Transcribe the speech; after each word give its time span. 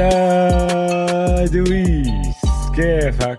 هلا 0.00 1.46
دويس 1.46 2.36
كيفك؟ 2.76 3.38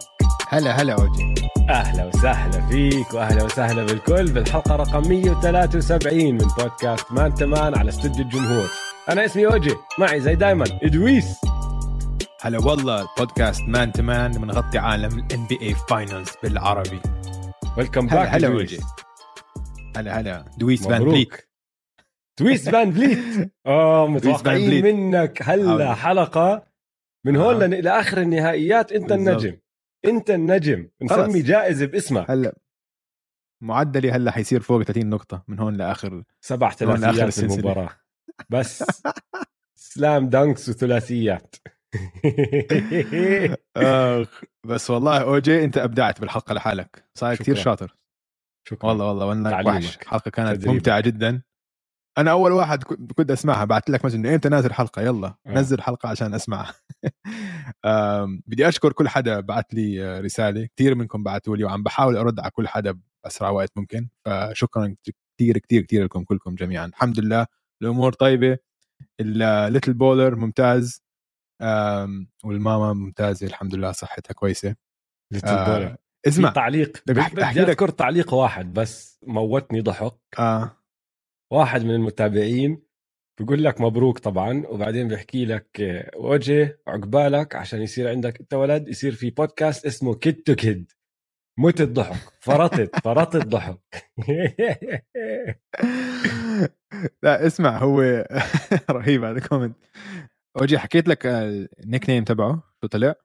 هلا 0.50 0.82
هلا 0.82 0.93
أوجي. 0.93 1.36
أهلا 1.70 2.05
وسهلا 2.05 2.68
فيك 2.68 3.14
وأهلا 3.14 3.43
وسهلا 3.43 3.86
بالكل 3.86 4.32
بالحلقة 4.32 4.75
رقم 4.75 5.10
173 5.10 6.32
من 6.32 6.37
بودكاست 6.37 7.11
مان 7.11 7.34
تمان 7.34 7.78
على 7.78 7.89
استوديو 7.89 8.25
الجمهور. 8.25 8.70
أنا 9.10 9.25
اسمي 9.25 9.46
أوجي 9.46 9.75
معي 10.00 10.21
زي 10.21 10.36
دايما 10.36 10.65
دويس. 10.83 11.38
هلا 12.42 12.60
والله 12.60 13.07
بودكاست 13.18 13.62
مان 13.62 13.92
تمان 13.92 14.32
بنغطي 14.32 14.78
عالم 14.78 15.20
ال 15.20 15.26
NBA 15.26 15.47
finals 15.47 16.29
بالعربي. 16.43 17.00
welcome 17.78 18.07
back 18.07 18.28
هلا 18.28 18.48
أوجي. 18.48 18.79
هلا 19.98 20.20
هلا. 20.20 20.46
دويس 20.57 20.87
man 20.88 21.01
مبروك. 21.01 21.50
بليت 22.43 22.63
دويس 22.65 22.69
فان 22.69 22.91
بليت 22.91 23.51
آه 23.65 24.07
متوقعين. 24.11 24.83
منك 24.83 25.39
هلا. 25.43 25.93
حلقة 25.95 26.64
من 27.25 27.36
هون 27.36 27.55
آه. 27.64 27.67
لن- 27.67 27.73
لاخر 27.83 28.21
النهائيات 28.21 28.91
إنت 28.91 29.14
بالضبط. 29.14 29.27
النجم 29.29 29.57
إنت 30.05 30.29
النجم. 30.31 30.89
نسمي 31.01 31.41
جائزة 31.41 31.86
باسمك 31.86 32.31
هلا 32.31 32.55
معدلي 33.64 34.11
هلا 34.11 34.31
حيصير 34.31 34.59
فوق 34.61 34.83
30 34.83 35.09
نقطة 35.09 35.44
من 35.47 35.59
هون 35.59 35.75
لاخر 35.75 36.23
سبع 36.41 36.69
ثلاثيات. 36.72 37.39
المباراة 37.39 37.89
بس 38.50 38.83
سلام 39.76 40.30
دانكس 40.30 40.70
وثلاثيات 40.70 41.55
آخ 43.78 44.42
بس 44.66 44.89
والله 44.89 45.22
اوجي 45.22 45.64
إنت 45.64 45.78
أبدعت 45.78 46.22
بالحلقة 46.22 46.53
لحالك 46.53 47.03
صار 47.16 47.36
كثير. 47.36 47.55
شاطر 47.55 47.95
شكرا 48.67 48.89
والله 48.89 49.05
والله 49.26 49.50
تعليمك. 49.50 49.67
وحش 49.76 49.98
الحلقة 49.98 50.31
كانت. 50.31 50.67
ممتعة 50.67 51.00
جدا 51.02 51.42
أنا 52.17 52.31
أول 52.31 52.52
واحد 52.52 52.84
كنت 52.84 53.31
أسمعها 53.31 53.66
بعت 53.66 53.90
لك 53.90 54.06
مسج 54.06 54.16
إنه 54.16 54.34
إمتى 54.34 54.50
نازل 54.50 54.73
حلقة 54.73 55.02
يلا 55.02 55.28
آه. 55.28 55.54
نزل 55.54 55.81
حلقة 55.81 56.09
عشان 56.09 56.34
أسمعها. 56.34 56.73
بدي 58.48 58.67
أشكر 58.67 58.92
كل 58.94 59.09
حدا 59.09 59.40
بعت 59.40 59.73
لي 59.73 60.20
رسالة 60.20 60.67
كثير 60.76 60.95
منكم 60.95 61.23
بعتوا 61.23 61.58
لي 61.58 61.64
وعم 61.64 61.84
بحاول 61.84 62.17
أرد 62.17 62.39
على 62.39 62.52
كل 62.52 62.67
حدا 62.67 63.00
بأسرع 63.23 63.50
وقت 63.50 63.72
ممكن 63.76 64.09
فشكرا 64.26 64.95
كثير 65.38 65.58
كثير 65.58 65.82
كثير 65.82 66.04
لكم 66.04 66.23
كلكم 66.23 66.56
جميعا. 66.56 66.86
الحمد 66.86 67.20
لله 67.20 67.48
الأمور 67.82 68.14
طيبة 68.14 68.58
ال 69.20 69.30
little 69.30 69.94
baller 69.94 70.36
ممتاز 70.36 71.04
والماما 72.44 72.94
ممتازة 72.94 73.48
الحمد 73.48 73.76
لله 73.76 73.92
صحتها 73.92 74.34
كويسة. 74.34 74.76
Little 75.36 75.48
آه،. 75.48 75.88
في 75.88 75.98
اسمع 76.28 76.50
تعليق 76.50 77.04
بدي 77.08 77.22
أذكر 77.22 77.89
تعليق 77.89 78.34
واحد 78.34 78.73
بس 78.73 79.20
موتني 79.28 79.82
ضحك. 79.82 80.14
آه. 80.39 80.81
واحد 81.52 81.84
من 81.84 81.96
المتابعين 81.96 82.82
بيقول 83.40 83.64
لك 83.64 83.82
مبروك 83.82 84.20
طبعا 84.20 84.64
وبعدين 84.68 85.08
بيحكي 85.08 85.46
لك 85.46 85.82
آه، 85.82 86.12
وجه 86.18 86.80
عقبالك 86.88 87.56
عشان 87.56 87.82
يصير 87.82 88.10
عندك 88.10 88.40
أنت 88.40 88.54
ولد 88.54 88.88
يصير 88.88 89.12
في 89.12 89.30
بودكاست 89.30 89.86
اسمه 89.86 90.16
kid 90.16 90.44
to 90.44 90.56
kid 90.56 90.92
مت 91.60 91.82
الضحك 91.82 92.34
فرطت 92.40 93.00
فرطت 93.04 93.48
ضحك. 93.48 93.80
لا 97.24 97.48
اسمع 97.48 97.78
هو 97.78 98.02
رهيب 98.92 99.24
هذا 99.24 99.40
comment 99.40 99.78
أوجي 100.62 100.80
حكيت 100.80 101.08
لك 101.08 101.26
ال 101.26 102.09
nickname 102.09 102.23
تبعه 102.23 102.64
شو 102.82 102.88
طلع؟ 102.88 103.16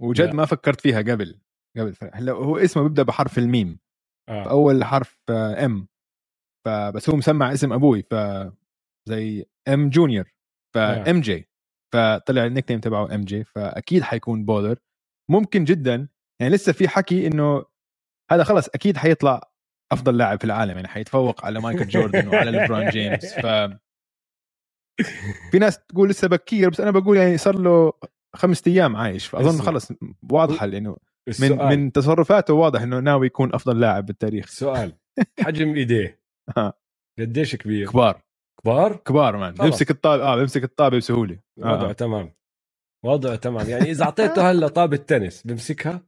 وجد 0.00 0.26
لا. 0.26 0.34
ما 0.34 0.46
فكرت 0.46 0.80
فيها 0.80 0.98
قبل 0.98 1.40
قبل 1.78 1.94
هلا 2.12 2.32
هو 2.32 2.56
اسمه 2.56 2.82
بيبدأ 2.82 3.02
بحرف 3.02 3.38
الميم. 3.38 3.78
آه. 4.28 4.50
أول 4.50 4.84
حرف 4.84 5.18
M 5.30 5.88
فبس 6.66 7.10
هو 7.10 7.16
مسمع 7.16 7.52
اسم 7.52 7.72
أبوي 7.72 8.02
ف 8.02 8.14
زي 9.08 9.46
M 9.68 9.88
junior. 9.90 10.32
ف 10.74 11.20
MJ 11.20 11.48
فطلع 11.94 12.46
ال 12.46 12.70
nickname 12.70 12.80
تبعه 12.80 13.14
MJ 13.14 13.44
فأكيد 13.44 14.02
حيكون 14.02 14.44
baller 14.44 14.78
ممكن 15.30 15.64
جدا 15.64 16.08
يعني 16.40 16.54
لسه 16.54 16.72
في 16.72 16.88
حكي 16.88 17.26
إنه 17.26 17.64
هذا 18.30 18.44
خلص 18.44 18.68
أكيد 18.68 18.96
حيطلع 18.96 19.50
أفضل 19.92 20.16
لاعب 20.16 20.38
في 20.38 20.44
العالم 20.44 20.76
يعني 20.76 20.88
حيتفوق 20.88 21.44
على 21.44 21.60
مايكل 21.60 21.88
جوردن 21.88 22.28
وعلى 22.28 22.50
ليبرون 22.50 22.88
جيمس 22.88 23.34
ف 23.34 23.46
في 25.50 25.58
ناس 25.58 25.78
تقول 25.86 26.08
لسه 26.08 26.28
بكير 26.28 26.70
بس 26.70 26.80
أنا 26.80 26.90
بقول 26.90 27.16
يعني 27.16 27.38
صار 27.38 27.58
له 27.58 27.92
خمسة 28.36 28.62
أيام 28.66 28.96
عايش 28.96 29.26
فأظن. 29.26 29.62
خلص 29.62 29.92
واضحة 30.30 30.66
لأنه 30.66 30.96
من 31.40 31.58
من 31.58 31.92
تصرفاته 31.92 32.54
واضح 32.54 32.82
إنه 32.82 33.00
ناوي 33.00 33.26
يكون 33.26 33.54
أفضل 33.54 33.80
لاعب 33.80 34.06
بالتاريخ 34.06 34.46
سؤال 34.46 34.92
حجم 35.40 35.74
إيديه. 35.74 36.21
قديش 37.18 37.56
كبير؟ 37.56 37.90
كبار. 37.90 38.22
كبار؟ 38.62 38.96
كبار 38.96 39.36
مان. 39.36 39.54
بيمسك 39.54 39.90
الطابة 39.90 40.22
آه 40.22 40.36
بيمسك 40.36 40.64
الطابة 40.64 40.96
بسهولة. 40.96 41.38
وضعه 41.58 41.90
آه. 41.90 41.92
تمام. 41.92 42.32
وضعه 43.04 43.36
تمام. 43.36 43.68
يعني 43.68 43.90
إذا 43.90 44.04
أعطيته 44.04 44.42
هلا 44.50 44.68
طابة 44.68 44.96
تنس 44.96 45.42
بمسكها؟ 45.46 46.02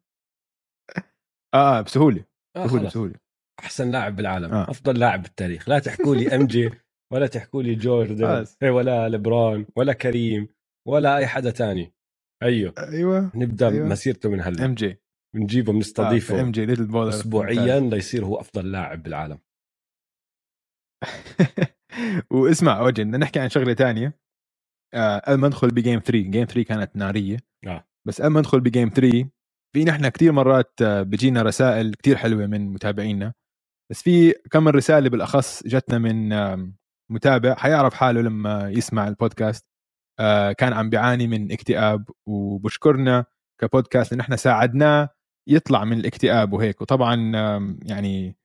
آه, 1.54 1.78
آه 1.78 1.80
بسهولة. 1.80 2.24
آه 2.56 2.64
بسهولة. 2.64 2.86
بسهولة. 2.86 3.14
أحسن 3.60 3.90
لاعب 3.90 4.16
بالعالم. 4.16 4.52
آه. 4.54 4.70
أفضل 4.70 4.98
لاعب 4.98 5.22
بالتاريخ. 5.22 5.68
لا 5.68 5.78
تحكوا 5.78 6.14
لي 6.14 6.36
إم 6.36 6.46
جي 6.46 6.70
ولا 7.12 7.26
تحكوا 7.26 7.62
لي 7.62 7.74
جوردن. 7.74 8.46
إيه، 8.62 8.70
ولا 8.70 9.08
ليبرون 9.08 9.66
ولا 9.76 9.92
كريم 9.92 10.48
ولا 10.88 11.16
أي 11.16 11.26
حدا 11.26 11.50
تاني. 11.50 11.94
أيوه. 12.42 12.74
أيوه 12.78 13.30
نبدأ 13.34 13.68
أيوة. 13.68 13.86
مسيرته 13.86 14.28
من 14.28 14.40
هلا. 14.40 14.64
MJ. 14.64 14.98
بنجيبه 15.34 15.72
بنستضيفه. 15.72 16.40
MJ 16.40 16.66
little 16.66 16.86
baller 16.86 17.08
اسبوعيا 17.08 17.80
ليصير 17.80 18.24
هو 18.24 18.40
أفضل 18.40 18.72
لاعب 18.72 19.02
بالعالم. 19.02 19.38
واسمع 22.30 22.82
بدنا 22.90 23.18
نحكي 23.18 23.40
عن 23.40 23.48
شغلة 23.48 23.72
تانية. 23.72 24.18
آه 24.94 25.18
قبل 25.18 25.40
ما 25.40 25.48
ندخل 25.48 25.68
ب 25.68 25.74
game 25.74 26.00
3 26.00 26.12
game 26.30 26.44
3 26.46 26.62
كانت 26.62 26.96
نارية. 26.96 27.36
آه. 27.66 27.84
بس 28.08 28.22
قبل 28.22 28.32
ما 28.32 28.40
ندخل 28.40 28.60
ب 28.60 28.66
game 28.66 28.88
3 28.88 29.28
في 29.74 29.84
نحن 29.84 30.08
كثير 30.08 30.32
مرات 30.32 30.72
آه، 30.82 31.02
بيجينا 31.02 31.42
رسائل 31.42 31.94
كثير 31.94 32.16
حلوة 32.16 32.46
من 32.46 32.68
متابعينا. 32.72 33.34
بس 33.92 34.02
في 34.02 34.32
كم 34.50 34.68
رسالة 34.68 35.08
بالأخص 35.10 35.62
جتنا 35.66 35.98
من 35.98 36.28
متابع 37.12 37.54
حيعرف 37.54 37.94
حاله 37.94 38.20
لما 38.22 38.70
يسمع 38.70 39.08
البودكاست. 39.08 39.66
آه 40.20 40.52
كان 40.52 40.72
عم 40.72 40.90
بيعاني 40.90 41.26
من 41.26 41.52
اكتئاب 41.52 42.10
وبشكرنا 42.28 43.24
كبودكاست 43.60 44.12
إن 44.12 44.20
إحنا 44.20 44.36
ساعدناه 44.36 45.08
يطلع 45.48 45.84
من 45.84 46.00
الاكتئاب 46.00 46.52
وهيك. 46.52 46.82
وطبعا 46.82 47.16
يعني 47.86 48.36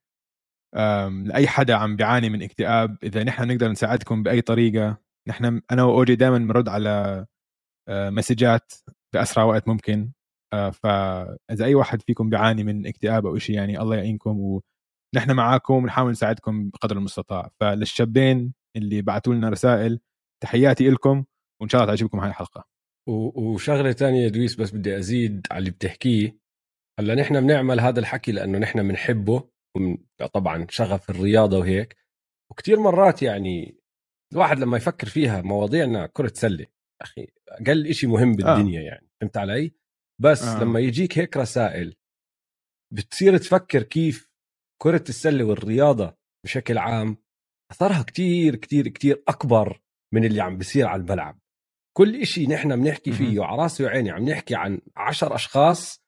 لأي 1.25 1.47
حدا 1.47 1.73
عم 1.73 1.95
بيعاني 1.95 2.29
من 2.29 2.43
اكتئاب 2.43 2.97
إذا 3.03 3.23
نحن 3.23 3.47
نقدر 3.47 3.71
نساعدكم 3.71 4.23
بأي 4.23 4.41
طريقة 4.41 4.97
نحن 5.27 5.61
أنا 5.71 5.83
وأوجي 5.83 6.15
دائما 6.15 6.37
بنرد 6.37 6.69
على 6.69 7.25
آه، 7.89 8.09
مسجات 8.09 8.73
بأسرع 9.13 9.43
وقت 9.43 9.67
ممكن. 9.67 10.11
آه، 10.53 10.69
فاذا 10.69 11.65
أي 11.65 11.75
واحد 11.75 12.01
فيكم 12.01 12.29
بيعاني 12.29 12.63
من 12.63 12.87
اكتئاب 12.87 13.25
أو 13.25 13.37
شيء 13.37 13.55
يعني 13.55 13.81
الله 13.81 13.95
يعينكم 13.95 14.39
ونحن 14.39 15.31
معاكم 15.31 15.73
ونحاول 15.73 16.11
نساعدكم 16.11 16.69
بقدر 16.69 16.97
المستطاع. 16.97 17.49
فللشابين 17.59 18.53
اللي 18.77 19.01
بعثوا 19.01 19.33
لنا 19.33 19.49
رسائل 19.49 19.99
تحياتي 20.43 20.89
لكم 20.89 21.25
وإن 21.61 21.69
شاء 21.69 21.81
الله 21.81 21.95
تعجبكم 21.95 22.19
هاي 22.19 22.29
الحلقة. 22.29 22.67
وشغلة 23.07 23.95
يا 24.01 24.29
دويس 24.29 24.55
بس 24.55 24.71
بدي 24.71 24.97
أزيد 24.97 25.47
على 25.51 25.59
اللي 25.59 25.71
بتحكيه. 25.71 26.37
هلأ 26.99 27.15
نحن 27.15 27.41
بنعمل 27.41 27.79
هذا 27.79 27.99
الحكي 27.99 28.31
لأنه 28.31 28.57
نحن 28.57 28.87
بنحبه. 28.87 29.49
ومن 29.79 29.97
طبعا 30.33 30.67
شغف 30.69 31.09
الرياضة 31.09 31.59
وهيك 31.59 31.97
وكتير 32.51 32.79
مرات 32.79 33.21
يعني 33.21 33.79
الواحد 34.33 34.59
لما 34.59 34.77
يفكر 34.77 35.07
فيها 35.07 35.41
مواضيعنا 35.41 36.07
كرة 36.07 36.31
سلة 36.35 36.65
أخي 37.01 37.27
أقل 37.49 37.93
شيء 37.93 38.09
مهم 38.09 38.35
بالدنيا 38.35 38.81
يعني 38.81 39.09
فهمت 39.21 39.37
علي 39.37 39.73
بس 40.21 40.43
آه. 40.43 40.57
آه. 40.57 40.63
لما 40.63 40.79
يجيك 40.79 41.17
هيك 41.17 41.37
رسائل 41.37 41.95
بتصير 42.93 43.37
تفكر 43.37 43.83
كيف 43.83 44.29
كرة 44.81 45.03
السلة 45.09 45.43
والرياضة 45.43 46.17
بشكل 46.45 46.77
عام 46.77 47.17
أثرها 47.71 48.03
كتير 48.03 48.55
كتير 48.55 48.87
كتير 48.87 49.23
أكبر 49.27 49.81
من 50.13 50.25
اللي 50.25 50.41
عم 50.41 50.57
بيصير 50.57 50.87
على 50.87 51.01
الملعب 51.01 51.39
كل 51.97 52.21
إشي 52.21 52.47
نحن 52.47 52.83
بنحكي. 52.83 53.11
فيه 53.11 53.43
على 53.43 53.61
راسي 53.61 53.83
وعيني 53.83 54.11
عم 54.11 54.29
نحكي 54.29 54.55
عن 54.55 54.81
عشر 54.95 55.35
أشخاص 55.35 56.01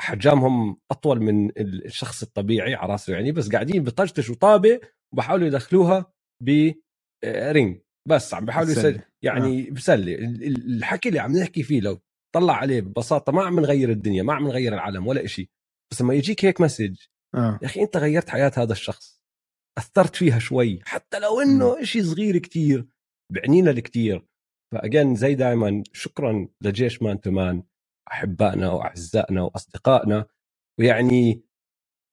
حجامهم 0.00 0.76
أطول 0.90 1.20
من 1.20 1.50
الشخص 1.60 2.22
الطبيعي 2.22 2.74
على 2.74 2.92
راسي 2.92 3.12
وعيني 3.12 3.32
بس 3.32 3.48
قاعدين 3.52 3.84
بطشتشوا 3.84 4.34
طابة 4.34 4.80
وبحاولوا 5.14 5.46
يدخلوها 5.46 6.12
برينج 6.44 7.80
بس 8.08 8.34
عم 8.34 8.44
بحاولوا. 8.44 8.72
يسل... 8.72 9.00
يعني 9.24 9.72
ال- 10.14 10.44
ال- 10.44 10.76
الحكي 10.76 11.08
اللي 11.08 11.20
عم 11.20 11.36
نحكي 11.36 11.62
فيه 11.62 11.80
لو 11.80 11.98
طلع 12.34 12.54
عليه 12.56 12.80
ببساطة 12.80 13.32
ما 13.32 13.42
عم 13.42 13.60
نغير 13.60 13.90
الدنيا 13.90 14.22
ما 14.22 14.34
عم 14.34 14.48
نغير 14.48 14.74
العالم 14.74 15.06
ولا 15.06 15.24
إشي 15.24 15.50
بس 15.92 16.02
لما 16.02 16.14
يجيك 16.14 16.44
هيك 16.44 16.60
مسج 16.60 16.96
آه. 17.34 17.58
يا 17.62 17.66
أخي 17.66 17.82
أنت 17.82 17.96
غيرت 17.96 18.28
حياة 18.30 18.52
هذا 18.56 18.72
الشخص 18.72 19.20
أثرت 19.78 20.16
فيها 20.16 20.38
شوي 20.38 20.80
حتى 20.84 21.18
لو 21.18 21.40
إنه 21.40 21.82
شيء 21.84 22.02
صغير 22.02 22.38
كتير 22.38 22.88
بعنينا 23.32 23.70
الكتير. 23.70 24.26
فأجين 24.74 25.14
زي 25.14 25.34
دائما 25.34 25.82
شكرا 25.92 26.48
لجيش 26.62 27.02
مان 27.02 27.20
تمان 27.20 27.62
أحبائنا 28.12 28.70
وأعزائنا 28.72 29.42
وأصدقائنا. 29.42 30.26
ويعني 30.80 31.42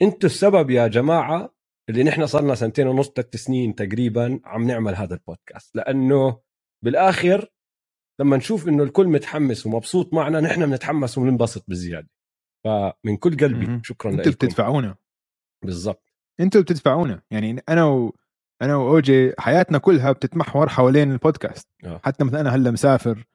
أنتم 0.01 0.27
السبب 0.27 0.69
يا 0.69 0.87
جماعة 0.87 1.55
اللي 1.89 2.03
نحن 2.03 2.27
صرنا 2.27 2.55
سنتين 2.55 2.87
ونص 2.87 3.09
ثلاث 3.11 3.35
سنين 3.35 3.75
تقريبا 3.75 4.39
عم 4.45 4.67
نعمل 4.67 4.95
هذا 4.95 5.15
البودكاست. 5.15 5.75
لأنه 5.75 6.41
بالآخر 6.85 7.49
لما 8.21 8.37
نشوف 8.37 8.67
إنه 8.67 8.83
الكل 8.83 9.07
متحمس 9.07 9.65
ومبسوط 9.65 10.13
معنا 10.13 10.41
نحن 10.41 10.65
بنتحمس 10.65 11.17
وبننبسط 11.17 11.65
بزيادة. 11.69 12.09
فمن 12.65 13.17
كل 13.17 13.37
قلبي 13.37 13.67
مهم. 13.67 13.81
شكرا 13.85 14.11
أنتوا 14.11 14.31
لكم. 14.31 14.47
بتدفعونا. 14.47 14.95
بالضبط. 15.65 16.03
أنتوا 16.39 16.61
بتدفعونا. 16.61 17.21
يعني 17.31 17.63
أنا 17.69 17.85
و... 17.85 18.15
أنا 18.61 18.75
وأوجي 18.75 19.33
حياتنا 19.39 19.77
كلها 19.77 20.11
بتتمحور 20.11 20.69
حوالين 20.69 21.11
البودكاست. 21.11 21.69
آه. 21.85 22.01
حتى 22.05 22.23
مثلا 22.23 22.41
أنا 22.41 22.49
هلأ 22.55 22.71
مسافر 22.71 23.25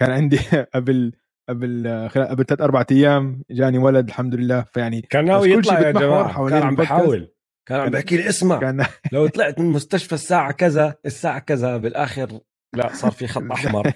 كان 0.00 0.10
عندي 0.10 0.38
قبل 0.74 1.12
قبل 1.48 1.86
آه، 1.86 2.08
خلال 2.08 2.28
قبل 2.28 2.44
ثلاث 2.44 2.60
أربع 2.60 2.84
أيام 2.90 3.42
جاني 3.50 3.78
ولد 3.78 4.08
الحمد 4.08 4.34
لله. 4.34 4.64
فيعني 4.74 5.00
كان 5.02 5.24
ناوي 5.24 5.50
يطلع 5.52 5.80
يا 5.80 5.90
جماعة. 5.90 6.48
كان 6.48 6.62
عم. 6.62 6.74
بحاول. 6.76 7.32
كان 7.68 7.80
عم 7.80 7.90
بحكي 7.90 8.16
لي 8.16 8.28
اسمع. 8.28 8.58
كان 8.60 8.86
لو 9.12 9.26
طلعت 9.26 9.58
من 9.60 9.66
المستشفى 9.66 10.12
الساعة 10.12 10.52
كذا 10.52 10.94
الساعة 11.06 11.38
كذا 11.38 11.76
بالآخر 11.76 12.40
لا 12.76 12.88
صار 12.94 13.10
في 13.10 13.26
خط 13.26 13.42
أحمر. 13.52 13.92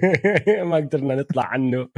ما 0.70 0.76
قدرنا 0.76 1.14
نطلع 1.14 1.44
عنه. 1.44 1.88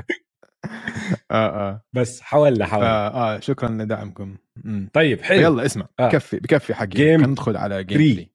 آه 1.31 1.47
آه. 1.71 1.83
بس 1.93 2.21
حاولنا 2.21 2.67
حاولنا. 2.67 2.91
آه, 2.91 3.37
آه 3.37 3.41
شكرا 3.41 3.69
لدعمكم. 3.69 4.37
مم. 4.65 4.91
طيب 4.93 5.23
حلو. 5.23 5.41
يلا 5.41 5.67
اسمع. 5.67 5.87
آه. 6.01 6.09
بكفي 6.09 6.37
بكفي 6.37 6.75
حقي. 6.75 6.91
خلينا 6.91 7.27
ندخل 7.27 7.57
على 7.57 7.85
جيم 7.85 7.99
3. 7.99 8.15
3 8.15 8.29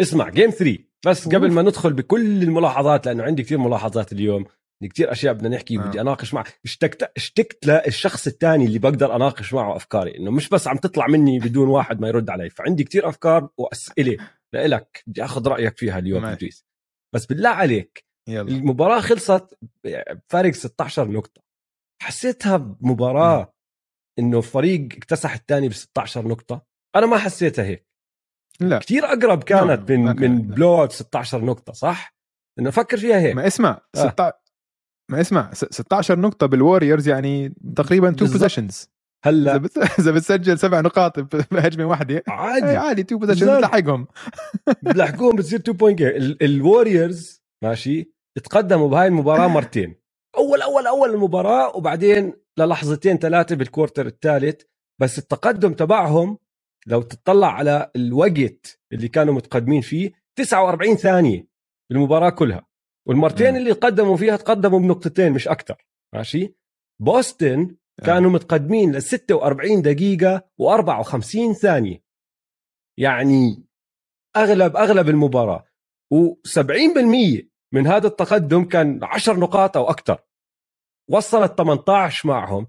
اسمع 0.00 0.28
جيم 0.28 0.50
3 0.50 0.78
بس. 1.06 1.28
قبل 1.28 1.52
ما 1.52 1.62
ندخل 1.62 1.92
بكل 1.92 2.42
الملاحظات 2.42 3.06
لأنه 3.06 3.22
عندي 3.22 3.42
كثير 3.42 3.58
ملاحظات 3.58 4.12
اليوم. 4.12 4.44
كثير 4.88 5.12
أشياء 5.12 5.34
بدنا 5.34 5.48
نحكي 5.48 5.78
آه. 5.78 5.82
بدي 5.82 6.00
أناقش 6.00 6.34
معه. 6.34 6.44
اشتقت 6.64 7.12
اشتقت 7.16 7.66
للشخص 7.66 8.26
الثاني 8.26 8.64
اللي 8.64 8.78
بقدر 8.78 9.16
أناقش 9.16 9.54
معه 9.54 9.76
أفكاري 9.76 10.18
إنه 10.18 10.30
مش 10.30 10.48
بس 10.48 10.68
عم 10.68 10.76
تطلع 10.76 11.06
مني 11.06 11.38
بدون 11.38 11.68
واحد 11.68 12.00
ما 12.00 12.08
يرد 12.08 12.30
علي. 12.30 12.50
فعندي 12.50 12.84
كثير 12.84 13.08
أفكار 13.08 13.48
وأسئلة 13.58 14.16
لإلك 14.52 15.02
بدي 15.06 15.24
آخذ 15.24 15.48
رأيك 15.48 15.78
فيها 15.78 15.98
اليوم. 15.98 16.24
إدريس. 16.24 16.66
بس 17.14 17.26
بالله 17.26 17.50
عليك 17.50 18.04
يلا. 18.28 18.48
المباراة 18.48 19.00
خلصت 19.00 19.58
بفارق 19.84 20.52
16 20.54 21.08
نقطة. 21.08 21.42
حسيتها 22.02 22.56
بمباراة 22.56 23.54
إنه 24.18 24.40
فريق 24.40 24.88
اكتسح 24.96 25.34
الثاني 25.34 25.68
ب 25.68 25.72
16 25.72 26.28
نقطة؟ 26.28 26.66
أنا 26.96 27.06
ما 27.06 27.18
حسيتها 27.18 27.64
هيك. 27.64 27.86
لا. 28.60 28.78
كثير 28.78 29.04
أقرب 29.04 29.42
كانت 29.42 29.90
نعم، 29.90 30.00
من 30.00 30.06
كانت، 30.06 30.20
من 30.20 30.48
لا. 30.48 30.54
blowout 30.54 30.92
16 30.92 31.44
نقطة 31.44 31.72
صح؟ 31.72 32.14
إنه 32.58 32.70
فكر 32.70 32.96
فيها 32.96 33.20
هيك. 33.20 33.34
ما 33.36 33.46
اسمع 33.46 33.80
آه. 33.96 34.08
16 34.08 34.32
ما 35.10 35.20
اسمع 35.20 35.50
س- 35.54 35.64
16 35.64 36.18
نقطة 36.18 36.46
بالوريورز 36.46 37.08
يعني 37.08 37.54
تقريبا 37.76 38.08
2 38.08 38.16
بالضبط. 38.18 38.32
possessions 38.32 38.88
إذا 39.26 39.30
هلا 39.30 39.56
بت... 39.56 39.78
إذا 40.00 40.10
بتسجل 40.10 40.58
سبع 40.58 40.80
نقاط 40.80 41.20
ب- 41.20 41.44
بهجمة 41.54 41.84
واحدة 41.84 42.14
إيه، 42.14 42.22
عادي. 42.28 42.76
عادي 42.76 43.00
2 43.02 43.18
possessions. 43.20 43.48
بتلحقهم. 43.50 44.06
بلحقوهم 44.82 45.36
بتصير 45.36 45.58
2 45.60 45.76
point 45.76 46.00
الوريورز 46.42 47.42
ماشي 47.64 48.12
تقدموا 48.44 48.88
بهاي 48.88 49.06
المباراة 49.06 49.46
مرتين. 49.48 49.94
اول 50.36 50.62
اول 50.62 50.86
أول 50.86 51.10
المباراة 51.10 51.76
وبعدين 51.76 52.32
للحظتين 52.58 53.18
ثلاثة 53.18 53.56
بالكورتر 53.56 54.06
الثالث. 54.06 54.60
بس 55.00 55.18
التقدم 55.18 55.72
تبعهم 55.72 56.38
لو 56.86 57.02
تطلع 57.02 57.52
على 57.52 57.90
الوقت 57.96 58.78
اللي 58.92 59.08
كانوا 59.08 59.34
متقدمين 59.34 59.80
فيه 59.80 60.12
49 60.38 60.96
ثانية 60.96 61.46
بالمباراة 61.90 62.30
كلها. 62.30 62.66
والمرتين. 63.08 63.56
اللي 63.56 63.72
قدموا 63.72 64.16
فيها 64.16 64.36
تقدموا 64.36 64.78
بنقطتين 64.78 65.32
مش 65.32 65.48
أكثر 65.48 65.86
ماشي؟ 66.14 66.54
بوسطن 67.00 67.76
كانوا 68.04 68.30
متقدمين 68.30 68.92
ل 68.92 69.02
46 69.02 69.82
دقيقة 69.82 70.50
و54 70.62 71.52
ثانية. 71.52 72.04
يعني 72.98 73.66
أغلب 74.36 74.76
أغلب 74.76 75.08
المباراة. 75.08 75.64
و70% 76.14 77.44
من 77.72 77.86
هذا 77.86 78.06
التقدم 78.06 78.64
كان 78.64 79.04
10 79.04 79.36
نقاط 79.36 79.76
أو 79.76 79.90
أكثر 79.90 80.18
وصلت 81.10 81.58
18 81.58 82.28
معهم. 82.28 82.66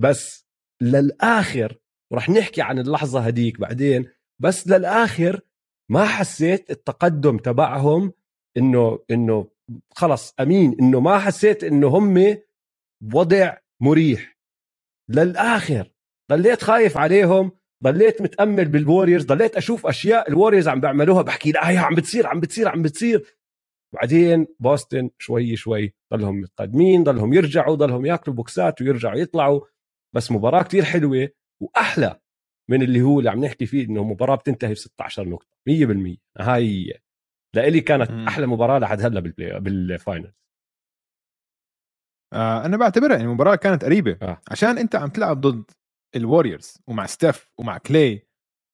بس 0.00 0.46
للآخر 0.82 1.78
ورح 2.12 2.30
نحكي 2.30 2.62
عن 2.62 2.78
اللحظة 2.78 3.20
هديك 3.20 3.60
بعدين. 3.60 4.10
بس 4.40 4.68
للآخر 4.68 5.40
ما 5.90 6.04
حسيت 6.04 6.70
التقدم 6.70 7.38
تبعهم 7.38 8.12
إنه 8.56 8.98
إنه 9.10 9.50
خلص 9.90 10.34
أمين 10.40 10.76
إنه 10.80 11.00
ما 11.00 11.18
حسيت 11.18 11.64
إنه 11.64 11.88
هم 11.88 12.36
بوضع 13.00 13.56
مريح. 13.80 14.38
للآخر 15.08 15.92
ضليت 16.30 16.62
خايف 16.62 16.96
عليهم 16.96 17.52
ضليت 17.84 18.22
متأمل 18.22 18.68
بالوريورز 18.68 19.24
ضليت 19.24 19.56
أشوف 19.56 19.86
أشياء 19.86 20.28
الوريورز 20.30 20.68
عم 20.68 20.80
بيعملوها 20.80 21.22
بحكي 21.22 21.52
لا 21.52 21.70
هي 21.70 21.78
عم 21.78 21.94
بتصير 21.94 22.26
عم 22.26 22.40
بتصير 22.40 22.68
عم 22.68 22.82
بتصير. 22.82 23.36
بعدين 23.92 24.46
بوسطن 24.60 25.10
شوي 25.18 25.56
شوي 25.56 25.94
ضلهم 26.14 26.40
متقدمين 26.40 27.02
ضلهم 27.04 27.32
يرجعوا 27.32 27.76
ضلهم 27.76 28.06
ياكلوا 28.06 28.36
بوكسات 28.36 28.82
ويرجعوا 28.82 29.16
يطلعوا. 29.18 29.60
بس 30.14 30.32
مباراة 30.32 30.62
كتير 30.62 30.84
حلوة 30.84 31.28
وأحلى 31.60 32.20
من 32.70 32.82
اللي 32.82 33.02
هو 33.02 33.18
اللي 33.18 33.30
عم 33.30 33.44
نحكي 33.44 33.66
فيه 33.66 33.86
إنه 33.86 34.04
مباراة 34.04 34.36
بتنتهي 34.36 34.72
ب 34.72 34.76
16 34.76 35.28
نقطة 35.28 35.56
100% 35.66 36.16
هاي 36.38 37.00
لإلي 37.54 37.80
كانت 37.80 38.10
مم. 38.10 38.28
أحلى 38.28 38.46
مباراة 38.46 38.78
لحد 38.78 39.00
هلأ 39.00 39.20
بال 39.20 39.33
play 39.33 39.60
بال 39.60 39.81
final 39.81 40.32
آه 42.32 42.64
أنا 42.66 42.76
بعتبرها 42.76 43.12
يعني 43.16 43.24
المباراة 43.24 43.54
كانت 43.54 43.84
قريبة. 43.84 44.18
آه. 44.22 44.40
عشان 44.50 44.78
أنت 44.78 44.94
عم 44.96 45.08
تلعب 45.08 45.40
ضد 45.40 45.70
الوريورز 46.16 46.78
ومع 46.86 47.06
ستيف 47.06 47.48
ومع 47.58 47.78
كلاي 47.78 48.26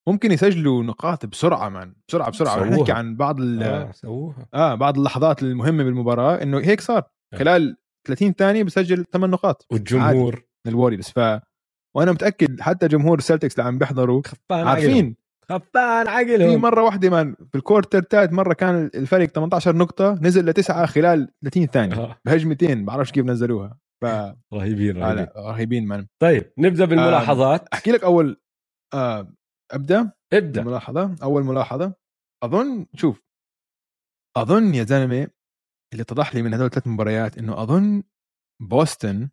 ممكن 0.09 0.33
يسجلوا 0.33 0.83
نقاط 0.83 1.27
بسرعة 1.27 1.69
man 1.69 1.95
بسرعة 2.09 2.29
رح 2.29 2.35
سووها. 2.35 2.65
نحكي 2.65 2.93
عن 2.93 3.17
بعض 3.17 3.41
ال... 3.41 3.63
آه 3.63 3.93
سووها. 3.93 4.47
آه 4.55 4.75
بعض 4.75 4.99
اللحظات 4.99 5.43
المهمة 5.43 5.85
بالمباراة 5.85 6.43
إنه 6.43 6.59
هيك 6.59 6.81
صار. 6.81 7.03
آه. 7.35 7.37
خلال 7.37 7.77
30 8.09 8.33
ثانية 8.33 8.63
بسجل 8.65 9.05
8 9.05 9.33
نقاط. 9.33 9.67
والجمهور. 9.71 10.43
الوريورز 10.67 11.09
ف 11.09 11.19
وأنا 11.97 12.13
متأكد 12.13 12.61
حتى 12.61 12.89
جمهور 12.89 13.19
السلتكس 13.19 13.55
اللي 13.59 13.69
عم 13.69 13.79
بيحضروا 13.79 14.23
خايفين 14.27 14.67
خايفين 15.51 16.05
في 16.05 16.11
عقلهم 16.11 16.61
مرة 16.61 16.83
واحدة 16.83 17.11
man 17.11 17.37
بال 17.53 17.63
quarter 17.63 17.99
الثالث 17.99 18.33
مرة 18.33 18.55
كان 18.55 18.91
الفرق 18.95 19.25
18 19.29 19.77
نقطة 19.77 20.19
نزل 20.23 20.47
لتسعة 20.47 20.87
خلال 20.87 21.31
30 21.43 21.67
ثانية. 21.67 21.97
آه، 21.97 22.21
بهجمتين 22.25 22.85
بعرفش 22.85 23.13
كيف 23.13 23.25
نزلوها. 23.27 23.79
ف 24.03 24.05
رهيبين 24.55 25.03
آه 25.03 25.07
رهيبين. 25.15 25.27
رهيبين 25.37 25.87
man. 25.87 26.07
طيب 26.23 26.53
نبدأ 26.59 26.85
بالملاحظات. 26.85 27.69
أحكي 27.69 27.91
لك 27.93 28.05
أول 28.05 28.41
آه 28.95 29.35
أبدأ. 29.73 30.13
ابدأ. 30.33 30.63
ملاحظه 30.63 31.17
أول 31.23 31.43
ملاحظة. 31.45 31.95
أظن 32.45 32.87
شوف. 32.95 33.23
أظن 34.37 34.75
يا 34.75 34.85
زلمة 34.85 35.29
اللي 35.93 36.03
اتضح 36.03 36.35
لي 36.35 36.43
من 36.43 36.55
هذول 36.55 36.67
الثلاث 36.67 36.87
مباريات 36.87 37.39
إنه 37.39 37.63
أظن 37.63 38.03
بوسطن 38.63 39.29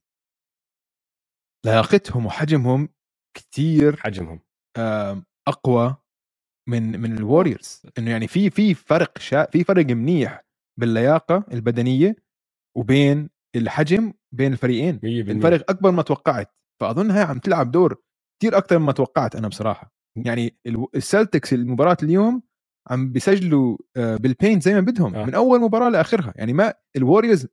لياقتهم 1.66 2.26
وحجمهم 2.26 2.90
كثير 3.38 3.96
حجمهم. 3.98 4.40
آم، 4.78 5.26
أقوى 5.48 5.96
من 6.70 7.00
من 7.02 7.18
الوريورز 7.18 7.82
إنه 7.98 8.12
يعني 8.12 8.28
في 8.28 8.50
في 8.50 8.74
فرق 8.74 9.18
شا 9.18 9.46
في 9.52 9.64
فرق 9.64 9.86
منيح 9.86 10.46
باللياقة 10.80 11.46
البدنية 11.54 12.16
وبين 12.78 13.30
الحجم 13.56 14.14
بين 14.32 14.54
الفريقين. 14.54 15.00
100% 15.00 15.04
الفرق 15.06 15.72
أكبر 15.72 15.92
ما 15.92 16.02
توقعت. 16.02 16.52
فاظن 16.82 17.12
هاي 17.12 17.24
عم 17.24 17.40
تلعب 17.40 17.72
دور 17.72 18.02
كثير 18.42 18.58
أكثر 18.58 18.80
مما 18.80 18.92
توقعت 18.92 19.36
أنا 19.36 19.48
بصراحة. 19.48 19.94
يعني 20.26 20.58
ال- 20.68 20.86
السلتكس 20.96 21.54
المباراة 21.54 21.98
اليوم 22.04 22.42
عم 22.90 23.12
بيسجلوا 23.12 23.78
آه، 23.98 24.16
بال 24.18 24.31
paint 24.31 24.64
زي 24.64 24.74
ما 24.74 24.80
بدهم 24.80 25.16
آه. 25.16 25.26
من 25.26 25.34
أول 25.36 25.62
مباراة 25.62 25.90
لآخرها. 25.90 26.34
يعني 26.36 26.54
ما 26.54 26.74
الوريورز 26.96 27.48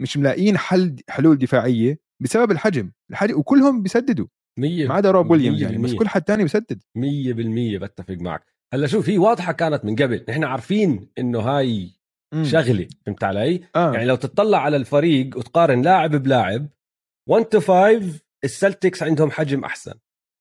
مش 0.00 0.16
ملاقيين 0.16 0.58
حل 0.58 0.96
حلول 1.08 1.38
دفاعية 1.38 1.98
بسبب 2.22 2.50
الحجم. 2.50 2.90
الحجم 3.10 3.38
وكلهم 3.38 3.82
بيسددوا. 3.82 4.26
100 4.58 4.88
ما 4.88 4.94
عدا 4.94 5.10
روب 5.10 5.30
ويليامز 5.30 5.62
يعني 5.62 5.78
بس 5.78 5.90
100%. 5.92 5.98
كل 5.98 6.08
حد 6.08 6.22
تاني 6.22 6.42
بيسدد. 6.42 6.82
100% 6.98 7.78
بتفق 7.78 8.14
معك. 8.20 8.51
هلا 8.72 8.86
شوف 8.86 9.08
هي 9.08 9.18
واضحة 9.18 9.52
كانت 9.52 9.84
من 9.84 9.96
قبل. 9.96 10.24
نحن 10.28 10.44
عارفين 10.44 11.08
إنه 11.18 11.40
هاي 11.40 11.90
مم. 12.34 12.44
شغلة 12.44 12.88
فهمت 13.06 13.24
علي؟ 13.24 13.64
آه. 13.76 13.92
يعني 13.92 14.04
لو 14.04 14.16
تطلع 14.16 14.58
على 14.58 14.76
الفريق 14.76 15.36
وتقارن 15.38 15.82
لاعب 15.82 16.10
بلاعب 16.10 16.68
1 17.28 17.44
to 17.44 17.60
5 17.60 18.20
السلتكس 18.44 19.02
عندهم 19.02 19.30
حجم 19.30 19.64
أحسن. 19.64 19.94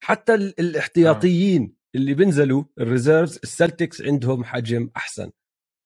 حتى 0.04 0.34
ال- 0.34 0.60
الاحتياطيين 0.60 1.76
اللي 1.96 2.14
بينزلوا 2.14 2.64
ال 2.80 2.87
reserves 2.87 3.40
السلتكس 3.44 4.02
عندهم 4.02 4.44
حجم 4.44 4.90
أحسن. 4.98 5.32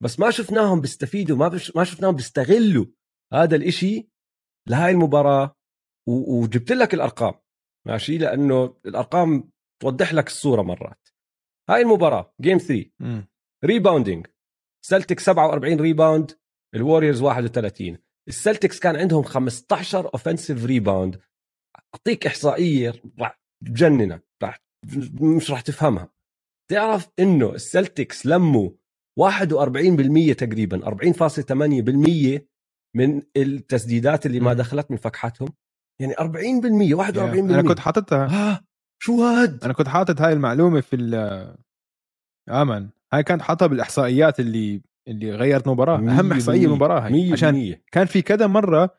بس 0.04 0.20
ما 0.20 0.32
شفناهم 0.32 0.82
بيستفيدوا 0.82 1.38
ما 1.38 1.48
بش 1.48 1.76
ما 1.76 1.84
شفناهم 1.84 2.16
بيستغلوا 2.16 2.86
هذا 3.34 3.56
الإشي 3.56 4.10
لهاي 4.70 4.92
المباراة. 4.92 5.56
و- 6.10 6.42
وجبت 6.42 6.72
لك 6.72 6.94
الأرقام 6.94 7.34
ماشي؟ 7.88 8.18
لأنه 8.18 8.78
الأرقام 8.86 9.50
توضح 9.82 10.14
لك 10.14 10.28
الصورة 10.28 10.62
مرات. 10.62 11.05
هاي 11.70 11.82
المباراة 11.82 12.34
game 12.42 12.58
3 12.58 12.86
مم. 13.00 13.28
rebounding 13.66 14.28
سلتكس 14.86 15.26
47 15.26 15.80
rebound 15.80 16.32
الوريورز 16.76 17.22
31 17.22 17.98
السلتكس 18.28 18.80
كان 18.80 18.96
عندهم 18.96 19.24
15 19.24 20.06
offensive 20.06 20.66
rebound 20.66 21.20
أعطيك 21.96 22.28
إحصائية 22.28 22.94
راح 23.20 23.42
تجننك 23.66 24.24
راح 24.44 24.60
مش 25.22 25.52
راح 25.52 25.62
تفهمها. 25.62 26.10
تعرف 26.72 27.10
إنه 27.20 27.50
السلتكس 27.54 28.26
لموا 28.26 28.70
41% 29.20 30.34
تقريبا 30.34 30.86
40.8% 30.86 32.42
من 32.96 33.22
التسديدات 33.38 34.26
اللي 34.26 34.40
ما. 34.40 34.54
دخلت 34.54 34.92
من 34.92 34.98
فكحتهم؟ 34.98 35.50
يعني 36.02 36.14
40% 36.14 36.96
41% 36.96 37.18
أنا 37.18 37.62
كنت 37.62 37.80
حاططها. 37.80 38.26
آه! 38.52 38.65
شو 39.00 39.24
هاد؟ 39.24 39.64
أنا 39.64 39.74
كنت 39.74 39.88
حاطط 39.88 40.22
هاي 40.22 40.34
المعلومة 40.34 40.82
في 40.82 40.96
ال 40.96 41.16
آه 42.50 42.63
man. 42.63 42.90
هاي 43.14 43.24
كانت 43.24 43.42
حاطها 43.42 43.68
بالإحصائيات 43.68 44.40
اللي 44.40 44.82
اللي 45.08 45.32
غيرت 45.36 45.68
مباراة. 45.68 45.98
أهم 45.98 46.26
مية 46.26 46.34
إحصائية 46.34 46.60
بالمية. 46.60 46.68
بالمباراه 46.68 47.00
هاي. 47.00 47.12
مية 47.12 47.34
عشان 47.34 47.52
بالمية. 47.52 47.84
كان 47.92 48.06
في 48.06 48.22
كذا 48.22 48.48
مرة 48.48 48.90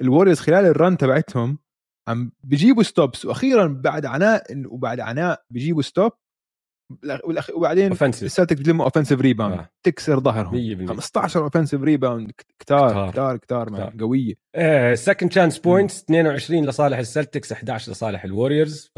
الوريورز 0.00 0.40
خلال 0.40 0.64
ال 0.64 0.72
run 0.72 0.96
تبعتهم 0.96 1.58
عم 2.08 2.32
بيجيبوا 2.44 2.82
stops 2.82 3.24
وأخيرا 3.24 3.66
بعد 3.66 4.06
عناء 4.06 4.42
وبعد 4.66 5.00
عناء 5.00 5.42
بيجيبوا 5.50 5.82
stop 5.82 6.12
وبعدين 7.54 7.92
السلتك 8.02 8.56
بتلموا 8.58 8.84
offensive 8.84 9.20
rebound 9.20 9.54
آه. 9.58 9.70
تكسر 9.82 10.20
ظهرهم. 10.20 10.54
مية 10.54 10.74
بالمية. 10.74 10.88
15 10.94 11.44
offensive 11.44 11.82
rebound 11.82 12.30
كتار 12.58 13.10
كتار. 13.10 13.36
كتار. 13.36 13.94
قوية. 14.00 14.34
second 14.94 15.30
chance 15.30 15.58
points 15.58 16.02
22 16.02 16.66
لصالح 16.66 16.98
السلتكس 16.98 17.52
11 17.52 17.92
لصالح 17.92 18.24
الوريورز 18.24 18.92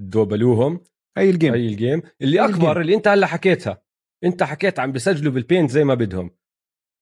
فدوبلوهم 0.00 0.80
هي 1.18 1.30
ال 1.30 1.34
game. 1.34 1.54
هي 1.54 1.66
ال 1.68 1.74
game. 1.74 2.02
اللي 2.22 2.44
أكبر 2.44 2.56
ال 2.70 2.72
game. 2.72 2.80
اللي 2.80 2.94
أنت 2.94 3.08
هلأ 3.08 3.26
حكيتها. 3.26 3.82
أنت 4.24 4.42
حكيت 4.42 4.78
عم 4.78 4.92
بسجلوا 4.92 5.32
بال 5.32 5.43
paint 5.43 5.70
زي 5.70 5.84
ما 5.84 5.94
بدهم. 5.94 6.30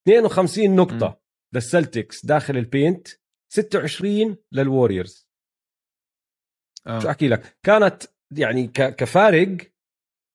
52 0.07 0.75
نقطة. 0.75 1.21
للسلتكس 1.55 2.25
داخل 2.25 2.57
ال 2.57 2.65
paint 2.65 3.07
26 3.53 4.37
للوريورز 4.51 5.27
آه. 6.87 6.99
شو 6.99 7.09
أحكي 7.09 7.27
لك؟ 7.27 7.57
كانت 7.63 8.03
يعني 8.37 8.67
كفارق 8.67 9.57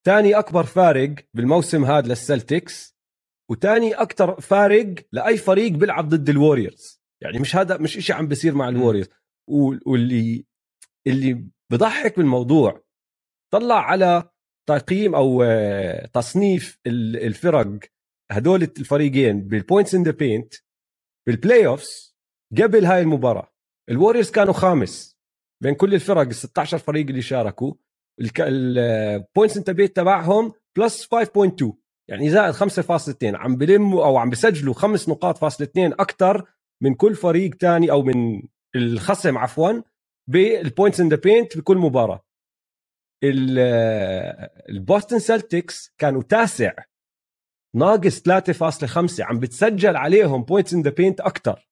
ثاني 0.05 0.35
أكبر 0.39 0.63
فارق 0.63 1.15
بالموسم 1.33 1.85
هذا 1.85 2.07
للسلتكس 2.07 2.95
وثاني 3.51 3.93
أكثر 3.93 4.41
فارق 4.41 4.95
لأي 5.11 5.37
فريق 5.37 5.71
بيلعب 5.71 6.09
ضد 6.09 6.29
الوريورز 6.29 7.01
يعني 7.23 7.39
مش 7.39 7.55
هذا 7.55 7.77
مش 7.77 7.97
إشي 7.97 8.13
عم 8.13 8.27
بيصير 8.27 8.55
مع 8.55 8.69
الوريورز 8.69 9.07
وال- 9.49 9.81
واللي 9.85 10.45
اللي 11.07 11.45
بضحك 11.71 12.17
بالموضوع. 12.17 12.83
طلع 13.53 13.75
على 13.79 14.29
تقييم 14.69 15.15
أو 15.15 15.43
آه، 15.43 16.05
تصنيف 16.05 16.79
ال- 16.87 17.17
الفرق 17.17 17.79
هدول 18.31 18.63
الفريقين 18.63 19.41
بال 19.47 19.59
points 19.59 19.95
in 19.95 20.03
the 20.03 20.11
paint 20.11 20.53
بال 21.27 21.67
playoffs 21.67 22.15
قبل 22.61 22.85
هاي 22.85 23.01
المباراة. 23.01 23.51
الوريورز 23.89 24.31
كانوا 24.31 24.53
خامس 24.53 25.17
بين 25.63 25.75
كل 25.75 25.93
الفرق 25.93 26.21
ال 26.21 26.35
16 26.35 26.77
فريق 26.77 27.07
اللي 27.07 27.21
شاركوا. 27.21 27.73
ال 28.39 28.56
points 28.56 29.57
in 29.57 29.63
the 29.63 29.73
paint 29.73 29.95
تبعهم 29.95 30.53
plus 30.77 31.03
5.2 31.15 31.73
يعني 32.09 32.29
زائد 32.29 32.53
5.2 32.53 33.35
عم 33.35 33.55
بلموا 33.55 34.05
أو 34.05 34.17
عم 34.17 34.29
بسجلوا 34.29 34.73
خمس 34.73 35.09
نقاط 35.09 35.37
فاصلة 35.37 35.67
اثنين 35.67 35.93
أكثر 35.93 36.45
من 36.83 36.93
كل 36.95 37.15
فريق 37.15 37.55
تاني 37.55 37.91
أو 37.91 38.01
من 38.03 38.41
الخصم 38.75 39.37
عفوا. 39.37 39.81
بال 40.29 40.47
points 40.47 40.99
in 40.99 41.09
the 41.09 41.15
paint 41.15 41.57
بكل 41.57 41.77
مباراة. 41.77 42.25
ال- 43.23 43.59
البوستن 44.69 45.19
سلتكس 45.19 45.93
كانوا 45.97 46.21
تاسع. 46.23 46.73
ناقص 47.75 48.21
3.5 48.21 49.21
عم 49.21 49.39
بتسجل 49.39 49.95
عليهم 49.97 50.43
points 50.43 50.73
in 50.73 50.81
the 50.81 50.89
paint 50.89 51.21
أكثر 51.21 51.69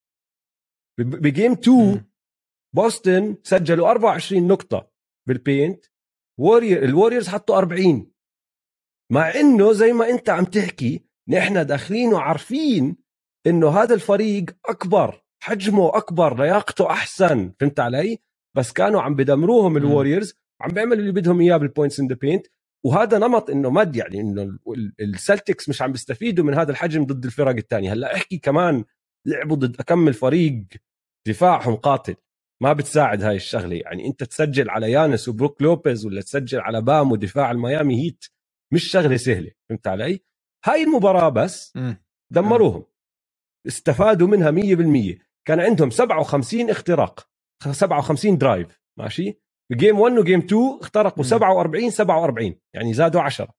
ب 1.00 1.10
game 1.10 1.51
2 1.51 1.77
مم. 1.77 2.12
بوسطن 2.75 3.38
سجلوا 3.43 3.89
24 3.91 4.48
نقطة 4.48 4.91
بال 5.27 5.44
paint 5.44 5.86
وورير 6.39 6.83
الوريورز 6.83 7.27
حطوا 7.27 7.57
40 7.57 8.12
مع 9.12 9.29
إنه 9.36 9.74
زي 9.74 9.93
ما 9.93 10.10
أنت 10.10 10.29
عم 10.29 10.45
تحكي 10.45 11.05
نحن 11.27 11.65
داخلين 11.65 12.13
وعارفين 12.13 12.98
إنه 13.48 13.69
هذا 13.69 13.93
الفريق 13.95 14.45
أكبر 14.65 15.24
حجمه 15.43 15.98
أكبر 15.98 16.38
لياقته 16.43 16.91
أحسن. 16.91 17.53
فهمت 17.60 17.79
علي؟ 17.79 18.19
بس 18.57 18.74
كانوا 18.74 19.01
عم 19.01 19.15
بدمروهم 19.15 19.77
الوريورز 19.77 20.33
عم 20.62 20.72
بيعملوا 20.72 20.95
اللي 21.00 21.12
بدهم 21.12 21.41
إياه 21.41 21.57
بال 21.58 21.68
points 21.68 22.00
in 22.00 22.08
the 22.08 22.15
paint 22.15 22.48
وهذا 22.86 23.17
نمط 23.17 23.50
إنه 23.50 23.69
مد 23.69 23.95
يعني 23.95 24.19
إنه 24.19 24.41
ال- 24.41 24.93
السلتكس 25.01 25.69
مش 25.69 25.81
عم 25.81 25.91
بيستفيدوا 25.91 26.45
من 26.45 26.53
هذا 26.53 26.72
الحجم 26.72 27.05
ضد 27.05 27.25
الفرق 27.25 27.55
الثانية 27.55 27.93
هلأ 27.93 28.15
أحكي 28.15 28.38
كمان 28.38 28.83
لعبوا 29.27 29.55
ضد 29.55 29.79
أكم 29.80 30.13
فريق 30.13 30.63
دفاعهم 31.27 31.75
قاتل. 31.75 32.15
ما 32.62 32.74
بتساعد 32.74 33.24
هاي 33.24 33.36
الشغلة. 33.36 33.75
يعني 33.75 34.07
أنت 34.07 34.24
تسجل 34.24 34.69
على 34.69 34.91
يانس 34.91 35.27
وبروك 35.29 35.62
لوبيز 35.62 36.05
ولا 36.05 36.22
تسجل 36.22 36.60
على 36.60 36.81
بام 36.81 37.12
ودفاع 37.12 37.51
الميامي 37.51 38.03
هيت 38.05 38.25
مش 38.74 38.83
شغلة 38.83 39.17
سهلة. 39.17 39.51
فهمت 39.69 39.88
علي؟ 39.88 40.19
هاي 40.65 40.83
المباراة 40.83 41.29
بس. 41.29 41.74
دمروهم. 42.31 42.83
استفادوا 43.67 44.27
منها 44.27 44.51
100% 44.51 45.19
كان 45.48 45.60
عندهم 45.60 45.89
57 45.89 46.69
اختراق. 46.69 47.29
57 47.72 48.38
drive 48.38 48.82
ماشي؟ 49.00 49.39
ب 49.72 49.77
game 49.77 50.00
1 50.00 50.17
و 50.18 50.22
game 50.22 50.39
2 50.39 50.77
اخترقوا 50.82 51.24
مم. 51.24 51.29
47 51.29 51.89
47 51.89 52.55
يعني 52.74 52.93
زادوا 52.93 53.22
10 53.22 53.53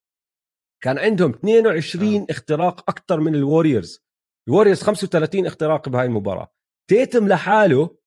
كان 0.83 0.97
عندهم 0.97 1.29
22 1.29 2.15
آه. 2.15 2.25
اختراق 2.29 2.89
أكثر 2.89 3.19
من 3.19 3.35
الوريورز. 3.35 4.05
الوريورز 4.49 4.81
35 4.81 5.45
اختراق 5.45 5.89
بهاي 5.89 6.05
المباراة. 6.05 6.53
تيتم 6.89 7.27
لحاله 7.27 7.97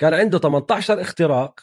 كان 0.00 0.14
عنده 0.14 0.38
18 0.38 1.00
اختراق. 1.00 1.60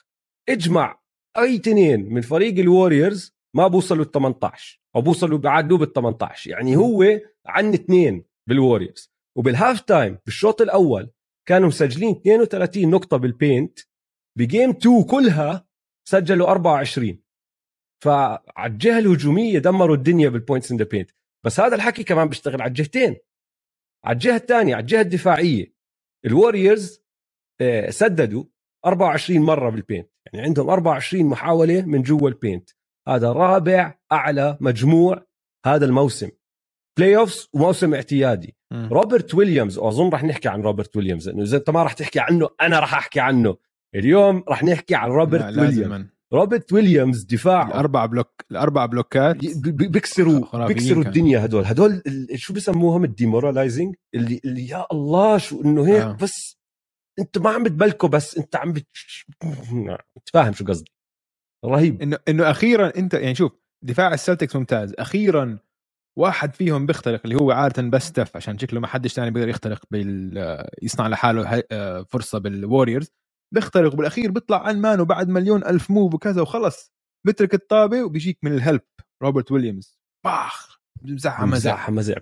اجمع 0.49 1.01
أي 1.37 1.57
تنين 1.57 2.13
من 2.13 2.21
فريق 2.21 2.59
الوريورز 2.59 3.35
ما 3.55 3.67
بوصلوا 3.67 4.05
ال 4.05 4.11
18 4.11 4.81
أو 4.95 5.01
بوصلوا 5.01 5.37
بعدوا 5.37 5.77
بال 5.77 5.93
18 5.93 6.51
يعني 6.51 6.75
هو 6.75 7.03
عن 7.45 7.73
اثنين 7.73 8.25
بالوريورز. 8.49 9.13
وبال 9.38 9.56
half 9.56 9.81
time 9.81 10.17
بالشوط 10.25 10.61
الأول 10.61 11.11
كانوا 11.47 11.67
مسجلين 11.67 12.12
32 12.12 12.89
نقطة 12.89 13.17
بال 13.17 13.35
paint 13.35 13.79
ب 14.38 14.44
game 14.44 14.69
2 14.69 15.03
كلها 15.03 15.67
سجلوا 16.07 16.47
24 16.47 17.23
فعلى 18.03 18.43
الجهه 18.65 19.00
الهجومية 19.00 19.59
دمروا 19.59 19.95
الدنيا 19.95 20.29
بال 20.29 20.40
points 20.40 20.71
in 20.71 20.77
the 20.77 20.85
paint 20.85 21.12
بس 21.45 21.59
هذا 21.59 21.75
الحكي 21.75 22.03
كمان 22.03 22.29
بيشتغل 22.29 22.62
على 22.62 22.69
الجهتين. 22.69 23.15
على 24.05 24.13
الجهه 24.13 24.35
الثانية 24.35 24.75
على 24.75 24.81
الجهه 24.81 25.01
الدفاعية. 25.01 25.73
الوريورز 26.25 27.03
آه، 27.62 27.89
سددوا 27.89 28.43
24 28.85 29.41
مرة 29.41 29.69
بال 29.69 29.81
paint 29.81 30.09
يعني 30.25 30.45
عندهم 30.45 30.69
24 30.69 31.25
محاولة 31.25 31.81
من 31.81 32.01
جوا 32.01 32.29
ال 32.29 32.36
paint 32.36 32.69
هذا 33.07 33.31
رابع 33.31 34.00
أعلى 34.12 34.57
مجموع 34.62 35.25
هذا 35.65 35.85
الموسم. 35.85 36.29
playoffs 36.97 37.50
وموسم 37.53 37.93
اعتيادي. 37.93 38.55
روبرت 38.73 39.35
ويليامز 39.35 39.77
واظن 39.77 40.09
رح 40.09 40.23
نحكي 40.23 40.49
عن 40.49 40.61
روبرت 40.61 40.97
ويليامز 40.97 41.29
لأنه 41.29 41.43
إذا 41.43 41.57
أنت 41.57 41.69
ما 41.69 41.83
رح 41.83 41.93
تحكي 41.93 42.19
عنه 42.19 42.49
أنا 42.61 42.79
رح 42.79 42.93
أحكي 42.93 43.19
عنه. 43.19 43.57
اليوم 43.95 44.43
رح 44.49 44.63
نحكي 44.63 44.95
عن 44.95 45.09
روبرت 45.09 45.57
ويليامز. 45.57 46.05
روبرت 46.33 46.73
ويليامز 46.73 47.23
دفاعه 47.23 47.67
الأربع 47.67 48.05
block 48.05 48.45
الأربع 48.51 48.85
بلوكات. 48.85 49.35
بيكسروا 49.65 50.67
بيكسروا. 50.67 51.03
الدنيا 51.03 51.45
هدول. 51.45 51.65
هدول 51.65 52.01
شو 52.35 52.53
بسموهم؟ 52.53 53.03
ال 53.03 53.11
demoralizing 53.11 53.95
اللي 54.15 54.41
اللي 54.45 54.67
يا 54.67 54.85
الله 54.91 55.37
شو 55.37 55.61
إنه 55.61 55.87
هيك 55.87 56.01
آه. 56.01 56.17
بس 56.21 56.57
أنت 57.19 57.37
ما 57.37 57.49
عم 57.49 57.63
بتبلكوا 57.63 58.09
بس 58.09 58.37
أنت 58.37 58.55
عم 58.55 58.73
بت... 58.73 58.87
فاهم 60.33 60.53
شو 60.53 60.65
قصدي؟ 60.65 60.91
رهيب. 61.65 62.01
انه 62.01 62.17
إنه 62.27 62.51
أخيرا 62.51 62.97
انت 62.97 63.13
يعني 63.13 63.35
شوف 63.35 63.51
دفاع 63.83 64.13
السلتكس 64.13 64.55
ممتاز. 64.55 64.93
أخيرا 64.99 65.59
واحد 66.20 66.55
فيهم 66.55 66.86
بيخترق 66.86 67.22
اللي 67.25 67.36
هو 67.36 67.51
عادة 67.51 67.82
بس 67.89 68.03
ستيف 68.08 68.36
عشان 68.36 68.58
شكله 68.60 68.79
ما 68.79 68.88
حدش 68.88 69.13
ثاني 69.13 69.32
بيقدر 69.32 69.50
يخترق 69.50 69.82
بال 69.91 70.65
يصنع 70.82 71.08
لحاله 71.08 71.63
آه، 71.72 72.03
فرصة 72.10 72.39
بالوريورز 72.39 73.12
بيخترق 73.53 73.96
بالأخير 73.96 74.32
بيطلع 74.32 74.67
عن 74.67 74.82
man 74.81 75.00
وبعد 75.00 75.29
مليون 75.29 75.63
ألف 75.65 75.91
move 75.91 76.13
وكذا 76.13 76.41
وخلص. 76.41 76.93
بترك 77.27 77.53
الطابة 77.53 78.03
وبيجيك 78.03 78.38
من 78.43 78.53
ال 78.53 78.59
help 78.59 78.81
روبرت 79.24 79.51
ويليامز. 79.51 80.00
باخ! 80.25 80.79
بمزعها 81.01 81.45
مزع. 81.45 81.55
مزاع 81.55 81.89
مزع 81.89 82.15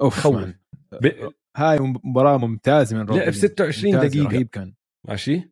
أوف 0.00 0.18
خوف. 0.20 0.34
man. 0.36 0.54
ب... 0.92 1.30
هاي 1.56 1.78
مباراة 1.80 2.36
ممتازة 2.38 2.96
من 2.96 3.00
روبرت 3.02 3.16
لعب 3.16 3.26
ويليامز. 3.26 3.44
26 3.46 3.94
ممتازة، 3.94 4.08
دقيقة. 4.08 4.28
رهيب 4.34 4.48
كان. 4.48 4.74
ماشي. 5.08 5.50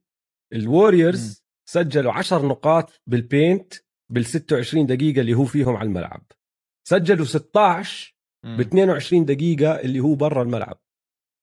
الوريورز 0.52 1.44
سجلوا 1.70 2.12
10 2.12 2.46
نقاط 2.46 3.00
بال 3.06 3.25
paint 3.25 3.74
بال 4.12 4.24
26 4.26 4.86
دقيقة 4.86 5.20
اللي 5.20 5.34
هو 5.34 5.44
فيهم 5.44 5.76
على 5.76 5.86
الملعب. 5.88 6.22
سجلوا 6.88 7.24
16 7.26 8.16
ب 8.44 8.60
22 8.60 9.24
دقيقة 9.24 9.80
اللي 9.80 10.00
هو 10.00 10.14
برا 10.14 10.42
الملعب. 10.42 10.80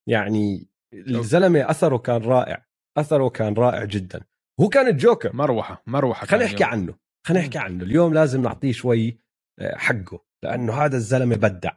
يعني 0.09 0.67
الزلمة 0.93 1.69
أثره 1.69 1.97
كان 1.97 2.21
رائع 2.21 2.65
أثره 2.97 3.29
كان 3.29 3.53
رائع 3.53 3.85
جدا. 3.85 4.25
هو 4.61 4.69
كان 4.69 4.87
الجوكر. 4.87 5.35
مروحة 5.35 5.83
مروحة 5.87 6.25
خلينا 6.25 6.45
نحكي. 6.45 6.63
عنه 6.63 6.97
خلينا 7.27 7.43
نحكي 7.45 7.57
عنه. 7.57 7.83
اليوم 7.83 8.13
لازم 8.13 8.41
نعطيه 8.41 8.71
شوي 8.71 9.17
آه، 9.59 9.75
حقه 9.75 10.25
لأنه 10.43 10.73
هذا 10.73 10.97
الزلمة 10.97 11.35
بدع 11.35 11.71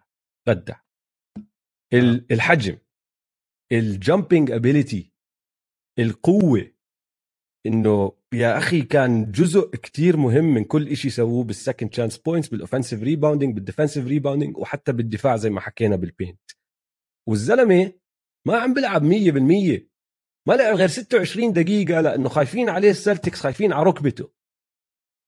بدع. 0.49 0.77
ال- 1.93 2.33
الحجم 2.33 2.79
ال 3.73 3.82
jumping 3.82 4.51
ability 4.51 5.13
القوة 5.99 6.73
إنه 7.67 8.13
يا 8.35 8.59
أخي 8.59 8.83
كان 8.83 9.31
جزء 9.33 9.71
كتير 9.71 10.17
مهم 10.17 10.55
من 10.55 10.65
كل 10.65 10.89
إشي 10.89 11.11
سووه 11.11 11.45
بال 11.45 11.56
second 11.56 11.91
chance 11.91 12.19
points 12.19 12.49
بال 12.49 12.58
offensive 12.58 13.03
rebounding 13.03 13.55
بال 13.55 13.64
defensive 13.64 14.07
rebounding 14.07 14.59
وحتى 14.59 14.93
بالدفاع 14.93 15.37
زي 15.37 15.51
ما 15.51 15.61
حكينا 15.61 15.97
بال 15.97 16.09
paint 16.09 16.41
والزلمة 17.29 17.93
ما 18.47 18.57
عم 18.57 18.75
بيلعب 18.75 19.03
100% 19.03 19.87
ما 20.49 20.55
لعب 20.55 20.75
غير 20.75 20.89
26 20.89 21.53
دقيقة 21.53 22.01
لأنه 22.01 22.29
خايفين 22.29 22.69
عليه 22.69 22.91
السلتكس 22.91 23.41
خايفين 23.41 23.73
على 23.73 23.87
ركبته. 23.87 24.33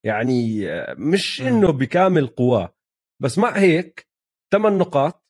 يعني 0.07 0.66
مش 0.99 1.42
إنه 1.42 1.71
بكامل 1.71 2.26
قواه. 2.26 2.75
بس 3.23 3.38
مع 3.38 3.59
هيك 3.59 4.09
8 4.52 4.78
نقاط 4.78 5.25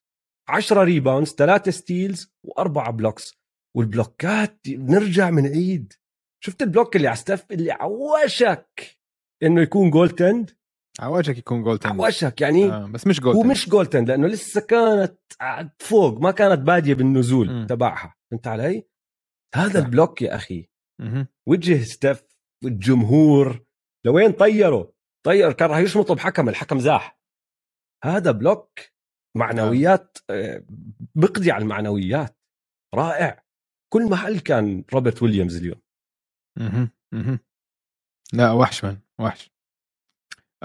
10 0.49 0.85
rebounds 0.85 1.35
3 1.35 1.71
steals 1.71 2.35
وأربعة 2.45 2.91
blocks 2.91 3.35
والبلوكات 3.77 4.61
نرجع 4.69 5.31
منعيد. 5.31 5.93
شفت 6.45 6.63
ال 6.63 6.68
block 6.68 6.97
اللي 6.97 7.09
ع 7.09 7.16
ستيف 7.16 7.47
اللي 7.51 7.73
عوشك 7.73 8.99
إنه 9.43 9.63
يكون 9.63 9.91
goaltend 9.91 10.51
عوشك 11.01 11.39
يكون 11.39 11.63
goaltend 11.63 11.93
عوشك 12.01 12.41
يعني 12.41 12.65
آه 12.65 12.87
بس 12.87 13.07
مش 13.07 13.21
جول 13.21 13.35
هو 13.35 13.43
tend. 13.43 13.51
مش 13.51 13.69
goaltend 13.69 14.11
لأنه 14.11 14.27
لسه 14.27 14.61
كانت 14.61 15.19
فوق 15.79 16.21
ما 16.21 16.31
كانت 16.31 16.61
بادية 16.61 16.95
بالنزول 16.95 17.51
مم. 17.51 17.67
تبعها 17.67 18.15
فهمت 18.31 18.47
علي؟ 18.47 18.85
هذا 19.55 19.81
صح. 19.81 19.85
ال 19.85 19.91
block 19.91 20.23
يا 20.23 20.35
أخي 20.37 20.69
مهم. 21.01 21.27
وجه 21.49 21.83
ستيف 21.83 22.23
والجمهور 22.65 23.65
لوين 24.07 24.33
طيروا 24.33 24.87
طير 25.27 25.53
كان 25.53 25.71
راح 25.71 25.79
يشمطوا 25.79 26.15
بحكم 26.15 26.49
الحكم 26.49 26.79
زاح 26.81 27.19
هذا 28.05 28.31
block 28.31 28.79
معنويات 29.37 30.19
آه، 30.31 30.65
بقضي 31.15 31.51
على 31.51 31.63
المعنويات 31.63 32.39
رائع 32.95 33.45
كل 33.93 34.11
محل 34.11 34.39
كان 34.41 34.85
روبرت 34.95 35.23
ويليامز 35.23 35.57
اليوم 35.57 35.81
مهم. 36.59 36.91
مهم. 37.13 37.39
لا 38.33 38.53
وحش 38.53 38.85
من 38.85 38.97
وحش 39.19 39.51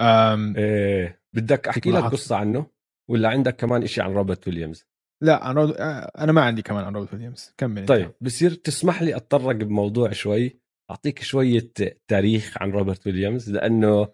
أم 0.00 0.56
إيه 0.56 1.22
بدك 1.32 1.68
أحكي 1.68 1.90
لك. 1.90 2.04
قصة 2.04 2.36
عنه 2.36 2.66
ولا 3.10 3.28
عندك 3.28 3.56
كمان 3.56 3.82
إشي 3.82 4.00
عن 4.00 4.12
روبرت 4.12 4.48
ويليامز 4.48 4.86
لا 5.22 5.44
عن 5.44 5.54
رود... 5.54 5.70
آه، 5.76 6.12
أنا 6.18 6.32
ما 6.32 6.42
عندي 6.42 6.62
كمان 6.62 6.84
عن 6.84 6.94
روبرت 6.94 7.12
ويليامز 7.12 7.54
كمل. 7.58 7.86
طيب 7.86 8.12
بصير 8.20 8.54
تسمح 8.54 9.02
لي 9.02 9.16
أتطرق 9.16 9.56
بموضوع 9.56 10.12
شوي 10.12 10.60
أعطيك 10.90 11.22
شوية 11.22 11.72
تاريخ 12.08 12.62
عن 12.62 12.70
روبرت 12.70 13.06
ويليامز 13.06 13.50
لأنه 13.50 14.08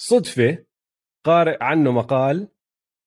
صدفة 0.00 0.64
قارئ 1.26 1.56
عنه 1.60 1.92
مقال 1.92 2.48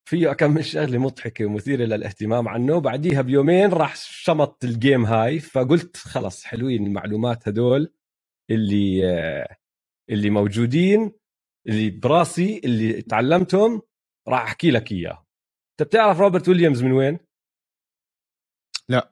فيه 0.09 0.31
كم 0.33 0.51
من 0.51 0.61
شغلة 0.61 0.97
مضحكة 0.97 1.45
ومثيرة 1.45 1.85
للاهتمام 1.85 2.47
عنه 2.47 2.79
بعديها 2.79 3.21
بيومين 3.21 3.69
راح 3.69 3.95
شمط 3.95 4.63
الجيم 4.63 5.05
هاي 5.05 5.39
فقلت 5.39 5.97
خلص 5.97 6.43
حلوين 6.43 6.85
المعلومات 6.85 7.47
هدول 7.47 7.93
اللي 8.51 9.01
اللي 10.09 10.29
موجودين 10.29 11.11
اللي 11.67 11.89
براسي 11.89 12.61
اللي 12.65 13.01
تعلمتهم 13.01 13.81
راح 14.27 14.41
أحكي 14.41 14.71
لك 14.71 14.91
اياه 14.91 15.25
أنت 15.71 15.87
بتعرف 15.87 16.19
روبرت 16.19 16.49
ويليامز 16.49 16.83
من 16.83 16.91
وين؟ 16.91 17.19
لا. 18.89 19.11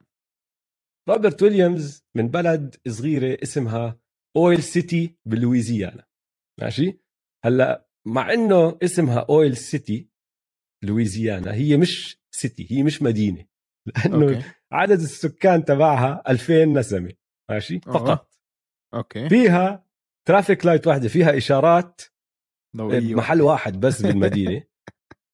روبرت 1.10 1.44
ويليامز 1.44 2.04
من 2.16 2.28
بلد 2.28 2.76
صغيرة 2.88 3.38
اسمها 3.44 4.00
أويل 4.38 4.64
سيتي 4.64 5.16
بلويزيانا. 5.26 6.06
ماشي؟ 6.62 7.00
هلأ 7.46 7.88
مع 8.08 8.34
إنه 8.34 8.78
اسمها 8.84 9.26
أويل 9.30 9.58
سيتي 9.58 10.10
لويزيانا 10.84 11.54
هي 11.54 11.78
مش 11.78 12.20
city 12.32 12.68
هي 12.72 12.84
مش 12.84 13.02
مدينة. 13.02 13.46
لأنه 13.86 14.26
okay. 14.26 14.44
عدد 14.72 15.00
السكان 15.00 15.66
تبعها 15.66 16.24
2000 16.30 16.66
نسمة. 16.66 17.14
ماشي. 17.52 17.80
فقط. 17.80 18.35
okay. 18.96 19.30
فيها 19.30 19.86
traffic 20.28 20.66
light 20.66 20.88
واحدة 20.88 21.08
فيها 21.08 21.38
إشارات 21.38 22.02
ضوئيه 22.78 23.16
محل 23.16 23.42
واحد 23.42 23.80
بس 23.80 24.02
بالمدينة. 24.02 24.64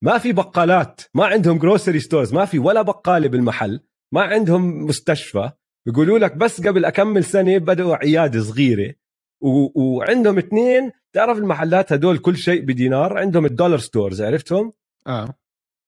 ما 0.02 0.18
في 0.18 0.32
بقالات 0.32 1.00
ما 1.14 1.24
عندهم 1.26 1.58
grocery 1.58 2.00
stores 2.00 2.34
ما 2.34 2.44
في 2.44 2.58
ولا 2.58 2.82
بقالة 2.82 3.28
بالمحل 3.28 3.80
ما 4.12 4.22
عندهم 4.22 4.84
مستشفى. 4.84 5.52
بيقولوا 5.86 6.18
لك 6.18 6.36
بس 6.36 6.66
قبل 6.66 6.84
أكمل 6.84 7.24
سنة 7.24 7.58
بدأوا 7.58 7.96
عيادة 7.96 8.40
صغيرة. 8.40 8.94
و... 9.40 9.82
وعندهم 9.82 10.38
اثنين 10.38 10.92
تعرف 11.12 11.38
المحلات 11.38 11.92
هدول 11.92 12.18
كل 12.18 12.36
شيء 12.36 12.64
بدينار 12.64 13.18
عندهم 13.18 13.46
ال 13.46 13.51
dollar 13.51 13.78
stores 13.78 14.22
عرفتهم؟ 14.22 14.72
آه. 15.06 15.34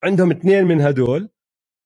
عندهم 0.04 0.30
اثنين 0.30 0.64
من 0.64 0.80
هدول. 0.80 1.28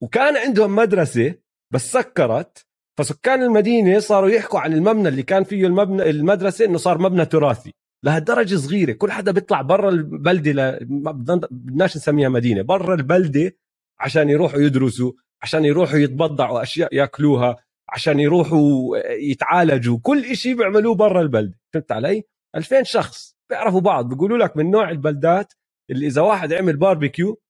وكان 0.02 0.36
عندهم 0.36 0.76
مدرسة 0.76 1.34
بس 1.70 1.92
سكرت 1.92 2.67
فسكان 2.98 3.42
المدينة 3.42 3.98
صاروا 3.98 4.30
يحكوا 4.30 4.60
عن 4.60 4.72
المبنى 4.72 5.08
اللي 5.08 5.22
كان 5.22 5.44
فيه 5.44 5.66
المبنى 5.66 6.10
المدرسة 6.10 6.64
إنه 6.64 6.78
صار 6.78 6.98
مبنى 6.98 7.24
تراثي. 7.26 7.74
لهالدرجة 8.04 8.56
صغيرة 8.56 8.92
كل 8.92 9.12
حدا 9.12 9.32
بيطلع 9.32 9.62
برا 9.62 9.88
البلدة 9.88 10.52
ل... 10.52 10.86
ما 10.90 11.12
بدناش 11.12 11.96
نسميها 11.96 12.28
مدينة 12.28 12.62
برا 12.62 12.94
البلدة 12.94 13.56
عشان 14.00 14.28
يروحوا 14.28 14.60
يدرسوا 14.60 15.12
عشان 15.42 15.64
يروحوا 15.64 15.98
يتبضعوا 15.98 16.62
أشياء 16.62 16.94
ياكلوها 16.94 17.56
عشان 17.88 18.20
يروحوا 18.20 18.96
يتعالجوا 19.30 19.98
كل 20.02 20.24
إشي 20.24 20.54
بيعملوه 20.54 20.94
برا 20.94 21.22
البلدة. 21.22 21.58
فهمت 21.74 21.92
علي؟ 21.92 22.22
2000 22.56 22.82
شخص 22.82 23.36
بيعرفوا 23.50 23.80
بعض 23.80 24.08
بيقولوا 24.08 24.38
لك 24.38 24.56
من 24.56 24.70
نوع 24.70 24.90
البلدات 24.90 25.52
اللي 25.90 26.06
إذا 26.06 26.22
واحد 26.22 26.52
عمل 26.52 26.76
باربيكيو 26.76 27.40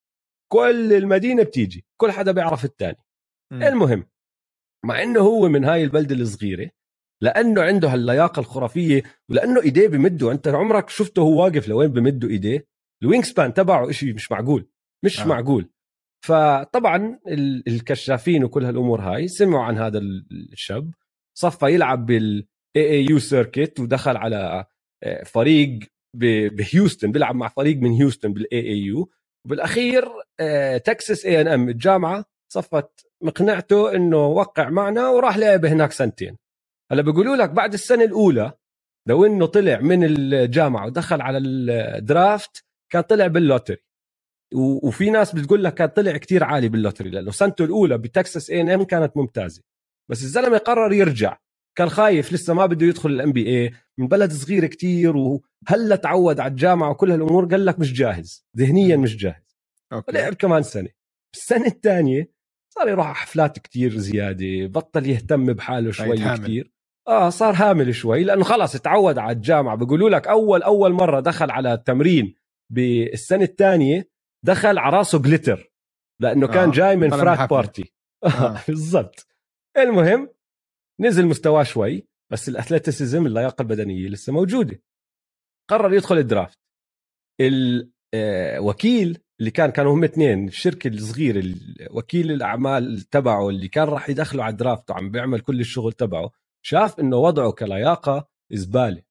كل 0.53 0.93
المدينة 0.93 1.43
بتيجي 1.43 1.85
كل 1.97 2.11
حدا 2.11 2.33
بيعرف 2.33 2.65
الثاني. 2.65 2.99
المهم 3.53 4.05
مع 4.85 5.03
إنه 5.03 5.21
هو 5.21 5.49
من 5.49 5.65
هاي 5.65 5.85
البلده 5.85 6.15
الصغيرة 6.15 6.71
لأنه 7.23 7.63
عنده 7.63 7.89
هاللياقة 7.89 8.41
الخرافية 8.41 9.03
ولأنه 9.31 9.63
إيديه 9.63 9.89
بمدوا 9.89 10.33
أنت 10.33 10.49
عمرك 10.49 10.89
شفته 10.89 11.23
هو 11.23 11.43
واقف 11.45 11.69
لوين 11.69 11.89
بمدوا 11.89 12.29
إيديه؟ 12.31 12.67
ال 13.03 13.25
wingspan 13.25 13.55
تبعه 13.55 13.91
شيء 13.91 14.15
مش 14.15 14.33
معقول 14.33 14.69
مش 15.05 15.21
آه. 15.21 15.27
معقول. 15.27 15.71
فطبعا 16.27 17.19
ال- 17.29 17.69
الكشافين 17.69 18.45
وكل 18.45 18.65
هالأمور 18.65 19.01
هاي 19.01 19.29
سمعوا 19.29 19.65
عن 19.65 19.79
هذا 19.79 19.99
ال- 19.99 20.49
الشاب 20.53 20.91
صفى 21.39 21.67
يلعب 21.67 22.07
بال 22.07 22.45
AAU 22.77 23.07
circuit 23.11 23.81
ودخل 23.81 24.17
على 24.17 24.65
آه، 25.03 25.25
فريق 25.25 25.79
بهيوستن 26.17 27.13
بيلعب 27.13 27.35
مع 27.37 27.49
فريق 27.49 27.77
من 27.77 27.91
هيوستن 27.91 28.33
بال 28.33 28.61
AAU 28.61 29.11
وبالأخير 29.47 30.05
آه، 30.41 30.77
تكساس 30.77 31.27
A&M 31.27 31.69
الجامعة 31.69 32.25
صفت 32.53 33.08
مقنعته 33.23 33.95
إنه 33.95 34.27
وقع 34.27 34.69
معنا 34.69 35.09
وراح 35.09 35.37
لعب 35.37 35.65
هناك 35.65 35.93
سنتين. 35.93 36.37
هلا 36.93 37.03
بيقولوا 37.03 37.37
لك 37.37 37.51
بعد 37.51 37.73
السنة 37.73 38.05
الأولى 38.05 38.53
لو 39.09 39.27
إنه 39.27 39.47
طلع 39.47 39.81
من 39.81 40.05
الجامعة 40.05 40.87
ودخل 40.87 41.21
على 41.21 41.39
ال 41.39 41.60
draft 41.60 42.65
كان 42.93 43.03
طلع 43.03 43.27
بال 43.27 43.37
lottery. 43.37 43.77
وفي 44.55 45.11
ناس 45.11 45.35
بتقول 45.35 45.65
لك 45.65 45.75
كان 45.75 45.89
طلع 45.89 46.17
كتير 46.17 46.45
عالي 46.45 46.69
بال 46.69 46.78
lottery 46.78 47.11
لأنه 47.11 47.31
سنته 47.31 47.65
الأولى 47.65 47.99
بتكساس 47.99 48.51
A&M 48.51 48.83
كانت 48.83 49.17
ممتازة. 49.17 49.63
بس 50.11 50.23
الزلمة 50.23 50.59
قرر 50.59 50.93
يرجع. 50.93 51.39
كان 51.79 51.89
خايف 51.89 52.33
لسه 52.33 52.55
ما 52.55 52.67
بده 52.67 52.87
يدخل 52.87 53.11
ال 53.11 53.33
NBA 53.33 53.73
من 53.99 54.09
بلد 54.09 54.33
صغير 54.33 54.67
كتير 54.67 55.17
وهلا 55.17 55.97
تعود 55.97 56.41
على 56.41 56.51
الجامعة 56.51 56.91
وكل 56.91 57.11
هالأمور 57.11 57.47
قال 57.47 57.67
لك 57.67 57.79
مش 57.79 57.93
جاهز. 57.93 58.47
ذهنيا 58.57 58.97
مش 58.97 59.17
جاهز. 59.17 59.59
okay. 59.93 60.13
لعب 60.13 60.35
كمان 60.35 60.63
سنة. 60.63 60.89
السنة 61.35 61.67
الثانية 61.67 62.31
صار 62.79 62.89
يروح 62.89 63.07
على 63.07 63.15
حفلات 63.15 63.59
كتير 63.59 63.99
زيادة 63.99 64.67
بطل 64.67 65.07
يهتم 65.07 65.53
بحاله 65.53 65.91
شوي. 65.91 66.37
كتير 66.37 66.73
آه 67.09 67.31
صار 67.31 67.55
هامل 67.57 67.95
شوي 67.95 68.25
لأنه 68.25 68.45
خلاص 68.45 68.73
تعود 68.73 69.19
على 69.19 69.37
الجامعة 69.37 69.77
بيقولوا 69.77 70.11
لك 70.11 70.29
أول 70.29 70.63
أول 70.63 70.93
مرة 70.93 71.21
دخل 71.21 71.51
على 71.51 71.73
التمرين 71.73 72.35
بالسنة 72.73 73.43
الثانية 73.43 74.11
دخل 74.45 74.79
على 74.79 74.97
راسه 74.97 75.23
glitter 75.23 75.73
لأنه 76.21 76.47
كان 76.47 76.69
آه، 76.69 76.73
جاي 76.73 76.97
من 76.97 77.11
frat. 77.11 77.51
party 77.51 77.93
آه. 78.25 78.61
بالضبط 78.69 79.27
المهم 79.77 80.29
نزل 81.01 81.27
مستواه 81.27 81.63
شوي 81.63 82.09
بس 82.33 82.49
ال 82.49 82.55
athleticism 82.55 83.27
اللياقة 83.27 83.63
البدنية 83.63 84.09
لسه 84.09 84.33
موجودة 84.33 84.83
قرر 85.71 85.95
يدخل 85.95 86.19
ال 86.19 86.25
draft 86.25 86.59
الوكيل 88.15 89.19
اللي 89.41 89.51
كان 89.51 89.71
كانوا 89.71 89.95
هم 89.95 90.05
اثنين 90.05 90.49
الشركة 90.49 90.89
الصغيرة 90.89 91.39
ال- 91.39 91.89
وكيل 91.91 92.33
الأعمال 92.33 93.01
تبعه 93.01 93.49
اللي 93.49 93.69
كان 93.69 93.85
راح 93.89 94.11
يدخله 94.11 94.45
على 94.45 94.53
ال 94.53 94.59
draft 94.59 94.91
وعم 94.91 95.11
بيعمل 95.11 95.41
كل 95.41 95.61
الشغل 95.61 95.93
تبعه 95.93 96.31
شاف 96.63 97.01
إنه 97.01 97.17
وضعه 97.17 97.51
كلياقة 97.53 98.29
زباله 98.53 99.03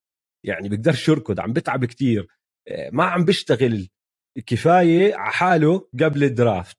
يعني 0.44 0.70
بيقدرش 0.70 1.10
يركض 1.10 1.40
عم 1.40 1.54
بتعب 1.54 1.86
كتير. 1.86 2.28
آه، 2.68 2.90
ما 2.94 3.04
عم 3.04 3.26
بيشتغل 3.26 3.88
كفاية 4.46 5.16
على 5.16 5.32
حاله 5.32 5.88
قبل 6.04 6.24
ال 6.24 6.31
draft. 6.31 6.78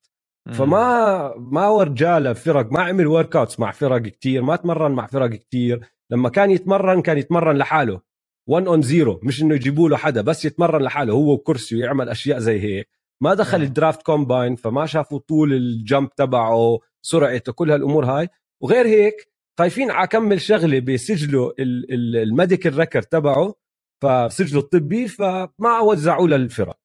فما 0.55 1.35
ما 1.37 1.69
ورجاله 1.69 2.33
فرق 2.33 2.73
ما 2.73 2.81
عمل 2.83 3.07
workouts 3.07 3.61
مع 3.61 3.71
فرق 3.71 4.03
كتير 4.03 4.43
ما 4.43 4.57
تمرن 4.57 4.93
مع 4.93 5.07
فرق 5.07 5.31
كتير. 5.31 5.81
لما 6.11 6.29
كان 6.29 6.51
يتمرن 6.51 7.03
كان 7.03 7.19
يتمرن 7.19 7.57
لحاله. 7.57 8.01
1 8.49 8.67
on 8.67 8.83
zero 8.83 9.21
مش 9.23 9.43
إنه 9.43 9.55
يجيبوا 9.55 9.89
له 9.89 9.97
حدا 9.97 10.21
بس 10.23 10.45
يتمرن 10.45 10.83
لحاله 10.83 11.13
هو 11.13 11.33
وكرسي 11.33 11.77
ويعمل 11.77 12.09
أشياء 12.09 12.39
زي 12.39 12.61
هيك. 12.61 12.98
ما 13.23 13.35
دخل 13.35 13.61
آه. 13.61 13.65
ال 13.65 13.71
draft 13.71 14.03
combine 14.03 14.57
فما 14.57 14.87
شافوا 14.87 15.19
طول 15.19 15.53
ال 15.53 15.65
jump 15.65 16.15
تبعه 16.15 16.79
سرعته 17.03 17.53
كل 17.53 17.71
هالأمور 17.71 18.05
هاي. 18.05 18.29
وغير 18.63 18.87
هيك 18.87 19.33
خايفين 19.59 19.91
على 19.91 20.07
كمان 20.07 20.41
شغلة 20.41 20.81
بسجله 20.81 21.55
ال- 21.59 21.93
ال- 21.95 22.17
ال 22.17 22.24
medical 22.24 22.79
record 22.79 23.05
تبعه 23.05 23.55
فسجله 24.03 24.61
الطبي 24.61 25.09
فما 25.09 25.81
وزعوه 25.83 26.29
للفرق. 26.29 26.79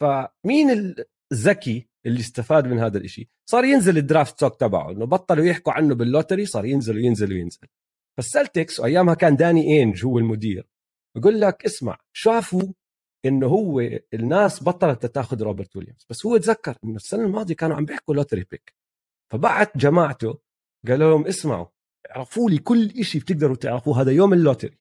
فمين 0.00 0.94
الذكي 1.32 1.88
اللي 2.06 2.20
استفاد 2.20 2.66
من 2.66 2.78
هذا 2.78 2.98
الإشي؟ 2.98 3.28
صار 3.50 3.64
ينزل 3.64 3.98
ال 3.98 4.04
draft 4.04 4.36
stock 4.36 4.56
تبعه 4.60 4.90
إنه 4.90 5.04
بطلوا 5.06 5.44
يحكوا 5.44 5.72
عنه 5.72 5.94
بال 5.94 6.06
lottery 6.06 6.46
صار 6.46 6.64
ينزل 6.64 6.96
وينزل 6.96 7.32
وينزل. 7.32 7.60
فالسلتكس 8.16 8.80
وايامها 8.80 9.14
كان 9.14 9.36
داني 9.36 9.62
إينج 9.78 10.04
هو 10.04 10.18
المدير 10.18 10.68
بقول 11.16 11.40
لك 11.40 11.64
اسمع 11.64 11.98
شافوا 12.12 12.62
إنه 13.24 13.46
هو 13.46 13.80
الناس 14.14 14.62
بطلت 14.62 15.06
تاخذ 15.06 15.42
روبرت 15.42 15.76
ويليامز. 15.76 16.06
بس 16.10 16.26
هو 16.26 16.36
تذكر 16.36 16.76
إنه 16.84 16.96
السنة 16.96 17.24
الماضية 17.24 17.54
كانوا 17.54 17.76
عم 17.76 17.84
بيحكوا 17.84 18.14
lottery 18.14 18.44
pick. 18.50 18.74
فبعت 19.32 19.78
جماعته 19.78 20.38
قال 20.88 20.98
لهم 20.98 21.26
اسمعوا 21.26 21.66
اعرفوا 22.10 22.50
لي 22.50 22.58
كل 22.58 23.04
شيء 23.04 23.20
بتقدروا 23.20 23.56
تعرفوه 23.56 24.00
هذا 24.00 24.12
يوم 24.12 24.32
ال 24.32 24.37
lottery. 24.37 24.78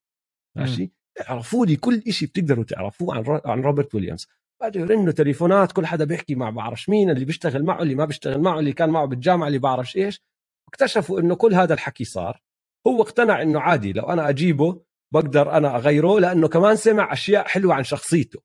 ماشي؟ 0.56 0.91
اعرفوا 1.30 1.65
لي 1.65 1.76
كل 1.76 2.13
شيء 2.13 2.28
بتقدروا 2.28 2.63
تعرفوه 2.63 3.15
عن 3.15 3.41
عن 3.45 3.62
روبرت 3.62 3.95
ويليامز. 3.95 4.28
قعدوا 4.62 4.79
يرنوا 4.80 5.12
تليفونات 5.12 5.71
كل 5.71 5.86
حدا 5.86 6.06
بيحكي 6.06 6.36
مع 6.36 6.50
بعرفش 6.50 6.89
مين 6.89 7.10
اللي 7.10 7.26
بيشتغل 7.26 7.63
معه 7.63 7.82
اللي 7.82 7.95
ما 7.95 8.06
بيشتغل 8.06 8.41
معه 8.41 8.60
اللي 8.60 8.74
كان 8.74 8.89
معه 8.89 9.06
بالجامعة 9.06 9.48
اللي 9.48 9.60
بعرفش 9.60 9.98
إيش. 9.98 10.21
واكتشفوا 10.67 11.19
إنه 11.19 11.36
كل 11.36 11.54
هذا 11.54 11.74
الحكي 11.74 12.04
صار. 12.04 12.41
هو 12.88 13.02
اقتنع 13.02 13.41
إنه 13.41 13.60
عادي 13.60 13.93
لو 13.93 14.04
أنا 14.04 14.30
أجيبه 14.30 14.82
بقدر 15.13 15.51
أنا 15.57 15.75
أغيره 15.75 16.19
لأنه 16.19 16.47
كمان 16.47 16.75
سمع 16.75 17.13
أشياء 17.13 17.47
حلوة 17.47 17.73
عن 17.73 17.83
شخصيته. 17.83 18.41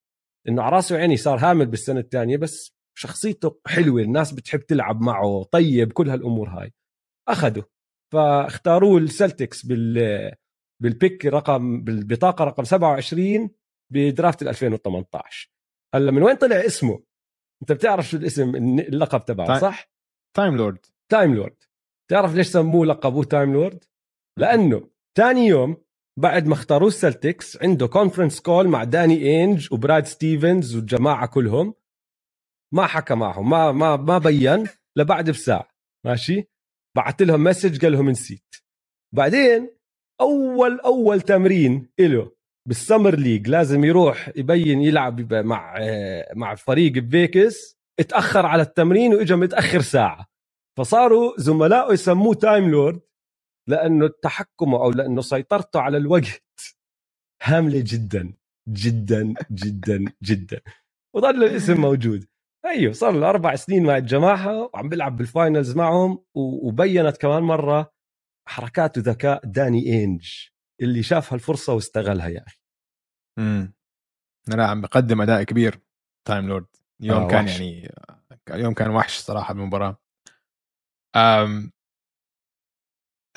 إنه 0.49 0.63
على 0.63 0.77
رأسه 0.77 0.95
وعيني 0.95 1.17
صار 1.17 1.39
هامل 1.39 1.67
بالسنة 1.67 2.01
الثانية 2.01 2.37
بس 2.37 2.75
شخصيته 2.99 3.61
حلوة 3.67 4.03
الناس 4.03 4.33
بتحب 4.33 4.61
تلعب 4.61 5.01
معه 5.01 5.43
طيب 5.43 5.93
كل 5.93 6.11
هالأمور 6.11 6.49
هاي. 6.49 6.73
اخذوا 7.29 7.63
فاختاروه 8.13 8.99
السلتكس 8.99 9.67
بال 9.67 10.33
بالبيك 10.83 11.27
رقم 11.27 11.81
بالبطاقة 11.85 12.45
رقم 12.45 12.65
27 12.65 13.51
بدرافت 13.93 14.43
2018 14.43 15.51
هلأ 15.95 16.11
من 16.11 16.23
وين 16.23 16.37
طلع 16.37 16.57
اسمه؟ 16.57 17.03
أنت 17.63 17.73
بتعرف 17.73 18.09
شو 18.09 18.17
الاسم 18.17 18.57
اللقب 18.57 19.25
تبعه 19.25 19.59
صح؟ 19.59 19.91
Time 20.37 20.57
Lord. 20.57 20.87
Time 21.11 21.35
Lord. 21.35 21.57
تعرف 22.11 22.35
ليش 22.35 22.47
سموه 22.47 22.87
لقبوه 22.87 23.25
Time 23.25 23.53
Lord؟ 23.53 23.85
لأنه 24.39 24.91
ثاني 25.19 25.47
يوم 25.47 25.77
بعد 26.19 26.47
ما 26.47 26.55
اختاروه 26.55 26.89
السلتكس 26.89 27.63
عنده 27.63 27.87
conference 27.87 28.41
call 28.41 28.69
مع 28.69 28.85
داني 28.85 29.45
انج 29.45 29.73
وبراد 29.73 30.07
ستيفنز 30.07 30.77
والجماعة 30.77 31.27
كلهم. 31.27 31.75
ما 32.75 32.87
حكى 32.87 33.15
معهم 33.15 33.51
ما 33.51 33.73
ما 33.73 33.97
ما 33.97 34.19
بين 34.19 34.69
لبعد 34.97 35.31
بساعة 35.31 35.69
ماشي؟ 36.07 36.45
بعث 36.97 37.23
لهم 37.23 37.45
message 37.45 37.85
قال 37.85 37.93
لهم 37.93 38.11
نسيت. 38.11 38.55
بعدين 39.15 39.71
أول 40.21 40.81
أول 40.81 41.21
تمرين 41.21 41.89
له 42.01 42.33
بال 42.69 42.80
summer 42.80 43.15
league 43.15 43.49
لازم 43.49 43.85
يروح 43.85 44.31
يبين 44.37 44.83
يلعب 44.83 45.35
مع 45.35 45.79
مع 46.35 46.55
فريق 46.55 46.93
بفيكس. 46.93 47.81
اتأخر 48.01 48.47
على 48.47 48.63
التمرين 48.63 49.15
وإجا 49.15 49.37
متأخر 49.37 49.81
ساعة. 49.81 50.27
فصاروا 50.79 51.33
زملائه 51.39 51.93
يسموه 51.93 52.35
Time 52.35 52.71
Lord 52.71 53.01
لأنه 53.71 54.09
تحكمه 54.23 54.77
أو 54.83 54.91
لأنه 54.91 55.21
سيطرته 55.21 55.81
على 55.81 55.97
الوقت 55.97 56.43
هاملة 57.43 57.85
جدا 57.87 58.33
جدا 58.69 59.35
جدا 59.51 60.05
جدا. 60.23 60.61
وظل 61.17 61.45
الاسم 61.45 61.81
موجود. 61.91 62.27
أيوه 62.67 62.93
صار 62.93 63.13
له 63.13 63.31
أربع 63.31 63.55
سنين 63.57 63.83
مع 63.87 63.97
الجماعة 63.97 64.71
وعم 64.75 64.89
بيلعب 64.89 65.17
بال 65.17 65.32
finals 65.32 65.77
معهم 65.77 66.25
وبينت 66.35 67.17
كمان 67.17 67.43
مرة 67.43 67.93
حركات 68.49 68.99
وذكاء 68.99 69.47
داني 69.47 70.05
اينج 70.05 70.29
اللي 70.81 71.03
شاف 71.03 71.33
هالفرصه 71.33 71.73
واستغلها 71.75 72.29
يا 72.29 72.45
أخي. 72.47 72.61
امم 73.39 73.75
لا 74.49 74.67
عم 74.67 74.81
بقدم 74.81 75.21
أداء 75.23 75.43
كبير 75.43 75.81
Time 76.29 76.49
Lord 76.49 76.67
اليوم 77.01 77.23
آه 77.23 77.29
كان 77.29 77.45
وحش. 77.45 77.61
يعني 77.61 77.95
اليوم 78.51 78.75
كان 78.75 78.91
وحش 78.91 79.19
صراحة 79.19 79.55
بالمباراه 79.55 79.97
أم 81.17 81.73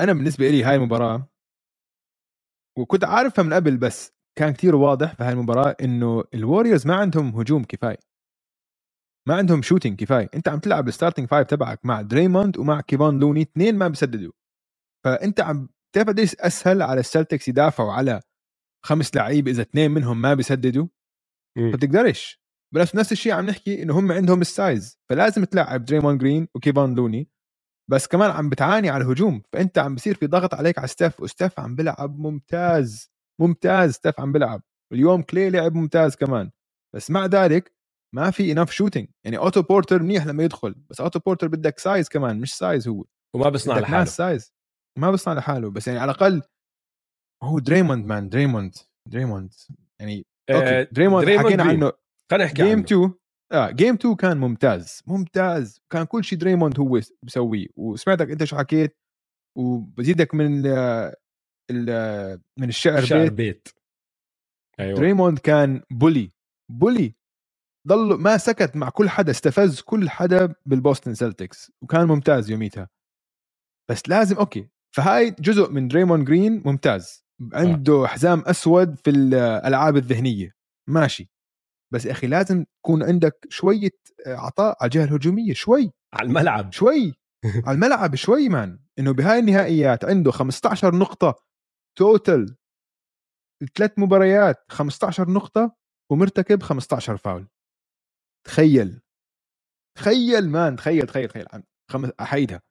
أنا 0.03 0.13
بالنسبة 0.13 0.49
لي 0.49 0.63
هاي 0.63 0.75
المباراة 0.75 1.29
وكنت 2.77 3.03
عارفها 3.03 3.43
من 3.43 3.53
قبل 3.53 3.77
بس 3.77 4.11
كان 4.39 4.53
كتير 4.53 4.75
واضح 4.75 5.15
في 5.15 5.23
هاي 5.23 5.33
المباراة 5.33 5.75
إنه 5.81 6.23
الووريورز 6.33 6.87
ما 6.87 6.95
عندهم 6.95 7.39
هجوم 7.39 7.63
كفاية. 7.63 7.99
ما 9.27 9.35
عندهم 9.35 9.61
shooting 9.61 9.99
كفاية. 9.99 10.29
أنت 10.35 10.47
عم 10.49 10.59
تلعب 10.59 10.87
ال 10.87 10.92
starting 10.92 11.27
five 11.27 11.47
تبعك 11.47 11.85
مع 11.85 12.01
دريمون 12.01 12.57
ومع 12.57 12.81
كيفان 12.81 13.19
لوني 13.19 13.41
اثنين 13.41 13.77
ما 13.77 13.87
بيسددوا. 13.87 14.31
فأنت 15.05 15.39
عم 15.41 15.69
تعرف 15.95 16.07
قديش 16.07 16.35
أسهل 16.35 16.81
على 16.81 16.99
السلتكس 16.99 17.47
يدافعوا 17.47 17.91
على 17.93 18.21
خمس 18.85 19.15
لعيبه 19.15 19.51
إذا 19.51 19.61
اثنين 19.61 19.91
منهم 19.91 20.21
ما 20.21 20.33
بيسددوا؟ 20.33 20.87
فبتقدرش. 21.73 22.43
بس 22.75 22.95
نفس 22.95 23.11
الشيء 23.11 23.33
عم 23.33 23.45
نحكي 23.45 23.83
إنه 23.83 23.99
هم 23.99 24.11
عندهم 24.11 24.41
ال 24.41 24.53
size 24.53 24.99
فلازم 25.09 25.43
تلعب 25.43 25.85
دريمون 25.85 26.17
جرين 26.17 26.47
وكيفان 26.55 26.95
لوني 26.95 27.29
بس 27.91 28.07
كمان 28.07 28.31
عم 28.31 28.49
بتعاني 28.49 28.89
على 28.89 29.03
الهجوم 29.03 29.41
فأنت 29.53 29.77
عم 29.77 29.95
بصير 29.95 30.15
في 30.15 30.27
ضغط 30.27 30.53
عليك 30.53 30.77
على 30.77 30.87
ستيف 30.87 31.19
وستيف 31.19 31.59
عم 31.59 31.75
بلعب 31.75 32.19
ممتاز 32.19 33.11
ممتاز 33.41 33.93
ستيف 33.93 34.19
عم 34.19 34.31
بلعب 34.31 34.61
اليوم 34.93 35.21
كلي 35.21 35.49
لعب 35.49 35.73
ممتاز 35.75 36.15
كمان. 36.15 36.51
بس 36.95 37.11
مع 37.11 37.25
ذلك 37.25 37.75
ما 38.15 38.31
في 38.31 38.51
enough 38.51 38.71
shooting 38.71 39.07
يعني 39.25 39.37
أوتو 39.37 39.61
بورتر 39.61 40.03
منيح 40.03 40.25
لما 40.25 40.43
يدخل 40.43 40.75
بس 40.89 41.01
أوتو 41.01 41.19
بورتر 41.19 41.47
بدك 41.47 41.79
size 41.79 42.09
كمان 42.09 42.39
مش 42.39 42.57
size 42.57 42.87
هو. 42.87 43.05
وما 43.35 43.49
بيصنع 43.49 43.79
لحاله. 43.79 44.05
size 44.05 44.53
ما 44.99 45.11
بيصنع 45.11 45.33
لحاله 45.33 45.69
بس 45.71 45.87
يعني 45.87 45.99
على 45.99 46.11
الأقل 46.11 46.41
هو 47.43 47.59
دريموند 47.59 48.05
man 48.05 48.29
دريموند 48.29 48.75
دريموند 49.09 49.53
يعني 50.01 50.25
okay 50.51 50.83
دريموند, 50.83 51.25
دريموند 51.25 51.47
حكينا 51.47 51.63
عنه. 51.63 51.91
خلينا 52.31 52.45
نحكي 52.45 52.63
game 52.63 52.79
2 52.79 53.13
آه 53.53 53.71
game 53.71 53.95
2 53.95 54.15
كان 54.15 54.37
ممتاز 54.37 55.03
ممتاز. 55.07 55.81
كان 55.93 56.03
كل 56.03 56.23
شيء 56.23 56.39
دريموند 56.39 56.79
هو 56.79 57.01
بيسويه 57.23 57.67
وسمعتك 57.75 58.31
أنت 58.31 58.43
شو 58.43 58.57
حكيت؟ 58.57 58.97
وبزيدك 59.57 60.35
من 60.35 60.65
ال 61.71 62.41
من 62.59 62.69
الشعر, 62.69 62.99
الشعر 62.99 63.19
بيت, 63.21 63.33
بيت. 63.33 63.67
أيوة. 64.79 64.99
دريموند 64.99 65.39
كان 65.39 65.81
bully 65.91 66.31
bully 66.71 67.15
ضل 67.87 68.17
ما 68.21 68.37
سكت 68.37 68.75
مع 68.75 68.89
كل 68.89 69.09
حدا 69.09 69.31
استفز 69.31 69.81
كل 69.81 70.09
حدا 70.09 70.55
بالبوستن 70.65 71.13
سلتكس 71.13 71.71
وكان 71.83 72.07
ممتاز 72.07 72.49
يوميتها. 72.49 72.89
بس 73.91 74.09
لازم 74.09 74.35
okay. 74.35 74.69
فهاي 74.95 75.31
جزء 75.31 75.71
من 75.71 75.87
دريمون 75.87 76.25
جرين 76.25 76.63
ممتاز. 76.65 77.23
عنده 77.53 78.07
حزام 78.07 78.39
أسود 78.39 78.99
في 78.99 79.09
الالعاب 79.09 79.97
الذهنية. 79.97 80.55
ماشي. 80.89 81.32
بس 81.93 82.05
يا 82.05 82.11
أخي 82.11 82.27
لازم 82.27 82.65
تكون 82.81 83.03
عندك 83.03 83.47
شوية 83.49 83.91
عطاء 84.27 84.77
على 84.81 84.87
الجهة 84.87 85.03
الهجومية 85.03 85.53
شوي. 85.53 85.91
على 86.13 86.27
الملعب. 86.27 86.73
شوي. 86.73 87.13
على 87.65 87.75
الملعب 87.75 88.15
شوي 88.15 88.49
man. 88.49 88.79
إنه 88.99 89.13
بهاي 89.13 89.39
النهائيات 89.39 90.05
عنده 90.05 90.31
15 90.31 90.95
نقطة 90.95 91.35
total 91.97 92.55
ثلاث 93.75 93.91
مباريات 93.97 94.71
15 94.71 95.29
نقطة 95.29 95.75
ومرتكب 96.11 96.63
15 96.63 97.17
فاول. 97.17 97.47
تخيل. 98.47 99.01
تخيل 99.97 100.49
man 100.49 100.75
تخيل 100.75 101.07
تخيل 101.07 101.27
تخيل. 101.27 101.45
خمس 101.91 102.09
احيدها 102.21 102.61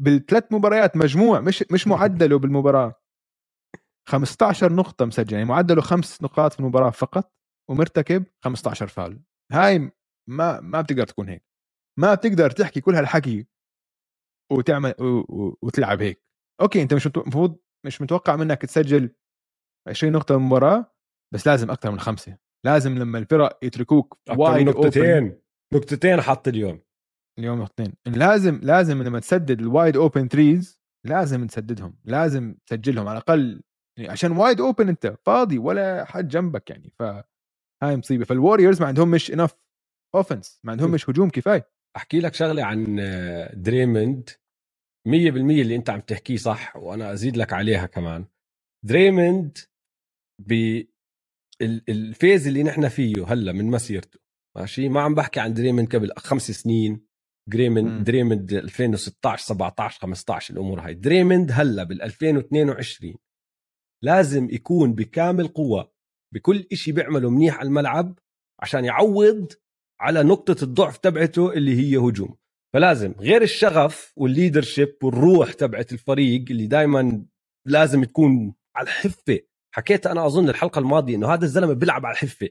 بالثلاث 0.00 0.52
مباريات 0.52 0.96
مجموع 0.96 1.40
مش 1.40 1.64
مش 1.72 1.86
معدله 1.86 2.38
بالمباراة. 2.38 2.94
15 4.08 4.72
نقطة 4.72 5.04
مسجل 5.04 5.32
يعني 5.32 5.44
معدله 5.44 5.80
خمس 5.82 6.22
نقاط 6.22 6.52
في 6.52 6.60
المباراة 6.60 6.90
فقط. 6.90 7.35
ومرتكب 7.70 8.24
15 8.44 8.86
فاول. 8.86 9.22
هاي 9.52 9.90
ما 10.28 10.60
ما 10.60 10.80
بتقدر 10.80 11.06
تكون 11.06 11.28
هيك. 11.28 11.44
ما 11.98 12.14
بتقدر 12.14 12.50
تحكي 12.50 12.80
كل 12.80 12.94
هالحكي 12.94 13.46
وتعمل 14.52 14.94
وتلعب 15.62 16.02
هيك. 16.02 16.22
okay 16.60 16.82
أنت 16.82 16.94
مش 16.94 17.06
المفروض 17.06 17.58
مش 17.86 18.02
متوقع 18.02 18.36
منك 18.36 18.62
تسجل 18.62 19.10
20 19.88 20.12
نقطة 20.12 20.34
بالمباراه 20.34 20.94
بس 21.34 21.46
لازم 21.46 21.70
أكثر 21.70 21.90
من 21.90 22.00
خمسة. 22.00 22.38
لازم 22.66 22.98
لما 22.98 23.18
الفرق 23.18 23.58
يتركوك 23.62 24.18
وايد 24.38 24.68
نقطتين. 24.68 25.40
نقطتين 25.74 26.20
حط 26.20 26.48
اليوم. 26.48 26.80
اليوم 27.38 27.60
نقطتين. 27.60 27.94
لازم 28.06 28.60
لازم 28.62 29.02
لما 29.02 29.20
تسدد 29.20 29.60
ال 29.60 29.67
wide 29.67 29.96
open 29.96 30.28
threes 30.28 30.80
لازم 31.06 31.46
تسددهم. 31.46 31.98
لازم 32.04 32.54
تسجلهم 32.66 33.08
على 33.08 33.18
الأقل 33.18 33.62
يعني 33.98 34.10
عشان 34.10 34.32
wide 34.32 34.60
open 34.60 34.88
أنت 34.88 35.16
فاضي 35.26 35.58
ولا 35.58 36.04
حد 36.04 36.28
جنبك 36.28 36.70
يعني. 36.70 36.94
فهاي 37.82 37.96
مصيبة. 37.96 38.24
فالوريورز 38.24 38.80
ما 38.80 38.86
عندهم 38.86 39.10
مش 39.10 39.30
enough 39.30 39.54
offense 40.14 40.60
ما 40.64 40.72
عندهم 40.72 40.90
مش 40.90 41.10
هجوم 41.10 41.30
كفاية. 41.30 41.70
أحكي 41.96 42.20
لك 42.20 42.34
شغلة 42.34 42.64
عن 42.64 42.96
دريموند 43.54 44.30
100% 45.08 45.10
اللي 45.10 45.76
أنت 45.76 45.90
عم 45.90 46.00
تحكيه 46.00 46.36
صح 46.36 46.76
وأنا 46.76 47.12
أزيد 47.12 47.36
لك 47.36 47.52
عليها 47.52 47.86
كمان. 47.86 48.26
دريموند 48.84 49.58
بال 50.48 50.82
phase 51.88 52.46
اللي 52.46 52.62
نحن 52.62 52.88
فيه 52.88 53.24
هلأ 53.26 53.52
من 53.52 53.64
مسيرته 53.64 54.18
ماشي؟ 54.56 54.88
ما 54.88 55.00
عم 55.00 55.14
بحكي 55.14 55.40
عن 55.40 55.54
دريموند 55.54 55.96
قبل 55.96 56.12
خمس 56.16 56.50
سنين. 56.50 57.06
دريموند 57.48 58.04
دريموند 58.04 58.52
2016 58.52 59.46
17 59.46 60.00
15 60.00 60.54
الأمور 60.54 60.80
هاي. 60.80 60.94
دريموند 60.94 61.52
هلأ 61.52 61.84
بال 61.84 62.02
2022 62.02 63.14
لازم 64.04 64.50
يكون 64.50 64.94
بكامل 64.94 65.48
قوة 65.48 65.95
بكل 66.34 66.66
إشي 66.72 66.92
بيعمله 66.92 67.30
منيح 67.30 67.58
على 67.58 67.66
الملعب 67.66 68.18
عشان 68.62 68.84
يعوض 68.84 69.52
على 70.00 70.22
نقطة 70.22 70.64
الضعف 70.64 70.98
تبعته 70.98 71.52
اللي 71.52 71.76
هي 71.80 71.96
هجوم. 71.96 72.36
فلازم 72.74 73.14
غير 73.20 73.42
الشغف 73.42 74.12
وال 74.16 74.29
leadership 74.29 74.96
والروح 75.02 75.52
تبعت 75.52 75.92
الفريق 75.92 76.44
اللي 76.50 76.66
دائما 76.66 77.24
لازم 77.66 78.04
تكون 78.04 78.54
على 78.76 78.84
الحفة. 78.86 79.38
حكيت 79.74 80.06
أنا 80.06 80.26
أظن 80.26 80.48
الحلقة 80.48 80.78
الماضية 80.78 81.16
إنه 81.16 81.34
هذا 81.34 81.44
الزلمة 81.44 81.72
بيلعب 81.72 82.06
على 82.06 82.12
الحفة. 82.14 82.48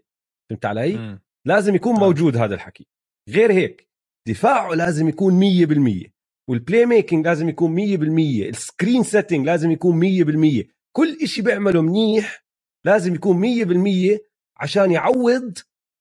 فهمت 0.50 0.66
علي؟ 0.66 0.98
م. 0.98 1.20
لازم 1.48 1.76
يكون 1.76 1.96
موجود 1.96 2.38
هذا 2.38 2.56
الحكي. 2.56 2.88
غير 3.30 3.52
هيك 3.52 3.90
دفاعه 4.28 4.74
لازم 4.74 5.08
يكون 5.08 5.40
100% 5.40 6.12
وال 6.50 6.86
playmaking 6.86 7.26
لازم 7.28 7.50
يكون 7.50 7.76
100% 7.76 8.50
ال 8.50 8.58
screen 8.58 9.04
setting 9.04 9.46
لازم 9.46 9.72
يكون 9.72 10.00
100% 10.00 10.64
كل 10.96 11.18
إشي 11.24 11.42
بيعمله 11.42 11.82
منيح 11.82 12.45
لازم 12.86 13.16
يكون 13.16 13.42
100% 13.42 14.20
عشان 14.58 14.92
يعوض 14.92 15.58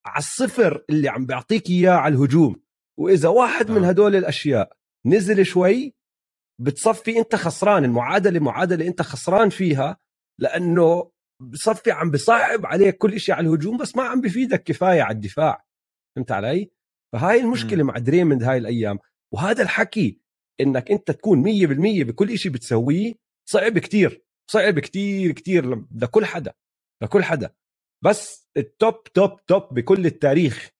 على 0.06 0.18
الصفر 0.18 0.84
اللي 0.90 1.08
عم 1.08 1.26
بيعطيك 1.26 1.70
إياه 1.70 1.92
على 1.92 2.14
الهجوم. 2.14 2.56
وإذا 2.98 3.28
واحد 3.28 3.70
من 3.70 3.84
هدول 3.84 4.16
الأشياء 4.16 4.76
نزل 5.06 5.46
شوي 5.46 5.94
بتصفي 6.60 7.18
أنت 7.18 7.34
خسران. 7.36 7.84
المعادلة 7.84 8.40
معادلة 8.40 8.86
أنت 8.86 9.02
خسران 9.02 9.48
فيها 9.48 9.96
لأنه 10.40 11.10
بصفي 11.40 11.90
عم 11.90 12.10
بصعب 12.10 12.66
عليك 12.66 12.98
كل 12.98 13.20
شيء 13.20 13.34
على 13.34 13.46
الهجوم 13.46 13.76
بس 13.76 13.96
ما 13.96 14.02
عم 14.02 14.20
بفيدك 14.20 14.62
كفاية 14.62 15.02
على 15.02 15.14
الدفاع. 15.14 15.64
فهمت 16.16 16.32
علي؟ 16.32 16.70
فهاي 17.12 17.40
المشكلة 17.40 17.82
م. 17.84 17.86
مع 17.86 17.98
دريمند 17.98 18.42
هاي 18.42 18.58
الأيام. 18.58 18.98
وهذا 19.32 19.62
الحكي 19.62 20.20
إنك 20.60 20.90
أنت 20.90 21.10
تكون 21.10 21.42
100% 21.42 22.04
بكل 22.04 22.38
شيء 22.38 22.52
بتسويه 22.52 23.14
صعب 23.48 23.78
كتير. 23.78 24.24
صعب 24.50 24.78
كتير 24.78 25.32
كتير 25.32 25.84
لكل 25.94 26.24
حدا. 26.24 26.52
لكل 27.02 27.24
حدا. 27.24 27.54
بس 28.04 28.50
ال 28.56 28.68
top 28.68 29.02
top 29.02 29.44
top 29.46 29.74
بكل 29.74 30.06
التاريخ 30.06 30.70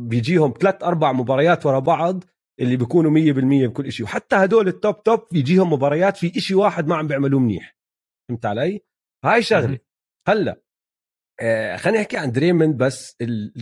بيجيهم 0.00 0.54
ثلاث 0.60 0.82
أربع 0.82 1.12
مباريات 1.12 1.66
ورا 1.66 1.78
بعض 1.78 2.24
اللي 2.60 2.76
بيكونوا 2.76 3.10
100% 3.10 3.68
بكل 3.68 3.92
شيء 3.92 4.06
وحتى 4.06 4.36
هدول 4.36 4.68
ال 4.68 4.77
top 4.77 5.02
top 5.02 5.20
بيجيهم 5.32 5.72
مباريات 5.72 6.16
في 6.16 6.40
شيء 6.40 6.56
واحد 6.56 6.86
ما 6.86 6.96
عم 6.96 7.06
بيعملوه 7.06 7.40
منيح. 7.40 7.76
فهمت 8.28 8.46
علي؟ 8.46 8.80
هاي 9.24 9.42
شغلة. 9.42 9.78
هلأ 10.28 10.62
آه 11.40 11.76
خلينا 11.76 12.00
نحكي 12.00 12.16
عن 12.16 12.32
دريمند 12.32 12.76
بس 12.76 13.16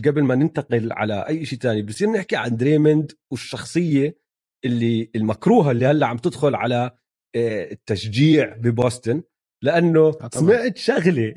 قبل 0.07 0.23
ما 0.23 0.35
ننتقل 0.35 0.93
على 0.93 1.27
أي 1.29 1.45
شيء 1.45 1.59
تاني 1.59 1.83
بصير 1.83 2.11
نحكي 2.11 2.37
عن 2.37 2.57
دريمند 2.57 3.13
والشخصية 3.31 4.19
اللي 4.65 5.11
المكروهة 5.17 5.71
اللي 5.71 5.87
هلأ 5.87 6.07
عم 6.07 6.17
تدخل 6.17 6.55
على 6.55 6.91
آه 7.37 7.73
التشجيع 7.73 8.57
ببوسطن. 8.57 9.23
لأنه 9.63 10.01
آه، 10.01 10.31
سمعت 10.33 10.77
شغلة. 10.77 11.35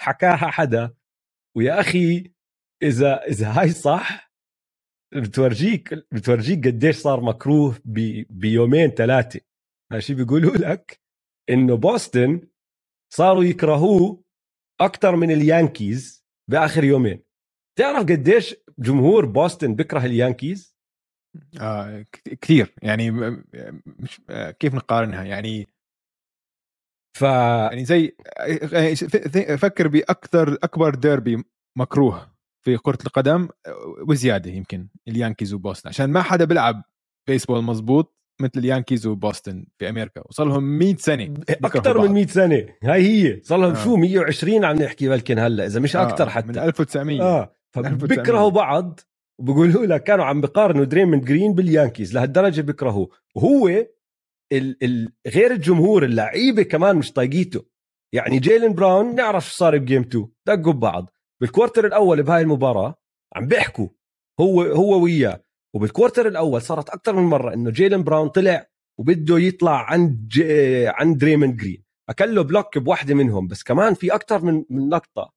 حكاها 0.00 0.50
حدا 0.50 0.94
ويا 1.56 1.80
أخي 1.80 2.32
إذا 2.82 3.24
إذا 3.24 3.60
هاي 3.60 3.70
صح 3.70 4.32
بتورجيك 5.14 5.94
بتورجيك 6.12 6.66
قديش 6.66 6.96
صار 6.96 7.20
مكروه 7.20 7.78
بي 7.84 8.26
بيومين 8.30 8.90
ثلاثة 8.90 9.40
ماشي؟ 9.92 10.14
بيقولوا 10.14 10.56
لك 10.56 11.00
إنه 11.50 11.76
بوسطن 11.76 12.48
صاروا 13.14 13.44
يكرهوه 13.44 14.24
أكثر 14.80 15.16
من 15.16 15.30
اليانكيز 15.30 16.24
بآخر 16.50 16.84
يومين. 16.84 17.22
تعرف 17.78 18.02
قديش 18.02 18.56
جمهور 18.78 19.26
بوسطن 19.26 19.74
بيكره 19.74 20.04
اليانكيز؟ 20.04 20.76
آه 21.60 22.06
كثير. 22.40 22.74
يعني 22.82 23.10
مش 23.86 24.20
كيف 24.58 24.74
نقارنها؟ 24.74 25.24
يعني 25.24 25.66
ف 27.18 27.22
يعني 27.22 27.84
زي 27.84 28.16
يعني 28.72 28.96
فكر 29.56 29.88
بأكثر 29.88 30.58
أكبر 30.62 30.94
ديربي 30.94 31.44
مكروه 31.76 32.28
في 32.64 32.76
كرة 32.76 32.98
القدم 33.06 33.48
وزيادة 34.08 34.50
يمكن 34.50 34.88
اليانكيز 35.08 35.54
وبوسطن 35.54 35.88
عشان 35.88 36.10
ما 36.10 36.22
حدا 36.22 36.44
بيلعب 36.44 36.82
بيسبول 37.28 37.64
مزبوط 37.64 38.14
مثل 38.40 38.52
اليانكيز 38.56 39.06
وبوسطن 39.06 39.66
في 39.78 39.88
أمريكا 39.88 40.22
وصار 40.26 40.46
لهم 40.46 40.78
100 40.78 40.96
سنة 40.96 41.34
أكثر 41.50 42.00
من 42.00 42.12
100 42.12 42.26
سنة 42.26 42.66
هاي 42.82 43.02
هي 43.02 43.40
صار 43.42 43.58
لهم 43.58 43.70
آه. 43.70 43.84
شو 43.84 43.96
120 43.96 44.64
عم 44.64 44.76
نحكي 44.76 45.08
بلكن 45.08 45.38
هلأ 45.38 45.66
إذا 45.66 45.80
مش 45.80 45.96
أكثر 45.96 46.26
آه. 46.26 46.30
حتى 46.30 46.48
من 46.48 46.58
1900 46.58 47.22
آه 47.22 47.52
فبيكرهوا 47.70 48.50
بعض 48.50 49.00
وبقولوا 49.38 49.86
لك 49.86 50.02
كانوا 50.02 50.24
عم 50.24 50.40
بقارنوا 50.40 50.84
دريموند 50.84 51.24
جرين 51.24 51.54
باليانكيز 51.54 52.14
لهالدرجة 52.14 52.60
بيكرهوه 52.60 53.08
وهو 53.34 53.86
ال 54.52 54.84
ال 54.84 55.12
غير 55.26 55.52
الجمهور 55.52 56.04
اللعيبة 56.04 56.62
كمان 56.62 56.96
مش 56.96 57.12
طايقيته 57.12 57.64
يعني 58.14 58.38
جيلن 58.38 58.72
براون 58.74 59.14
نعرف 59.14 59.44
شو 59.44 59.56
صار 59.56 59.78
ب 59.78 59.83
game 59.83 60.02
2 60.02 60.28
دقوا 60.46 60.72
ببعض. 60.72 61.10
بال 61.40 61.50
quarter 61.50 61.86
الأول 61.86 62.22
بهاي 62.22 62.42
المباراة 62.42 62.94
عم 63.36 63.46
بيحكوا 63.46 63.88
هو 64.40 64.62
هو 64.62 65.02
وياه. 65.02 65.42
وبال 65.74 65.90
quarter 65.90 66.28
الأول 66.28 66.62
صارت 66.62 66.88
أكثر 66.90 67.12
من 67.16 67.22
مرة 67.22 67.54
إنه 67.54 67.70
جيلن 67.70 68.02
براون 68.04 68.28
طلع 68.28 68.66
وبده 68.98 69.38
يطلع 69.38 69.90
عند. 69.90 70.34
عند 70.86 71.18
دريموند 71.18 71.56
جرين. 71.56 71.84
اكل 72.08 72.34
له 72.34 72.42
block 72.42 72.78
بوحدة 72.78 73.14
منهم 73.14 73.46
بس 73.46 73.62
كمان 73.62 73.94
في 73.94 74.14
أكثر 74.14 74.44
من 74.44 74.64
من 74.70 74.88
لقطة 74.88 75.32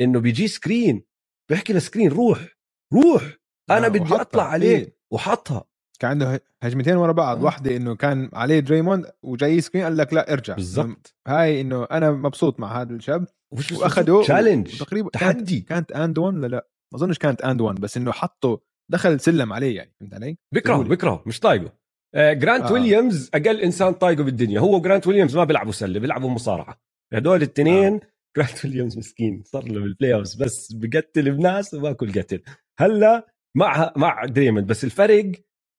إنه 0.00 0.20
بيجي 0.20 0.48
screen 0.48 1.04
بيحكي 1.50 1.72
ل 1.72 1.77
screen 1.77 2.10
روح 2.10 2.56
روح 2.94 3.22
أنا 3.70 3.88
بدي 3.88 4.14
أطلع 4.14 4.44
عليه 4.44 4.76
إيه. 4.76 4.96
وحطها. 5.10 5.64
كان 5.98 6.10
عنده 6.10 6.42
هجمتين 6.62 6.96
ورا 6.96 7.12
بعض. 7.12 7.42
واحدة 7.42 7.76
إنه 7.76 7.94
كان 7.94 8.30
عليه 8.32 8.60
دريموند 8.60 9.06
وجاي 9.22 9.60
screen 9.60 9.84
قال 9.84 9.96
لك 9.96 10.12
لا 10.14 10.32
ارجع. 10.32 10.54
بالضبط. 10.54 11.14
هاي 11.26 11.60
إنه 11.60 11.84
أنا 11.84 12.10
مبسوط 12.10 12.60
مع 12.60 12.80
هذا 12.80 12.92
الشاب. 12.92 13.26
واخذه 13.72 14.22
challenge 14.22 14.78
تقريبا 14.78 15.10
تحدي. 15.10 15.60
كانت 15.60 15.92
and 15.92 16.18
1 16.18 16.36
لا 16.36 16.46
لا 16.46 16.68
ما 16.92 16.98
أظنش 16.98 17.18
كانت 17.18 17.42
and 17.42 17.60
1 17.60 17.80
بس 17.80 17.96
إنه 17.96 18.12
حطه 18.12 18.60
دخل 18.90 19.20
سلم 19.20 19.52
عليه 19.52 19.76
يعني 19.76 19.92
فهمت 20.00 20.14
علي؟ 20.14 20.36
بكره 20.54 20.76
بكره 20.76 21.22
مش 21.26 21.40
طايقه. 21.40 21.72
آه 22.14 22.32
جرانت 22.32 22.64
آه. 22.64 22.72
ويليامز 22.72 23.30
أقل 23.34 23.60
إنسان 23.60 23.92
طايقه 23.92 24.24
بالدنيا. 24.24 24.60
هو 24.60 24.76
وجرانت 24.76 25.06
ويليامز 25.06 25.36
ما 25.36 25.44
بيلعبوا 25.44 25.72
سله 25.72 26.00
بيلعبوا 26.00 26.30
مصارعة. 26.30 26.80
هدول 27.12 27.36
الاثنين 27.36 27.94
آه. 27.94 28.00
جرانت 28.36 28.64
ويليامز 28.64 28.98
مسكين 28.98 29.42
صار 29.46 29.64
له 29.64 29.80
بال 29.80 30.14
playoff 30.14 30.36
بس 30.40 30.72
بقتل 30.72 31.30
بناس 31.30 31.74
وباكل 31.74 32.12
قتل. 32.12 32.42
هلأ 32.78 33.26
مع 33.56 33.92
مع 33.96 34.24
دريموند 34.24 34.66
بس 34.66 34.84
الفرق 34.84 35.32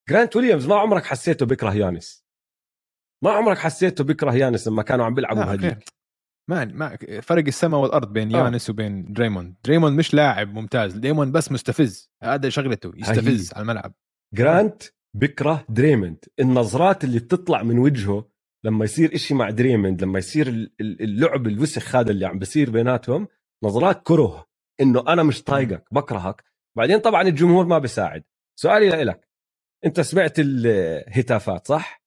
جرانت 0.08 0.36
ويليامز 0.36 0.66
ما 0.66 0.76
عمرك 0.76 1.04
حسيته 1.04 1.46
بيكره 1.46 1.74
يانس. 1.74 2.24
ما 3.24 3.30
عمرك 3.30 3.58
حسيته 3.58 4.04
بيكره 4.04 4.34
يانس 4.34 4.68
لما 4.68 4.82
كانوا 4.82 5.04
عم 5.04 5.14
بيلعبوا 5.14 5.42
هذيك 5.42 5.84
ما 6.50 6.64
ما 6.64 6.96
فرق 7.22 7.46
السماء 7.46 7.80
والأرض 7.80 8.12
بين 8.12 8.34
آه. 8.34 8.44
يانس 8.44 8.70
وبين 8.70 9.12
دريموند. 9.12 9.56
دريموند 9.64 9.98
مش 9.98 10.14
لاعب 10.14 10.54
ممتاز. 10.54 10.94
دريموند 10.94 11.32
بس 11.32 11.52
مستفز. 11.52 12.10
هذا 12.22 12.48
شغلته 12.48 12.92
يستفز 12.96 13.52
على 13.52 13.62
الملعب. 13.62 13.94
جرانت 14.34 14.82
بكره 15.16 15.64
دريموند. 15.68 16.24
النظرات 16.40 17.04
اللي 17.04 17.18
بتطلع 17.18 17.62
من 17.62 17.78
وجهه 17.78 18.28
لما 18.64 18.84
يصير 18.84 19.14
إشي 19.14 19.34
مع 19.34 19.50
دريموند 19.50 20.02
لما 20.04 20.18
يصير 20.18 20.48
اللعب 20.80 21.46
الوسخ 21.46 21.96
هذا 21.96 22.10
اللي 22.10 22.26
عم 22.26 22.38
بصير 22.38 22.70
بيناتهم 22.70 23.28
نظرات 23.64 24.02
كره. 24.02 24.46
إنه 24.80 25.04
أنا 25.08 25.22
مش 25.22 25.42
طايقك 25.42 25.84
بكرهك. 25.92 26.44
بعدين 26.76 26.98
طبعا 26.98 27.22
الجمهور 27.22 27.66
ما 27.66 27.78
بيساعد. 27.78 28.24
سؤالي 28.60 29.04
لك 29.04 29.23
انت 29.84 30.00
سمعت 30.00 30.34
الهتافات 30.38 31.66
صح؟ 31.66 32.04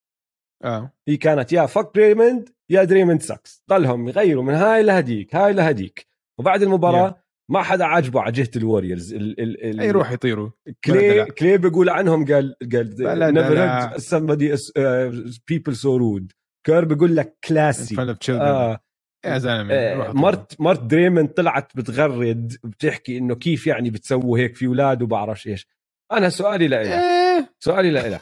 آه. 0.63 0.94
هي 1.08 1.18
كانت 1.18 1.54
يا 1.54 1.66
fuck 1.65 1.91
دريموند 1.96 2.50
يا 2.70 2.84
دريموند 2.84 3.22
sucks 3.21 3.63
ضلهم 3.70 4.08
يغيروا 4.08 4.44
من 4.44 4.54
هاي 4.54 4.84
لهديك 4.84 5.36
هاي 5.36 5.54
لهديك. 5.54 6.08
وبعد 6.40 6.63
المباراة 6.63 7.12
yeah. 7.12 7.28
ما 7.52 7.63
حدا 7.63 7.86
عاجبه 7.86 8.22
على 8.22 8.32
جهة 8.32 8.50
الوريورز 8.56 9.13
ال 9.13 9.42
ال 9.42 9.63
ال 9.63 9.80
أي 9.80 9.88
يروح 9.88 10.12
يطيروا. 10.12 10.50
كلي 10.86 11.26
كلي 11.26 11.58
بيقول 11.58 11.90
عنهم 11.90 12.26
قال 12.26 12.56
قال 12.74 13.34
never 13.34 13.89
somebody 13.98 14.58
uh, 14.58 15.38
people 15.52 15.76
so 15.76 16.00
rude. 16.00 16.34
كير 16.66 16.86
بيقول 16.86 17.16
لك 17.16 17.38
classy 17.43 17.95
آه. 18.30 18.80
يا 19.26 19.38
زلمة 19.38 19.74
آه 19.74 20.12
مرت 20.12 20.62
مرت 20.62 20.84
دريموند 20.84 21.28
طلعت 21.28 21.78
بتغرد 21.78 22.58
بتحكي 22.63 23.18
إنه 23.18 23.36
كيف 23.36 23.68
يعني 23.68 23.90
بتسووا 23.90 24.38
هيك 24.38 24.56
في 24.56 24.68
أولاد 24.68 25.02
وبعرفش 25.02 25.48
إيش. 25.48 25.68
أنا 26.12 26.30
سؤالي 26.30 26.68
لك. 26.68 26.78
إيه. 26.78 27.27
سؤالي 27.65 27.91
لك 27.91 28.21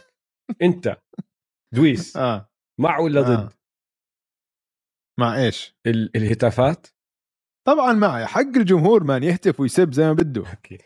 أنت 0.61 0.97
دويس 1.73 2.17
آه. 2.17 2.49
مع 2.79 2.99
ولا 2.99 3.21
ضد؟ 3.21 3.29
آه. 3.29 3.49
مع 5.19 5.37
إيش؟ 5.37 5.75
ال- 5.87 6.17
الهتافات؟ 6.17 6.87
طبعا 7.67 7.93
معي 7.93 8.25
حق 8.25 8.39
الجمهور 8.41 9.03
man 9.03 9.23
يهتف 9.23 9.59
ويسب 9.59 9.93
زي 9.93 10.03
ما 10.05 10.13
بده 10.13 10.49
okay 10.49 10.77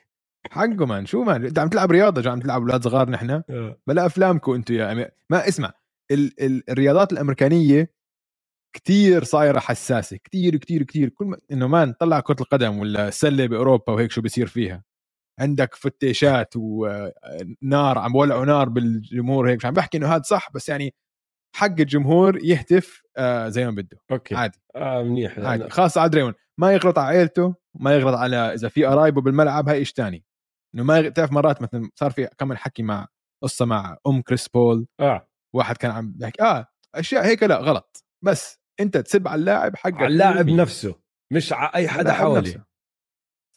حقه 0.52 0.86
man 0.86 1.06
شو 1.06 1.24
man 1.24 1.46
انت 1.46 1.60
عم 1.60 1.70
تلعب 1.70 1.92
رياضة 1.92 2.32
عم 2.32 2.40
تلعب 2.40 2.62
أولاد 2.62 2.84
صغار 2.84 3.10
نحن 3.10 3.30
آه. 3.50 3.82
بلا 3.88 4.06
أفلامكم 4.06 4.52
أنتم 4.54 4.74
يا 4.74 4.92
أمي... 4.92 5.06
ما 5.30 5.48
اسمع 5.48 5.74
ال... 6.12 6.42
ال... 6.44 6.70
الرياضات 6.70 7.14
الأمريكانية 7.14 7.94
كتير 8.76 9.24
صايرة 9.24 9.60
حساسة 9.60 10.18
كتير 10.18 10.56
كتير 10.56 10.84
كتير 10.84 11.10
كل 11.10 11.26
ما 11.26 11.38
إنه 11.52 11.68
man 11.68 11.94
طلع 11.94 12.20
كرة 12.20 12.42
القدم 12.42 12.80
ولا 12.80 13.08
السله 13.08 13.48
بأوروبا 13.48 13.94
وهيك 13.94 14.12
شو 14.12 14.22
بيصير 14.22 14.48
فيها 14.48 14.84
عندك 15.40 15.76
فتيشات 15.76 16.54
ونار 16.56 17.98
عم 17.98 18.12
بولعوا 18.14 18.46
نار 18.46 18.70
بالجمهور 18.70 19.50
هيك 19.50 19.66
عم 19.66 19.74
بحكي 19.74 19.98
إنه 19.98 20.16
هذا 20.16 20.22
صح 20.22 20.52
بس 20.52 20.70
يعني 20.70 20.94
حق 21.56 21.66
الجمهور 21.80 22.44
يهتف 22.44 23.02
آه 23.18 23.50
زي 23.50 23.66
ما 23.66 23.72
بده. 23.72 23.98
okay. 24.12 24.36
عادي. 24.36 24.60
آه 24.76 25.04
منيح. 25.04 25.40
عادي. 25.40 25.70
خاصة 25.70 26.02
على 26.02 26.10
دريمون. 26.10 26.34
ما 26.60 26.74
يغلط 26.74 27.00
على 27.00 27.18
عائلته 27.18 27.56
ما 27.76 27.94
يغلط 27.96 28.16
على 28.16 28.36
إذا 28.36 28.70
في 28.70 28.86
قرايبه 28.86 29.22
بالملعب 29.22 29.70
هاي 29.70 29.78
إيش 29.78 29.92
ثاني 29.92 30.26
إنه 30.76 30.84
ما 30.84 31.10
تعرف 31.10 31.32
مرات 31.32 31.62
مثلا 31.62 31.90
صار 31.96 32.12
في 32.12 32.30
كمان 32.38 32.58
حكي 32.58 32.84
مع 32.84 33.08
قصة 33.44 33.66
مع 33.66 33.98
أم 34.08 34.22
كريس 34.22 34.48
بول. 34.48 34.88
آه. 35.00 35.28
واحد 35.56 35.78
كان 35.78 35.92
عم 35.92 36.12
بيحكي 36.12 36.44
آه 36.44 36.68
أشياء 36.96 37.26
هيك 37.26 37.44
لا 37.44 37.58
غلط. 37.58 38.06
بس 38.26 38.60
أنت 38.80 38.98
تسب 38.98 39.28
على 39.28 39.40
اللاعب 39.40 39.76
حقك 39.76 39.94
على 39.94 40.08
اللاعب 40.08 40.50
100%. 40.50 40.52
نفسه 40.52 40.96
مش 41.34 41.54
على 41.54 41.72
أي 41.76 41.88
حدا 41.88 42.14
حواليه. 42.14 42.69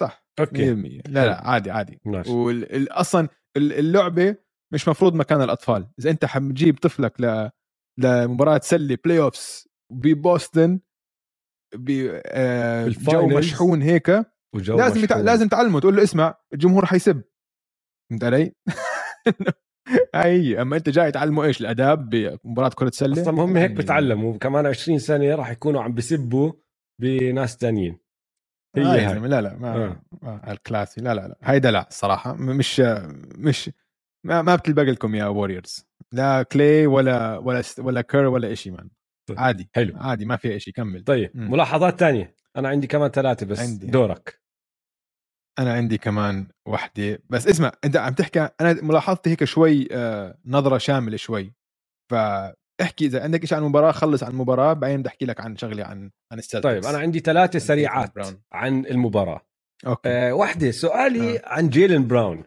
صح 0.02 0.24
100% 0.40 0.40
أوكي 0.40 0.74
لا 1.08 1.26
لا 1.26 1.48
عادي 1.48 1.70
عادي. 1.70 2.00
واصلا 2.06 3.28
اللعبة 3.56 4.36
مش 4.72 4.88
مفروض 4.88 5.14
مكان 5.14 5.42
الأطفال. 5.42 5.88
إذا 5.98 6.10
أنت 6.10 6.24
حتجيب 6.24 6.78
طفلك 6.78 7.20
ل 7.20 7.50
لمباراة 7.98 8.60
سلة 8.64 8.98
playoffs 9.04 9.68
ببوسطن 9.92 10.80
بجو 11.74 12.20
بال 12.85 12.96
finals. 12.96 13.37
مشحون 13.36 13.82
هيك 13.82 14.10
وجو 14.54 14.76
لازم 14.78 15.04
يتع... 15.04 15.14
مشحون. 15.14 15.26
لازم 15.26 15.48
تعلمه 15.48 15.80
تقول 15.80 15.96
له 15.96 16.02
اسمع 16.02 16.34
الجمهور 16.52 16.86
حيسب. 16.86 17.22
فهمت 18.10 18.24
علي؟ 18.24 18.52
هي. 20.14 20.62
أما 20.62 20.76
أنت 20.76 20.88
جاي 20.88 21.12
تعلمه 21.12 21.44
إيش؟ 21.44 21.60
الأداب 21.60 22.10
بمباراة 22.10 22.68
كرة 22.68 22.90
سلة؟ 22.90 23.22
أصلا 23.22 23.42
هم 23.42 23.56
هيك 23.56 23.70
بتعلموا. 23.70 24.38
كمان 24.38 24.66
20 24.66 24.98
سنه 24.98 25.34
راح 25.34 25.50
يكونوا 25.50 25.82
عم 25.82 25.94
بسبوا 25.94 26.52
بناس 27.00 27.56
تانيين. 27.56 27.98
هي 28.76 28.82
هي 28.82 29.04
هاي. 29.06 29.18
لا 29.18 29.40
لا 29.40 29.56
ما, 29.56 29.85
آه. 29.85 30.02
ما 30.22 30.52
ال 30.52 30.58
classy. 30.58 31.00
لا 31.00 31.14
لا 31.14 31.28
لا. 31.28 31.37
هيدا 31.42 31.70
لا 31.70 31.88
الصراحه 31.88 32.32
م- 32.35 32.56
مش 32.56 32.80
مش 33.38 33.70
ما, 34.26 34.42
ما 34.42 34.56
بتلبق 34.56 34.82
لكم 34.82 35.14
يا 35.14 35.26
ووريرز 35.26 35.87
لا 36.12 36.42
كلي 36.42 36.87
ولا 36.87 37.38
ولا 37.38 37.62
ولا 37.78 38.00
كير 38.00 38.26
ولا 38.26 38.54
شيء 38.54 38.72
man 38.72 38.88
طيب. 39.28 39.38
عادي. 39.38 39.70
حلو. 39.74 39.96
عادي 39.96 40.24
ما 40.24 40.37
في 40.37 40.61
شيء 40.61 40.74
كمل. 40.74 41.04
طيب 41.04 41.30
مم. 41.35 41.50
ملاحظات 41.50 42.00
تانية. 42.00 42.35
أنا 42.56 42.68
عندي 42.68 42.87
كمان 42.87 43.11
ثلاثة 43.11 43.46
بس 43.46 43.61
عندي. 43.61 43.87
دورك. 43.87 44.42
أنا 45.58 45.72
عندي 45.72 45.98
كمان 45.98 46.46
وحدة. 46.66 47.18
بس 47.30 47.46
اسمع 47.46 47.72
أنت 47.85 47.96
عم 47.96 48.14
تحكي 48.14 48.48
أنا 48.61 48.72
ملاحظتي 48.82 49.30
هيك 49.30 49.44
شوي 49.44 49.88
آه، 49.92 50.38
نظرة 50.46 50.78
شاملة 50.78 51.16
شوي. 51.16 51.52
فاحكي 52.82 53.06
إذا 53.06 53.22
عندك 53.22 53.44
شيء 53.44 53.58
عن 53.58 53.64
المباراه 53.64 53.92
خلص 53.92 54.22
عن 54.22 54.30
المباراه 54.30 54.72
بعدين 54.72 55.00
بدي 55.00 55.08
أحكي 55.08 55.24
لك 55.24 55.40
عن 55.40 55.56
شغله 55.56 55.84
عن 55.84 56.10
عن 56.32 56.38
السلتكس. 56.38 56.64
طيب 56.64 56.84
أنا 56.84 56.98
عندي 56.98 57.18
ثلاثة 57.18 57.58
سريعات. 57.58 58.12
عن 58.52 58.86
المباراة. 58.86 59.40
okay. 59.87 60.08
أه 60.08 60.32
واحدة 60.32 60.70
سؤالي 60.70 61.38
آه. 61.38 61.42
عن 61.44 61.68
جيلن 61.68 62.06
براون. 62.06 62.44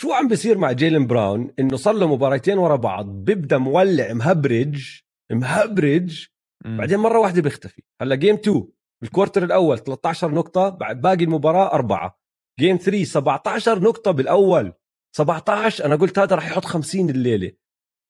شو 0.00 0.12
عم 0.12 0.28
بيصير 0.28 0.58
مع 0.58 0.72
جيلن 0.72 1.06
براون؟ 1.06 1.50
إنه 1.58 1.76
صار 1.76 1.94
له 1.94 2.14
مباراتين 2.14 2.58
ورا 2.58 2.76
بعض 2.76 3.06
بيبدأ 3.06 3.58
مولع 3.58 4.12
مهبرج 4.12 5.00
مهبرج 5.32 6.26
مم. 6.64 6.76
بعدين 6.76 6.98
مرة 6.98 7.18
واحدة 7.18 7.42
بيختفي. 7.42 7.82
هلأ 8.02 8.14
game 8.14 8.34
2 8.34 8.68
بال 9.02 9.11
quarter 9.11 9.44
الأول 9.44 9.78
13 9.78 10.30
نقطة 10.34 10.68
بعد 10.68 11.00
باقي 11.00 11.24
المباراة 11.24 11.72
أربعة. 11.72 12.20
game 12.60 12.76
3 12.76 13.04
17 13.04 13.82
نقطة 13.82 14.10
بالأول. 14.10 14.72
17 15.16 15.84
أنا 15.84 15.96
قلت 15.96 16.18
هذا 16.18 16.36
راح 16.36 16.46
يحط 16.46 16.64
50 16.64 17.10
الليلة. 17.10 17.52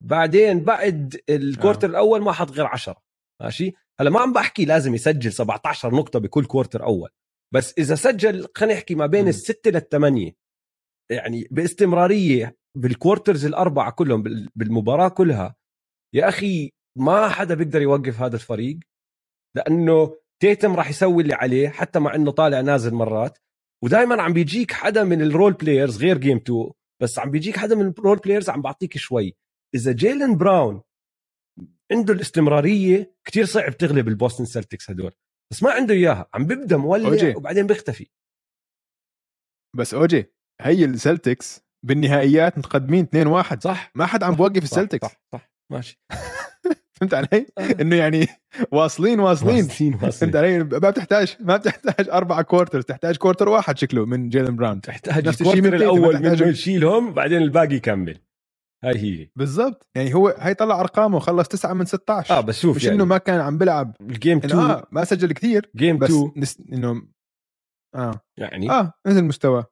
بعدين 0.05 0.61
بعد 0.65 1.21
ال 1.29 1.36
quarter 1.36 1.87
آه. 1.87 1.91
الأول 1.91 2.23
ما 2.23 2.33
حط 2.33 2.51
غير 2.51 2.67
10 2.67 2.97
ماشي 3.43 3.73
هلا 4.01 4.11
ما 4.11 4.21
عم 4.21 4.33
بحكي 4.33 4.65
لازم 4.65 4.95
يسجل 4.95 5.33
17 5.33 5.95
نقطة 5.95 6.19
بكل 6.19 6.45
quarter 6.45 6.85
أول 6.85 7.11
بس 7.55 7.75
إذا 7.79 7.95
سجل 7.95 8.47
خلينا 8.57 8.75
نحكي 8.75 8.95
ما 8.95 9.07
بين 9.07 9.23
مم. 9.23 9.29
الستة 9.29 9.71
للثمانية 9.71 10.33
يعني 11.11 11.49
باستمرارية 11.51 12.57
بال 12.77 12.91
quarters 12.91 13.47
الأربعة 13.47 13.91
كلهم 13.91 14.23
بال- 14.23 14.49
بالمباراة 14.57 15.09
كلها 15.09 15.57
يا 16.15 16.29
أخي 16.29 16.73
ما 16.99 17.29
حدا 17.29 17.55
بيقدر 17.55 17.83
يوقف 17.83 18.21
هذا 18.21 18.35
الفريق 18.37 18.79
لأنه 19.57 20.17
تيتوم 20.43 20.77
راح 20.77 20.91
يسوي 20.91 21.23
اللي 21.23 21.35
عليه 21.35 21.69
حتى 21.69 21.99
مع 21.99 22.15
إنه 22.15 22.31
طالع 22.31 22.61
نازل 22.61 22.95
مرات 22.95 23.39
ودائما 23.85 24.23
عم 24.23 24.33
بيجيك 24.33 24.73
حدا 24.73 25.05
من 25.05 25.23
ال 25.23 25.29
role 25.29 25.53
players 25.53 25.99
غير 25.99 26.19
game 26.19 26.37
2 26.37 26.71
بس 27.03 27.19
عم 27.19 27.31
بيجيك 27.31 27.57
حدا 27.57 27.75
من 27.75 27.87
ال 27.99 28.02
role 28.02 28.17
players 28.19 28.51
عم 28.51 28.63
بعطيك 28.63 28.97
شوي 28.99 29.37
إذا 29.75 29.93
جيلن 29.93 30.37
براون 30.37 30.83
عنده 31.93 32.15
الاستمرارية 32.15 33.17
كتير 33.25 33.45
صعب 33.45 33.77
تغلب 33.77 34.09
البوستن 34.09 34.45
سلتكس 34.45 34.91
هدول 34.91 35.13
بس 35.53 35.63
ما 35.63 35.71
عنده 35.71 35.95
إياها 35.95 36.29
عم 36.35 36.47
بيبدا 36.47 36.77
مولع 36.77 37.09
أوجي. 37.09 37.35
وبعدين 37.37 37.67
بيختفي. 37.67 38.07
بس 39.77 39.95
أوجي 39.95 40.33
هي 40.61 40.85
السلتكس 40.85 41.61
بالنهائيات 41.87 42.59
متقدمين 42.59 43.07
2-1 43.07 43.59
صح. 43.59 43.93
ما 43.95 44.07
حد 44.07 44.23
عم 44.23 44.35
بوقف 44.35 44.63
السلتكس. 44.63 45.07
صح 45.07 45.21
صح. 45.33 45.51
ماشي. 45.73 46.01
فهمت 47.01 47.15
علي؟ 47.15 47.47
آه. 47.59 47.81
إنه 47.81 47.97
يعني 47.97 48.27
واصلين 48.73 49.21
واصلين. 49.21 49.65
واصلين 49.65 49.95
واصلين. 49.95 50.11
فهمت 50.11 50.37
علي؟ 50.37 50.59
ما 50.59 50.91
بتحتاج 50.91 51.37
ما 51.41 51.57
بتحتاج 51.57 52.09
أربع 52.09 52.43
quarters 52.43 52.85
تحتاج 52.85 53.17
quarter 53.17 53.49
واحد 53.49 53.79
شكله 53.79 54.07
من 54.07 54.29
جيلن 54.29 54.57
براون. 54.57 54.81
تحتاج 54.81 55.29
الشيء 55.29 55.63
من 55.63 55.75
الأول 55.75 56.23
منه 56.23 56.49
يشيلهم 56.49 57.13
بعدين 57.15 57.43
الباقي 57.43 57.75
يكمل. 57.75 58.19
هاي 58.87 58.99
هي. 58.99 59.29
بالضبط. 59.37 59.89
يعني 59.95 60.15
هو 60.15 60.29
هي 60.39 60.55
طلع 60.55 60.81
أرقامه 60.81 61.19
خلص 61.19 61.49
9 61.49 61.73
من 61.73 61.85
16 61.85 62.35
آه 62.35 62.41
بس 62.41 62.61
شوف 62.61 62.77
مش 62.77 62.85
يعني 62.85 62.97
إنه 62.97 63.05
ما 63.05 63.19
كان 63.19 63.41
عم 63.41 63.59
بيلعب. 63.59 63.97
ال 64.01 64.08
game 64.08 64.39
إنه 64.45 64.47
2 64.47 64.59
آه 64.71 64.87
ما 64.91 65.05
سجل 65.05 65.33
كثير 65.33 65.71
game 65.77 65.99
بس 65.99 66.11
2 66.11 66.33
نس... 66.37 66.59
إنه 66.73 67.03
آه. 67.95 68.21
يعني 68.39 68.71
آه 68.71 68.93
نزل 69.07 69.25
مستوى. 69.25 69.65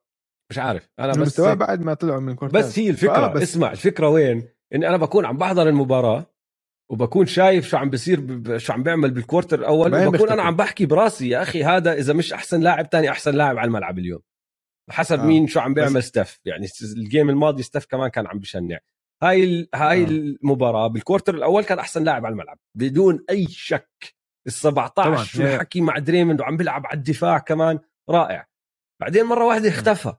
مش 0.51 0.59
عارف. 0.59 0.89
أنا 0.99 1.09
بس 1.11 1.17
المستوى 1.17 1.57
بعد 1.57 1.81
ما 1.83 1.95
طلعوا 1.95 2.21
من 2.21 2.35
كورتات 2.35 2.65
بس 2.65 2.79
هي 2.79 2.91
الفكرة. 2.91 3.13
فآه، 3.15 3.33
بس- 3.33 3.43
اسمع 3.43 3.71
الفكرة 3.73 4.09
وين؟ 4.09 4.49
اني 4.75 4.89
أنا 4.89 4.97
بكون 4.97 5.25
عم 5.25 5.37
بحضر 5.39 5.69
المباراة 5.69 6.27
وبكون 6.91 7.27
شايف 7.27 7.69
شو 7.69 7.77
عم 7.77 7.91
بيصير 7.91 8.21
ب- 8.21 8.57
شو 8.59 8.73
عم 8.73 8.83
بيعمل 8.83 9.11
بال 9.11 9.21
quarter 9.21 9.59
الأول 9.59 9.87
وبكون 9.87 10.01
أنا 10.01 10.11
بيختفي. 10.11 10.41
عم 10.41 10.57
بحكي 10.57 10.87
براسي 10.87 11.29
يا 11.29 11.43
أخي 11.43 11.65
هذا 11.65 11.93
إذا 11.93 12.13
مش 12.13 12.33
أحسن 12.33 12.61
لاعب 12.61 12.91
تاني 12.91 13.11
أحسن 13.11 13.35
لاعب 13.35 13.59
على 13.59 13.67
الملعب 13.69 13.99
اليوم. 13.99 14.21
حسب 14.91 15.21
آه. 15.21 15.25
مين 15.25 15.47
شو 15.47 15.61
عم 15.61 15.75
بيعمل 15.75 15.95
بس- 15.95 16.05
ستف 16.05 16.41
يعني 16.45 16.67
ال 16.97 17.03
game 17.03 17.31
الماضي 17.31 17.63
ستف 17.63 17.87
كمان 17.87 18.09
كان 18.09 18.27
عم 18.27 18.39
بشنع. 18.39 18.79
هاي 19.23 19.45
ال... 19.45 19.69
هاي 19.75 20.03
آه. 20.05 20.07
المباراة 20.09 20.87
بال 20.87 20.97
quarter 20.97 21.35
الأول 21.35 21.65
كان 21.65 21.79
أحسن 21.79 22.05
لاعب 22.05 22.27
على 22.27 22.33
الملعب 22.33 22.59
بدون 22.79 23.25
أي 23.31 23.47
شك 23.47 24.15
ال 24.47 24.53
17 24.53 24.93
طبعاً. 24.95 25.25
شو 25.25 25.43
الحكي 25.43 25.81
مع 25.81 25.99
دريموند 25.99 26.41
وعم 26.41 26.57
بيلعب 26.57 26.87
على 26.87 26.97
الدفاع 26.99 27.39
كمان 27.39 27.79
رائع 28.11 28.47
بعدين 29.01 29.25
مرة 29.25 29.47
واحدة 29.47 29.69
اختفى 29.69 30.15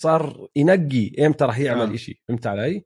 صار 0.00 0.48
ينقي 0.56 1.26
إمتى 1.26 1.44
راح 1.44 1.58
يعمل 1.58 1.90
آه. 1.90 1.94
إشي 1.94 2.22
فهمت 2.28 2.46
علي؟ 2.46 2.84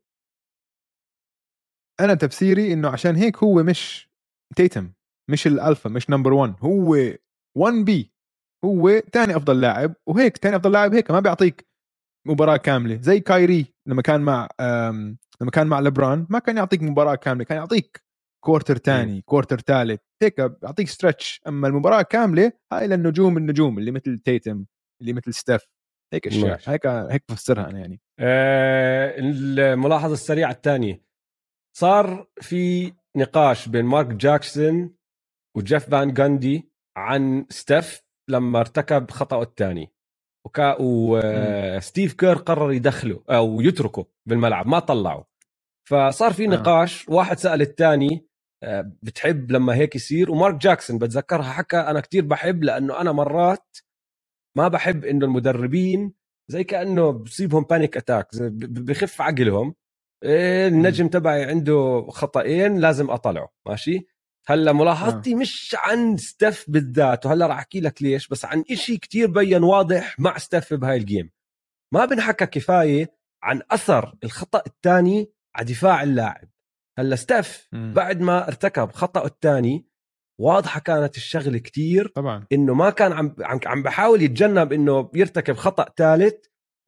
أنا 2.00 2.14
تفسيري 2.14 2.72
إنه 2.72 2.88
عشان 2.88 3.16
هيك 3.16 3.36
هو 3.36 3.62
مش 3.62 4.10
تيتم 4.56 4.92
مش 5.30 5.46
الألفا 5.46 5.90
مش 5.90 6.10
number 6.10 6.32
1 6.32 6.54
هو 6.60 6.96
1 7.56 7.74
B 7.84 8.12
هو 8.64 9.00
ثاني 9.12 9.36
أفضل 9.36 9.60
لاعب 9.60 9.94
وهيك 10.06 10.36
ثاني 10.36 10.56
أفضل 10.56 10.72
لاعب 10.72 10.94
هيك 10.94 11.10
ما 11.10 11.20
بيعطيك 11.20 11.71
مباراة 12.26 12.56
كاملة. 12.56 12.98
زي 13.00 13.20
كايري 13.20 13.74
لما 13.86 14.02
كان 14.02 14.20
مع 14.20 14.48
لما 15.40 15.50
كان 15.52 15.66
مع 15.66 15.80
لبران 15.80 16.26
ما 16.30 16.38
كان 16.38 16.56
يعطيك 16.56 16.82
مباراة 16.82 17.14
كاملة 17.14 17.44
كان 17.44 17.58
يعطيك 17.58 18.02
quarter 18.44 18.78
ثاني 18.78 19.22
quarter 19.22 19.60
ثالث 19.60 20.00
هيك 20.22 20.40
بيعطيك 20.40 20.88
stretch 20.88 21.40
أما 21.48 21.68
المباراة 21.68 22.02
كاملة 22.02 22.52
هاي 22.72 22.86
للنجوم 22.86 23.36
النجوم 23.36 23.78
اللي 23.78 23.90
مثل 23.90 24.18
تيتم 24.18 24.64
اللي 25.00 25.12
مثل 25.12 25.34
ستيف. 25.34 25.62
هيك 26.12 26.26
اشياء. 26.26 26.60
هيك 26.64 26.86
هيك 26.86 27.24
بفسرها 27.28 27.70
أنا 27.70 27.78
يعني. 27.78 28.00
آه 28.18 29.14
الملاحظة 29.18 30.12
السريعة 30.12 30.50
الثانية. 30.50 31.02
صار 31.76 32.26
في 32.40 32.92
نقاش 33.16 33.68
بين 33.68 33.84
مارك 33.84 34.06
جاكسون 34.06 34.94
وجيف 35.56 35.88
فان 35.90 36.12
جاندي 36.12 36.70
عن 36.96 37.46
ستيف 37.50 38.02
لما 38.30 38.60
ارتكب 38.60 39.10
خطأه 39.10 39.42
الثاني. 39.42 39.92
وكا 40.44 40.76
وستيف 40.80 42.12
كير 42.14 42.34
قرر 42.36 42.72
يدخله 42.72 43.22
أو 43.30 43.60
يتركه 43.60 44.06
بالملعب 44.26 44.66
ما 44.68 44.78
طلعه. 44.78 45.26
فصار 45.88 46.32
في 46.32 46.44
آه. 46.44 46.48
نقاش 46.48 47.08
واحد 47.08 47.38
سأل 47.38 47.62
الثاني 47.62 48.26
بتحب 49.02 49.52
لما 49.52 49.74
هيك 49.74 49.96
يصير؟ 49.96 50.30
ومارك 50.30 50.54
جاكسون 50.54 50.98
بتذكرها 50.98 51.52
حكى 51.52 51.76
أنا 51.76 52.00
كتير 52.00 52.24
بحب 52.24 52.64
لأنه 52.64 53.00
أنا 53.00 53.12
مرات 53.12 53.76
ما 54.56 54.68
بحب 54.68 55.04
إنه 55.04 55.26
المدربين 55.26 56.12
زي 56.48 56.64
كأنه 56.64 57.10
بصيبهم 57.10 57.62
panic 57.64 57.96
attack 57.96 58.28
بخف 58.52 59.20
عقلهم. 59.22 59.74
إيه 60.24 60.68
النجم 60.68 61.08
تبعي 61.08 61.44
عنده 61.44 62.06
خطأين 62.10 62.78
لازم 62.78 63.10
أطلعه 63.10 63.48
ماشي؟ 63.66 64.06
هلا 64.46 64.72
ملاحظتي 64.72 65.32
آه. 65.32 65.36
مش 65.36 65.76
عن 65.78 66.16
ستيف 66.16 66.64
بالذات 66.68 67.26
وهلا 67.26 67.46
راح 67.46 67.58
أحكي 67.58 67.80
لك 67.80 68.02
ليش 68.02 68.28
بس 68.28 68.44
عن 68.44 68.64
إشي 68.70 68.96
كتير 68.96 69.30
بين 69.30 69.62
واضح 69.62 70.20
مع 70.20 70.38
ستيف 70.38 70.74
بهاي 70.74 70.96
ال 70.96 71.03
game 71.03 71.30
ما 71.92 72.04
بنحكى 72.04 72.46
كفاية 72.46 73.22
عن 73.42 73.62
أثر 73.70 74.14
الخطأ 74.24 74.62
الثاني 74.66 75.32
على 75.54 75.66
دفاع 75.66 76.02
اللاعب. 76.02 76.48
هلا 76.98 77.16
ستيف. 77.16 77.68
بعد 77.72 78.20
ما 78.20 78.48
ارتكب 78.48 78.92
خطأه 78.92 79.26
الثاني 79.26 79.86
واضحة 80.40 80.80
كانت 80.80 81.16
الشغلة 81.16 81.58
كتير 81.58 82.08
طبعا. 82.08 82.46
إنه 82.52 82.74
ما 82.74 82.90
كان 82.90 83.12
عم 83.12 83.34
عم 83.40 83.60
عم 83.66 83.82
بحاول 83.82 84.22
يتجنب 84.22 84.72
إنه 84.72 85.10
يرتكب 85.14 85.56
خطأ 85.56 85.92
ثالث 85.96 86.34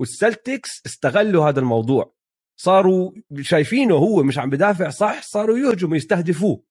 والسلتكس 0.01 0.83
استغلوا 0.87 1.49
هذا 1.49 1.61
الموضوع. 1.61 2.15
صاروا 2.61 3.13
شايفينه 3.41 3.95
هو 3.95 4.23
مش 4.23 4.39
عم 4.39 4.51
بدافع 4.51 4.91
صح 4.91 5.23
صاروا 5.23 5.59
يهجموا 5.59 5.97
يستهدفوه. 5.97 6.63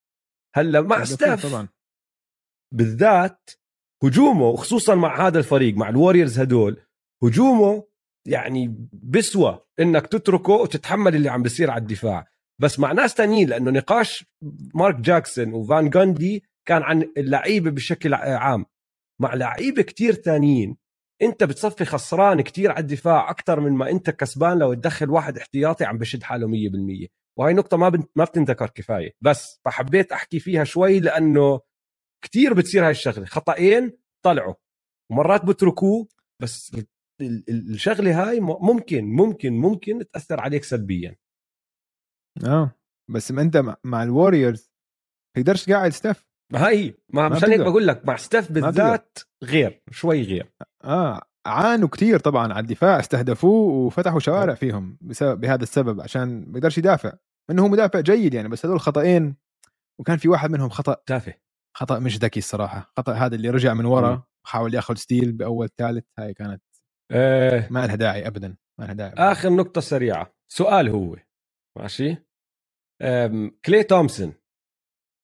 هلا 0.56 0.82
مع 0.82 1.04
ستاف. 1.04 1.46
طبعا. 1.46 1.68
بالذات 2.74 3.50
هجومه 4.04 4.56
خصوصا 4.56 4.96
مع 4.96 5.28
هذا 5.28 5.40
الفريق 5.40 5.76
مع 5.76 5.90
الوريورز 5.90 6.40
هدول 6.40 6.82
هجومه 7.24 7.88
يعني 8.28 8.90
بسوى 8.94 9.66
إنك 9.80 10.08
تتركه 10.08 10.54
وتتحمل 10.54 11.16
اللي 11.16 11.30
عم 11.30 11.44
بيصير 11.44 11.72
على 11.72 11.82
الدفاع. 11.82 12.28
بس 12.62 12.80
مع 12.80 12.92
ناس 12.92 13.14
تانيين 13.14 13.50
لأنه 13.50 13.72
نقاش 13.72 14.26
مارك 14.76 14.96
جاكسون 14.96 15.54
وفان 15.54 15.90
جاندي 15.90 16.44
كان 16.68 16.82
عن 16.84 17.12
اللعيبة 17.18 17.72
بشكل 17.72 18.14
عام. 18.14 18.66
مع 19.22 19.34
لعيبة 19.34 19.82
كتير 19.82 20.14
تانيين 20.14 20.78
أنت 21.22 21.44
بتصفي 21.44 21.86
خسران 21.86 22.42
كتير 22.42 22.72
على 22.72 22.80
الدفاع 22.80 23.30
أكثر 23.30 23.60
من 23.60 23.72
ما 23.72 23.90
أنت 23.90 24.10
كسبان 24.10 24.60
لو 24.60 24.74
تدخل 24.74 25.10
واحد 25.10 25.38
احتياطي 25.38 25.86
عم 25.86 25.98
بشد 25.98 26.24
حاله 26.24 26.48
100% 26.48 27.08
وهي 27.40 27.54
نقطة 27.54 27.78
ما 27.78 27.90
بنت 27.90 28.10
ما 28.16 28.24
بتنذكر 28.24 28.70
كفاية. 28.70 29.16
بس 29.22 29.60
فحبيت 29.66 30.12
أحكي 30.12 30.40
فيها 30.40 30.64
شوي 30.64 31.00
لأنه 31.00 31.62
كتير 32.24 32.54
بتصير 32.54 32.86
هاي 32.86 32.92
الشغلة. 32.92 33.26
خطأين 33.26 33.98
طلعوا. 34.26 34.54
ومرات 35.12 35.46
بتركوه 35.46 36.08
بس 36.42 36.78
الشغلة 37.50 38.30
هاي 38.30 38.40
ممكن 38.40 39.06
ممكن 39.06 39.54
ممكن 39.54 40.10
تأثر 40.14 40.40
عليك 40.40 40.64
سلبيا. 40.64 41.16
آه. 42.46 42.76
بس 43.10 43.32
ما 43.32 43.42
أنت 43.42 43.78
مع 43.84 44.04
الوريورز 44.04 44.72
تقدرش 45.38 45.70
قاعد 45.70 45.92
ستيف 45.92 46.28
ما 46.54 46.70
هي 46.70 46.94
ما 47.10 47.30
مشان 47.30 47.50
هيك 47.50 47.60
بقول 47.60 47.88
لك 47.88 48.06
مع 48.06 48.16
ستيف 48.16 48.52
بالذات 48.52 49.20
غير 49.44 49.84
شوي 49.92 50.22
غير. 50.22 50.54
آه. 50.84 51.22
عانوا 51.46 51.90
كثير 51.90 52.20
طبعا 52.20 52.54
على 52.54 52.60
الدفاع 52.60 53.00
استهدفوه 53.00 53.74
وفتحوا 53.74 54.20
شوارع 54.20 54.54
فيهم 54.54 54.98
بسبب 55.02 55.42
بهذا 55.42 55.64
السبب 55.64 56.02
عشان 56.02 56.46
ما 56.48 56.58
يقدرش 56.58 56.78
يدافع. 56.78 57.14
إنه 57.50 57.64
هو 57.64 57.68
مدافع 57.68 58.00
جيد 58.00 58.34
يعني 58.34 58.48
بس 58.48 58.66
هذول 58.66 58.80
خطأين 58.80 59.36
وكان 60.00 60.18
في 60.18 60.30
واحد 60.30 60.52
منهم 60.52 60.70
خطأ. 60.70 60.96
تافه. 61.06 61.34
خطأ 61.78 62.00
مش 62.00 62.18
ذكي 62.18 62.40
الصراحة. 62.40 62.92
خطأ 62.98 63.14
هذا 63.14 63.36
اللي 63.36 63.50
رجع 63.50 63.74
من 63.74 63.86
ورا 63.86 64.24
حاول 64.46 64.74
يأخذ 64.74 64.96
steal 64.96 65.32
بأول 65.32 65.70
ثالث 65.78 66.06
هاي 66.20 66.34
كانت 66.34 66.62
آه. 67.12 67.68
ما 67.72 67.88
لها 67.88 67.96
داعي 67.96 68.28
ابدا 68.28 68.56
ما 68.80 68.86
لها 68.86 68.94
داعي. 68.94 69.12
أبداً. 69.12 69.32
آخر 69.32 69.50
نقطة 69.50 69.82
سريعة. 69.82 70.34
سؤال 70.52 70.90
هو. 70.90 71.16
ماشي؟ 71.80 72.18
كلي 73.66 73.84
تومسون. 73.84 74.34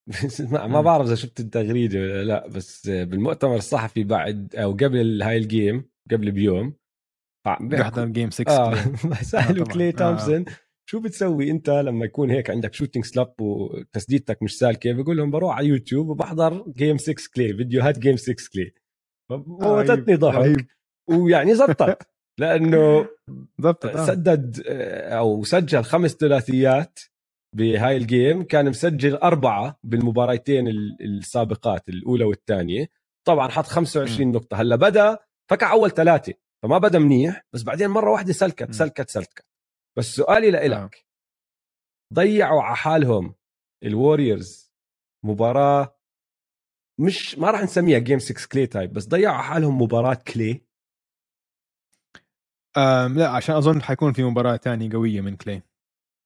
ما 0.51 0.81
بعرف 0.81 1.05
إذا 1.07 1.15
شفت 1.15 1.39
التغريدة 1.39 1.99
ولا 1.99 2.23
لا 2.23 2.47
بس 2.47 2.87
بالمؤتمر 2.89 3.55
الصحفي 3.55 4.03
بعد 4.03 4.55
أو 4.55 4.71
قبل 4.71 5.21
هاي 5.21 5.37
ال 5.37 5.48
game 5.48 5.89
قبل 6.11 6.31
بيوم 6.31 6.73
بيحضر 7.61 8.05
game 8.05 8.31
6 8.31 8.51
آه 8.51 8.75
سألوا 9.21 9.65
كلي 9.65 9.91
تومسون 9.91 10.45
آه. 10.49 10.53
شو 10.89 10.99
بتسوي 10.99 11.51
أنت 11.51 11.69
لما 11.69 12.05
يكون 12.05 12.31
هيك 12.31 12.49
عندك 12.49 12.73
shooting 12.73 13.05
slump 13.05 13.33
وتسديدتك 13.41 14.43
مش 14.43 14.57
سالكه 14.57 14.93
بقول 14.93 15.17
لهم 15.17 15.31
بروح 15.31 15.57
على 15.57 15.67
يوتيوب 15.67 16.09
وبحضر 16.09 16.71
game 16.77 16.97
6 16.97 17.13
كلي 17.35 17.53
فيديوهات 17.53 17.99
game 17.99 18.17
6 18.17 18.35
كلي 18.53 18.73
موتتني 19.31 20.15
ضحك. 20.15 20.67
ويعني 21.09 21.55
زبطت 21.55 22.07
لأنه 22.39 23.07
زبطت 23.59 23.85
آه. 23.85 24.05
سدد 24.05 24.63
آه، 24.67 25.17
أو 25.17 25.43
سجل 25.43 25.83
خمس 25.83 26.11
ثلاثيات 26.11 26.99
بهاي 27.55 27.97
ال 27.97 28.06
game 28.06 28.43
كان 28.43 28.69
مسجل 28.69 29.15
أربعة 29.15 29.79
بالمباراتين 29.83 30.67
السابقات 31.01 31.89
الأولى 31.89 32.23
والثانية. 32.23 32.89
طبعا 33.27 33.47
حط 33.47 33.65
25 33.65 34.27
م. 34.27 34.31
نقطة. 34.31 34.61
هلأ 34.61 34.75
بدأ 34.75 35.17
فكع 35.49 35.71
أول 35.71 35.91
ثلاثة. 35.91 36.33
فما 36.63 36.77
بدأ 36.77 36.99
منيح 36.99 37.45
بس 37.53 37.63
بعدين 37.63 37.87
مرة 37.87 38.11
واحدة 38.11 38.33
سلكت 38.33 38.71
سلكت 38.71 39.09
سلكت. 39.09 39.45
بس 39.97 40.05
سؤالي 40.05 40.51
لإلك. 40.51 40.95
آه. 40.95 41.09
ضيعوا 42.13 42.63
على 42.63 42.75
حالهم 42.75 43.35
الوريورز 43.83 44.73
مباراة 45.25 45.99
مش 46.99 47.37
ما 47.37 47.51
راح 47.51 47.63
نسميها 47.63 47.99
game 47.99 48.19
6 48.19 48.47
كلي 48.51 48.67
type 48.67 48.93
بس 48.93 49.07
ضيعوا 49.07 49.35
على 49.35 49.43
حالهم 49.43 49.81
مباراة 49.81 50.13
كلي 50.13 50.65
أم 52.77 53.17
لا 53.17 53.29
عشان 53.29 53.55
أظن 53.55 53.81
حيكون 53.81 54.13
في 54.13 54.23
مباراة 54.23 54.57
ثانية 54.57 54.91
قوية 54.91 55.21
من 55.21 55.35
كلي 55.35 55.61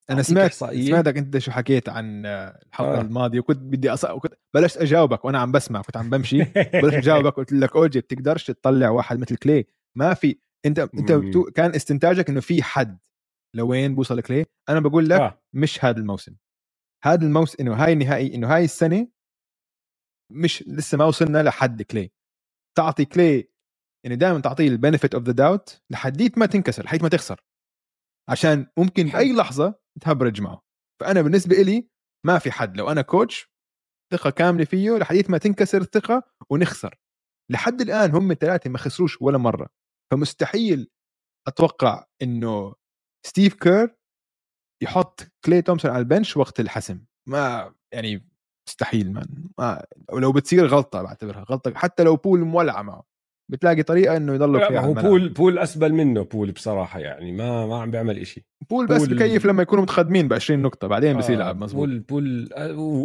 أنا 0.09 0.21
سمعت 0.21 0.45
إحصائية. 0.45 0.87
سمعتك 0.87 1.17
أنت 1.17 1.37
شو 1.37 1.51
حكيت 1.51 1.89
عن 1.89 2.25
الحلقة 2.25 2.97
آه. 2.97 3.01
الماضية 3.01 3.39
وكنت 3.39 3.57
بدي 3.57 3.89
أص... 3.89 4.05
وكنت 4.05 4.33
بلشت 4.55 4.77
أجاوبك 4.77 5.25
وأنا 5.25 5.39
عم 5.39 5.51
بسمع 5.51 5.81
كنت 5.81 5.97
عم 5.97 6.09
بمشي. 6.09 6.43
بلشت 6.83 6.93
أجاوبك 6.93 7.33
قلت 7.33 7.53
لك 7.53 7.75
أوجي 7.75 7.99
بتقدرش 7.99 8.45
تطلع 8.45 8.89
واحد 8.89 9.19
مثل 9.19 9.35
كلي. 9.35 9.65
ما 9.97 10.13
في 10.13 10.39
انت 10.65 10.79
أنت 10.79 11.11
بتو... 11.11 11.43
كان 11.43 11.75
استنتاجك 11.75 12.29
إنه 12.29 12.39
في 12.39 12.63
حد 12.63 12.99
لوين 13.55 13.95
بوصل 13.95 14.21
كلي. 14.21 14.45
أنا 14.69 14.79
بقول 14.79 15.09
لك 15.09 15.19
آه. 15.19 15.41
مش 15.53 15.85
هذا 15.85 15.99
الموسم. 15.99 16.35
هذا 17.03 17.25
الموسم 17.25 17.55
إنه 17.59 17.73
هاي 17.73 17.93
النهائي 17.93 18.35
إنه 18.35 18.55
هاي 18.55 18.63
السنة 18.63 19.07
مش 20.31 20.63
لسه 20.67 20.97
ما 20.97 21.05
وصلنا 21.05 21.43
لحد 21.43 21.81
كلي. 21.81 22.11
تعطي 22.77 23.05
كلي 23.05 23.49
يعني 24.05 24.15
دائما 24.15 24.39
تعطيه 24.39 24.67
ال 24.67 24.73
benefit 24.73 25.15
of 25.15 25.23
the 25.23 25.31
doubt 25.31 25.81
لحديت 25.89 26.37
ما 26.37 26.45
تنكسر 26.45 26.83
لحديت 26.83 27.03
ما 27.03 27.09
تخسر. 27.09 27.43
عشان 28.29 28.67
ممكن 28.77 29.07
بأي 29.07 29.33
لحظة 29.33 29.82
تهبرج 30.01 30.41
معه 30.41 30.61
فأنا 31.01 31.21
بالنسبة 31.21 31.55
لي 31.55 31.89
ما 32.25 32.39
في 32.39 32.51
حد 32.51 32.77
لو 32.77 32.91
أنا 32.91 33.01
coach 33.01 33.53
ثقة 34.13 34.29
كاملة 34.29 34.65
فيه 34.65 34.91
لحديت 34.97 35.29
ما 35.29 35.37
تنكسر 35.37 35.81
الثقه 35.81 36.23
ونخسر. 36.49 36.95
لحد 37.51 37.81
الآن 37.81 38.11
هم 38.11 38.31
الثلاثة 38.31 38.69
ما 38.69 38.77
خسروش 38.77 39.21
ولا 39.21 39.37
مرة. 39.37 39.69
فمستحيل 40.11 40.89
أتوقع 41.47 42.05
إنه 42.21 42.75
ستيف 43.27 43.53
كير 43.53 43.95
يحط 44.83 45.21
كلي 45.45 45.61
تومسون 45.61 45.91
على 45.91 45.99
ال 45.99 46.06
bench 46.06 46.37
وقت 46.37 46.59
الحسم. 46.59 47.05
ما 47.29 47.73
يعني 47.93 48.29
مستحيل 48.69 49.13
ما 49.57 49.85
ولو 50.11 50.31
بتصير 50.31 50.67
غلطة 50.67 51.01
بعتبرها 51.01 51.43
غلطة 51.43 51.73
حتى 51.75 52.03
لو 52.03 52.15
بول 52.15 52.39
مولعة 52.39 52.81
معه. 52.81 53.12
بتلاقي 53.51 53.83
طريقة 53.83 54.17
إنه 54.17 54.33
يضل 54.33 54.67
فيها 54.67 54.79
هو 54.81 54.93
بول 54.93 55.29
بول 55.29 55.57
أسبل 55.57 55.93
منه 55.93 56.23
بول 56.23 56.51
بصراحة 56.51 56.99
يعني 56.99 57.31
ما 57.31 57.65
ما 57.65 57.81
عم 57.81 57.91
بيعمل 57.91 58.27
شيء 58.27 58.43
بول 58.69 58.87
بس 58.87 59.05
بول 59.05 59.15
بكيف 59.15 59.45
لما 59.45 59.61
يكونوا 59.61 59.83
متقدمين 59.83 60.27
ب 60.27 60.33
20 60.33 60.61
نقطة 60.61 60.87
بعدين 60.87 61.17
بصير 61.17 61.35
يلعب 61.35 61.55
آه 61.55 61.59
مزبوط. 61.65 61.87
بول 61.87 61.99
بول 61.99 62.49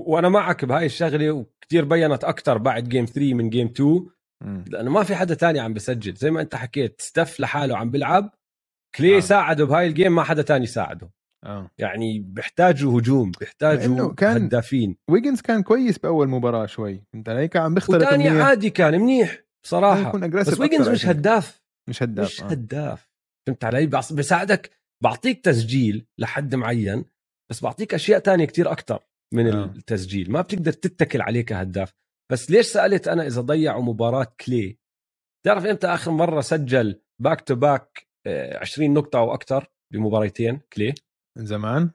وأنا 0.07 0.29
معك 0.29 0.65
بهاي 0.65 0.87
الشغلة 0.87 1.31
وكثير 1.31 1.85
بينت 1.85 2.25
أكثر 2.25 2.59
بعد 2.59 2.89
game 2.89 3.05
3 3.05 3.35
من 3.35 3.51
game 3.51 3.67
2 3.67 4.07
لأنه 4.67 4.91
ما 4.91 5.03
في 5.03 5.15
حدا 5.17 5.35
تاني 5.35 5.61
عم 5.61 5.75
بسجل. 5.75 6.15
زي 6.15 6.31
ما 6.31 6.41
أنت 6.41 6.55
حكيت 6.55 7.01
ستف 7.01 7.41
لحاله 7.41 7.77
عم 7.77 7.91
بيلعب 7.91 8.35
كلي 8.95 9.17
آه. 9.17 9.21
ساعده 9.21 9.65
بهاي 9.65 9.87
ال 9.87 9.92
game 9.92 10.15
ما 10.15 10.23
حدا 10.23 10.43
تاني 10.43 10.67
ساعده. 10.67 11.11
آه. 11.45 11.71
يعني 11.79 12.19
بيحتاجوا 12.19 13.01
هجوم 13.01 13.33
بيحتاجوا 13.41 14.15
كمان 14.15 14.45
هدافين. 14.45 14.97
ويجنز 15.11 15.41
كان 15.41 15.63
كويس 15.63 15.99
بأول 15.99 16.29
مباراة 16.29 16.67
شوي. 16.67 17.05
أنت 17.15 17.29
هيك 17.29 17.57
عم 17.57 17.75
بيخترق 17.75 18.07
وثاني 18.07 18.29
عادي 18.29 18.71
كان 18.71 19.01
منيح. 19.01 19.48
بصراحة. 19.65 20.19
بس 20.19 20.61
ويجنز 20.61 20.89
مش 20.89 21.07
هداف. 21.07 21.63
مش 21.89 22.03
هداف 22.03 22.27
مش 22.27 22.43
آه. 22.43 22.47
هداف. 22.47 23.11
فهمت 23.47 23.65
علي؟ 23.65 23.87
بساعدك 23.87 24.71
بعطيك 25.05 25.45
تسجيل 25.45 26.07
لحد 26.19 26.55
معين 26.55 27.05
بس 27.51 27.63
بعطيك 27.63 27.95
أشياء 27.95 28.19
تانية 28.19 28.45
كتير 28.45 28.73
أكثر 28.73 29.07
من 29.35 29.47
آه. 29.47 29.65
التسجيل. 29.65 30.31
ما 30.33 30.41
بتقدر 30.41 30.73
تتكل 30.73 31.23
عليه 31.23 31.45
كهداف. 31.45 31.95
بس 32.33 32.51
ليش 32.51 32.67
سألت 32.67 33.09
أنا 33.09 33.27
إذا 33.27 33.41
ضيعوا 33.41 33.83
مباراة 33.83 34.35
كلي؟ 34.47 34.79
تعرف 35.47 35.67
إمتى 35.67 35.87
آخر 35.87 36.11
مرة 36.11 36.41
سجل 36.41 37.03
back 37.23 37.41
to 37.41 37.55
back 37.55 38.09
20 38.27 38.95
نقطة 38.95 39.19
أو 39.19 39.35
أكثر 39.35 39.67
بمباريتين 39.93 40.61
كلي؟ 40.73 40.95
من 41.39 41.47
زمان؟ 41.47 41.91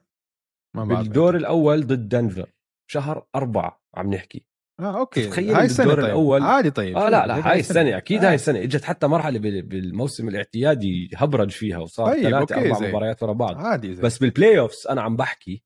ما 0.76 0.84
بعرف. 0.84 1.06
بالدور 1.06 1.36
الأول 1.36 1.86
ضد 1.86 2.08
دنفر. 2.08 2.52
شهر 2.90 3.26
أربعة 3.34 3.82
عم 3.94 4.14
نحكي. 4.14 4.46
آه 4.80 4.98
okay 4.98 5.26
تخيل 5.26 5.54
هاي 5.54 5.64
السنة 5.64 5.94
طيب. 5.94 6.04
الأول 6.04 6.42
عادي 6.42 6.70
طيب 6.70 6.96
آه 6.96 7.08
لا 7.08 7.26
لا 7.26 7.50
هاي 7.50 7.60
السنة 7.60 7.96
أكيد 7.96 8.24
آه. 8.24 8.28
هاي 8.28 8.34
السنة 8.34 8.62
إجت 8.62 8.84
حتى 8.84 9.06
مرحلة 9.06 9.38
بالموسم 9.38 10.28
الاعتيادي 10.28 11.10
هبرج 11.16 11.50
فيها 11.50 11.78
وصار 11.78 12.06
طيب. 12.06 12.22
ثلاثة 12.22 12.56
أربع. 12.56 12.88
مباريات 12.88 13.22
ورا 13.22 13.32
بعض 13.32 13.56
عادي 13.56 13.94
زي. 13.94 14.02
بس 14.02 14.18
بال 14.18 14.58
playoffs 14.58 14.86
أنا 14.86 15.02
عم 15.02 15.16
بحكي 15.16 15.62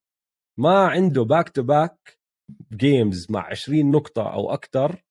ما 0.59 0.87
عنده 0.87 1.23
back 1.23 1.49
to 1.49 1.63
back 1.63 2.19
games 2.73 3.27
مع 3.31 3.47
20 3.47 3.91
نقطة 3.91 4.33
أو 4.33 4.53
أكثر 4.53 5.05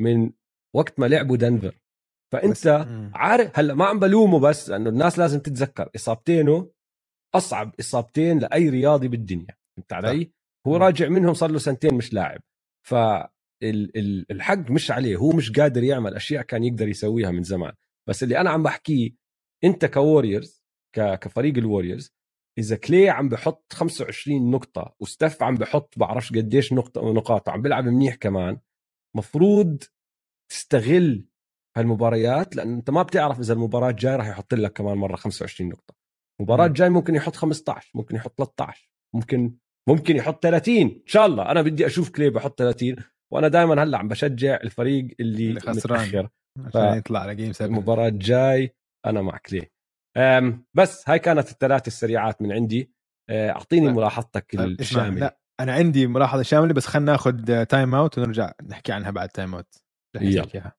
من 0.00 0.30
وقت 0.76 1.00
ما 1.00 1.06
لعبوا 1.06 1.36
دنفر 1.36 1.78
فأنت 2.32 2.86
عارف 3.14 3.58
هلأ 3.58 3.74
ما 3.74 3.84
عم 3.84 3.98
بلومه 3.98 4.40
بس 4.40 4.70
لأنه 4.70 4.90
الناس 4.90 5.18
لازم 5.18 5.40
تتذكر 5.40 5.90
إصابتينه 5.96 6.70
أصعب 7.34 7.74
إصابتين 7.80 8.38
لأي 8.38 8.68
رياضي 8.68 9.08
بالدنيا 9.08 9.56
فهمت 9.76 9.92
علي؟ 9.92 10.32
هو 10.66 10.76
راجع 10.76 11.08
منهم 11.08 11.34
صار 11.34 11.50
له 11.50 11.58
سنتين 11.58 11.94
مش 11.94 12.12
لاعب 12.12 12.40
ف 12.86 12.94
الحق 13.62 14.70
مش 14.70 14.90
عليه 14.90 15.16
هو 15.16 15.30
مش 15.30 15.52
قادر 15.52 15.82
يعمل 15.84 16.14
أشياء 16.14 16.42
كان 16.42 16.64
يقدر 16.64 16.88
يسويها 16.88 17.30
من 17.30 17.42
زمان. 17.42 17.72
بس 18.08 18.22
اللي 18.22 18.40
أنا 18.40 18.50
عم 18.50 18.62
بحكيه 18.62 19.10
أنت 19.64 19.84
كووريورز 19.84 20.64
كفريق 20.96 21.56
الووريورز 21.58 22.12
إذا 22.58 22.76
كلي 22.76 23.08
عم 23.10 23.28
بحط 23.28 23.72
25 23.72 24.50
نقطة 24.50 24.94
وستف 25.00 25.42
عم 25.42 25.54
بحط 25.54 25.94
بعرفش 25.98 26.32
قديش 26.32 26.72
نقطة 26.72 27.12
نقاط 27.12 27.48
وعم 27.48 27.62
بيلعب 27.62 27.84
منيح 27.84 28.14
كمان 28.14 28.58
مفروض 29.16 29.82
تستغل 30.52 31.26
هالمباريات 31.76 32.56
لأن 32.56 32.74
أنت 32.74 32.90
ما 32.90 33.02
بتعرف 33.02 33.40
إذا 33.40 33.54
المباراة 33.54 33.90
الجاي 33.90 34.16
راح 34.16 34.28
يحط 34.28 34.54
لك 34.54 34.72
كمان 34.72 34.98
مرة 34.98 35.16
25 35.16 35.70
نقطة. 35.70 35.94
المباراه 36.40 36.66
الجاي 36.66 36.88
ممكن 36.90 37.14
يحط 37.14 37.36
15 37.36 37.90
ممكن 37.94 38.16
يحط 38.16 38.34
13 38.38 38.90
ممكن 39.14 39.54
ممكن 39.88 40.16
يحط 40.16 40.42
30 40.42 40.76
إن 40.76 41.02
شاء 41.06 41.26
الله. 41.26 41.50
أنا 41.50 41.62
بدي 41.62 41.86
أشوف 41.86 42.10
كلي 42.10 42.30
بحط 42.30 42.58
30 42.58 42.96
وأنا 43.32 43.48
دائما 43.48 43.82
هلأ 43.82 43.98
عم 43.98 44.08
بشجع 44.08 44.56
الفريق 44.64 45.08
اللي, 45.20 45.48
اللي 45.48 45.60
خسران 45.60 46.00
عشان 46.00 46.28
ف... 46.70 46.74
يطلع 46.74 47.20
على 47.20 47.34
game 47.34 47.52
7 47.52 47.68
المباراة 47.68 48.08
الجاي 48.08 48.74
أنا 49.06 49.22
مع 49.22 49.36
كلي 49.36 49.70
أم، 50.16 50.66
بس 50.74 51.08
هاي 51.08 51.18
كانت 51.18 51.50
الثلاث 51.50 51.86
السريعات 51.86 52.42
من 52.42 52.52
عندي. 52.52 52.92
أه، 53.30 53.50
أعطيني 53.50 53.86
طيب. 53.86 53.96
ملاحظتك 53.96 54.56
طيب، 54.56 54.80
الشاملة. 54.80 55.20
لا 55.20 55.38
أنا 55.60 55.72
عندي 55.72 56.06
ملاحظة 56.06 56.42
شاملة 56.42 56.74
بس 56.74 56.86
خلينا 56.86 57.12
ناخذ 57.12 57.64
time 57.64 57.94
out 57.94 58.18
ونرجع 58.18 58.52
نحكي 58.66 58.92
عنها 58.92 59.10
بعد 59.10 59.28
time 59.28 59.54
out 59.54 59.74
يلا. 60.20 60.72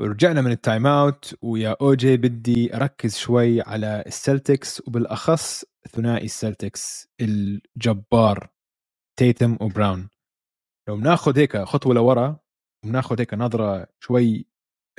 ورجعنا 0.00 0.40
من 0.42 0.52
ال 0.52 0.59
time 0.59 0.86
out 0.86 1.36
ويا 1.42 1.76
اوجي 1.82 2.16
بدي 2.16 2.76
أركز 2.76 3.16
شوي 3.16 3.62
على 3.62 4.04
السلتكس 4.06 4.82
وبالأخص 4.88 5.64
ثنائي 5.90 6.24
السلتكس 6.24 7.08
الجبار 7.20 8.48
تيتم 9.20 9.58
وبراون. 9.60 10.10
لو 10.88 10.96
بناخذ 10.96 11.38
هيك 11.38 11.58
خطوة 11.58 11.94
لورا 11.94 12.38
وبناخذ 12.84 13.20
هيك 13.20 13.34
نظرة 13.34 13.86
شوي 14.00 14.46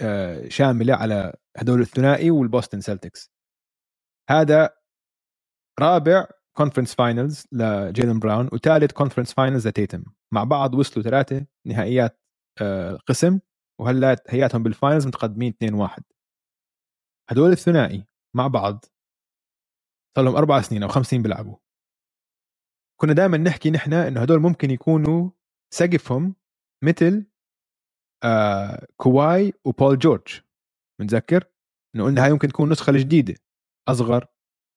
آه، 0.02 0.50
شاملة 0.50 0.96
على 0.96 1.34
هدول 1.58 1.82
الثنائي 1.82 2.32
والبوستن 2.32 2.82
سلتكس 2.82 3.32
هذا 4.32 4.70
رابع 5.82 6.28
conference 6.58 6.96
finals 6.96 7.46
لجيلن 7.52 8.20
براون 8.20 8.50
وثالث 8.54 8.92
conference 8.94 9.34
finals 9.34 9.68
لتيتم 9.68 10.04
مع 10.34 10.44
بعض 10.44 10.76
وصلوا 10.76 11.06
ثلاثة 11.06 11.46
نهائيات 11.68 12.22
آه، 12.62 12.96
قسم. 13.08 13.40
وهلا 13.82 14.24
هياتهم 14.28 14.64
بال 14.64 14.75
finals 14.75 15.08
متقدمين 15.08 15.54
2-1 15.64 16.02
هدول 17.30 17.52
الثنائي 17.52 18.06
مع 18.36 18.48
بعض 18.48 18.86
صار 20.18 20.26
لهم 20.26 20.36
أربع 20.36 20.62
سنين 20.62 20.84
أو 20.84 20.90
خمس 20.90 21.06
سنين 21.06 21.22
بيلعبوا. 21.22 21.58
كنا 23.02 23.14
دائما 23.14 23.38
نحكي 23.38 23.72
نحن 23.72 23.94
إنه 23.94 24.22
هدول 24.22 24.40
ممكن 24.40 24.72
يكونوا 24.72 25.30
سقفهم 25.74 26.36
مثل 26.84 27.26
آه 28.24 28.88
كواي 28.98 29.54
وبول 29.66 30.00
جورج. 30.00 30.42
بنذكر 31.00 31.44
إنه 31.96 32.04
قلنا 32.04 32.26
هاي 32.26 32.32
ممكن 32.34 32.48
تكون 32.48 32.70
نسخة 32.70 32.90
الجديده 32.90 33.36
أصغر 33.90 34.28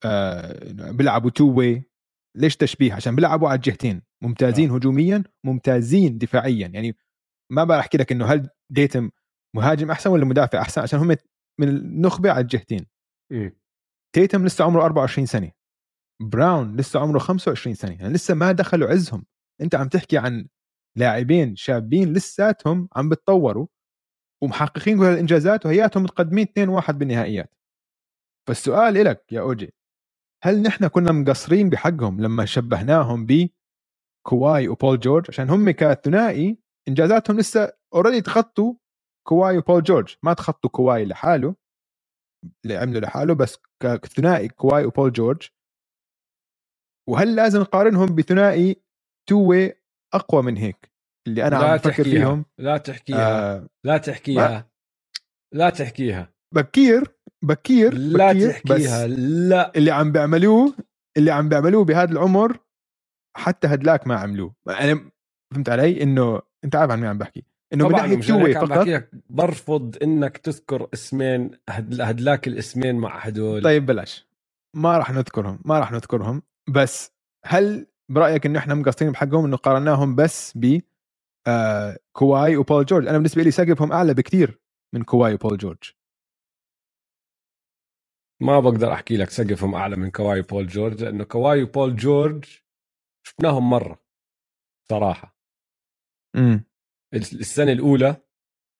آه 0.05 0.92
بيلعبوا 0.92 1.30
two 1.30 1.55
way 1.59 1.84
ليش 2.36 2.57
تشبيه؟ 2.57 2.94
عشان 2.94 3.16
بيلعبوا 3.16 3.49
على 3.49 3.57
الجهتين. 3.57 4.03
ممتازين 4.22 4.70
هجوميا 4.70 5.24
ممتازين 5.44 6.18
دفاعيا. 6.18 6.66
يعني 6.68 6.96
ما 7.53 7.64
بحكي 7.64 7.99
لك 7.99 8.12
إنه 8.12 8.26
هل 8.26 8.51
ديتم 8.70 9.11
مهاجم 9.57 9.90
أحسن 9.90 10.11
ولا 10.11 10.24
مدافع 10.24 10.61
أحسن؟ 10.61 10.82
عشان 10.82 10.99
هم 10.99 11.16
من 11.61 11.68
النخبة 11.68 12.30
على 12.30 12.40
الجهتين. 12.40 12.86
مم. 13.32 13.57
تيتم 14.14 14.46
لسه 14.46 14.64
عمره 14.64 14.84
24 14.84 15.26
سنة. 15.26 15.53
براون 16.22 16.76
لسه 16.76 17.01
عمره 17.01 17.18
25 17.18 17.74
سنة. 17.74 17.92
يعني 18.01 18.12
لسه 18.14 18.34
ما 18.34 18.53
دخلوا 18.53 18.88
عزهم. 18.88 19.26
أنت 19.61 19.74
عم 19.74 19.88
تحكي 19.88 20.18
عن 20.18 20.49
لاعبين 20.96 21.57
شابين 21.57 22.12
لساتهم 22.12 22.88
عم 22.96 23.09
بتطوروا 23.09 23.66
ومحققين 24.42 24.99
كل 24.99 25.05
الانجازات 25.05 25.66
وهياتهم 25.66 26.03
متقدمين 26.03 26.46
2-1 26.46 26.90
بالنهائيات. 26.90 27.55
فالسؤال 28.49 28.96
إلك 28.96 29.32
يا 29.32 29.40
أوجي 29.40 29.74
هل 30.44 30.62
نحن 30.62 30.88
كنا 30.88 31.12
مقصرين 31.12 31.70
بحقهم 31.70 32.20
لما 32.20 32.44
شبهناهم 32.44 33.26
ب 33.26 33.49
كواي 34.26 34.68
وبول 34.68 35.01
جورج؟ 35.01 35.26
عشان 35.28 35.51
هم 35.51 35.70
كثنائي 35.70 36.59
إنجازاتهم 36.89 37.39
لسه 37.39 37.72
already 37.94 38.20
تخطوا 38.20 38.74
كواي 39.28 39.59
وبول 39.59 39.82
جورج. 39.82 40.16
ما 40.22 40.34
تخطوا 40.34 40.70
كواي 40.70 41.05
لحاله 41.05 41.55
اللي 42.64 42.76
عمله 42.76 43.01
لحاله 43.01 43.34
بس 43.34 43.59
كثنائي 43.82 44.49
كواي 44.49 44.84
وبول 44.84 45.12
جورج. 45.12 45.49
وهل 47.11 47.36
لازم 47.36 47.61
نقارنهم 47.61 48.14
بثنائي 48.14 48.82
two 49.28 49.49
way 49.51 49.82
أقوى 50.14 50.43
من 50.43 50.57
هيك؟ 50.57 50.93
اللي 51.28 51.47
أنا 51.47 51.57
عم 51.57 51.76
بفكر. 51.76 52.05
فيهم. 52.05 52.45
لا 52.61 52.76
تحكيها. 52.76 53.57
آه 53.57 53.68
لا 53.86 53.99
تحكيها. 53.99 54.70
لا 55.55 55.70
تحكيها. 55.70 56.32
بكير 56.55 57.18
بكير 57.45 57.95
لا 57.95 58.32
بكير 58.32 58.51
تحكيها. 58.51 59.07
بس 59.07 59.12
لا. 59.18 59.76
اللي 59.76 59.91
عم 59.91 60.12
بيعملوه 60.12 60.74
اللي 61.16 61.30
عم 61.30 61.49
بيعملوه 61.49 61.84
بهذا 61.84 62.12
العمر 62.12 62.59
حتى 63.36 63.66
هدلاك 63.66 64.07
ما 64.07 64.16
عملوه. 64.16 64.55
أنا 64.68 65.11
فهمت 65.55 65.68
علي؟ 65.68 66.03
إنه 66.03 66.43
انت 66.64 66.76
عارف 66.76 66.90
عن 66.92 67.00
مين 67.00 67.09
عم 67.09 67.18
بحكي. 67.18 67.44
إنه 67.72 67.88
من 67.88 67.92
ناحيه 67.92 68.59
عم 68.59 68.66
فقط. 68.66 69.09
برفض 69.30 69.96
إنك 70.02 70.36
تذكر 70.36 70.88
اسمين 70.94 71.50
هد- 71.68 72.00
هدلاك 72.00 72.48
الاسمين 72.48 72.96
مع 72.96 73.18
هدول. 73.18 73.62
طيب 73.62 73.86
بلاش. 73.86 74.28
ما 74.76 74.98
راح 74.98 75.11
نذكرهم 75.11 75.59
ما 75.64 75.78
راح 75.78 75.92
نذكرهم. 75.92 76.42
بس 76.68 77.12
هل 77.44 77.86
برأيك 78.09 78.46
إنه 78.46 78.59
إحنا 78.59 78.74
مقصرين 78.74 79.12
بحقهم؟ 79.12 79.44
إنه 79.44 79.56
قارناهم 79.56 80.14
بس 80.14 80.52
ب 80.56 80.80
آه 81.46 81.98
كواي 82.12 82.56
وبول 82.56 82.84
جورج؟ 82.84 83.06
أنا 83.06 83.16
بالنسبة 83.18 83.42
لي 83.42 83.50
سقفهم 83.50 83.92
أعلى 83.92 84.14
بكثير 84.14 84.61
من 84.94 85.02
كواي 85.02 85.34
وبول 85.34 85.56
جورج. 85.59 85.92
ما 88.42 88.61
بقدر 88.61 88.92
أحكي 88.92 89.16
لك 89.16 89.30
سقفهم 89.30 89.74
أعلى 89.74 89.96
من 89.96 90.11
كواي 90.11 90.42
بول 90.42 90.66
جورج 90.66 91.04
لأنه 91.04 91.24
كواي 91.24 91.62
وبول 91.62 91.96
جورج 91.96 92.44
شفناهم 93.26 93.70
مرة 93.70 94.02
صراحة. 94.90 95.38
امم 96.37 96.64
السنة 97.14 97.72
الأولى 97.72 98.16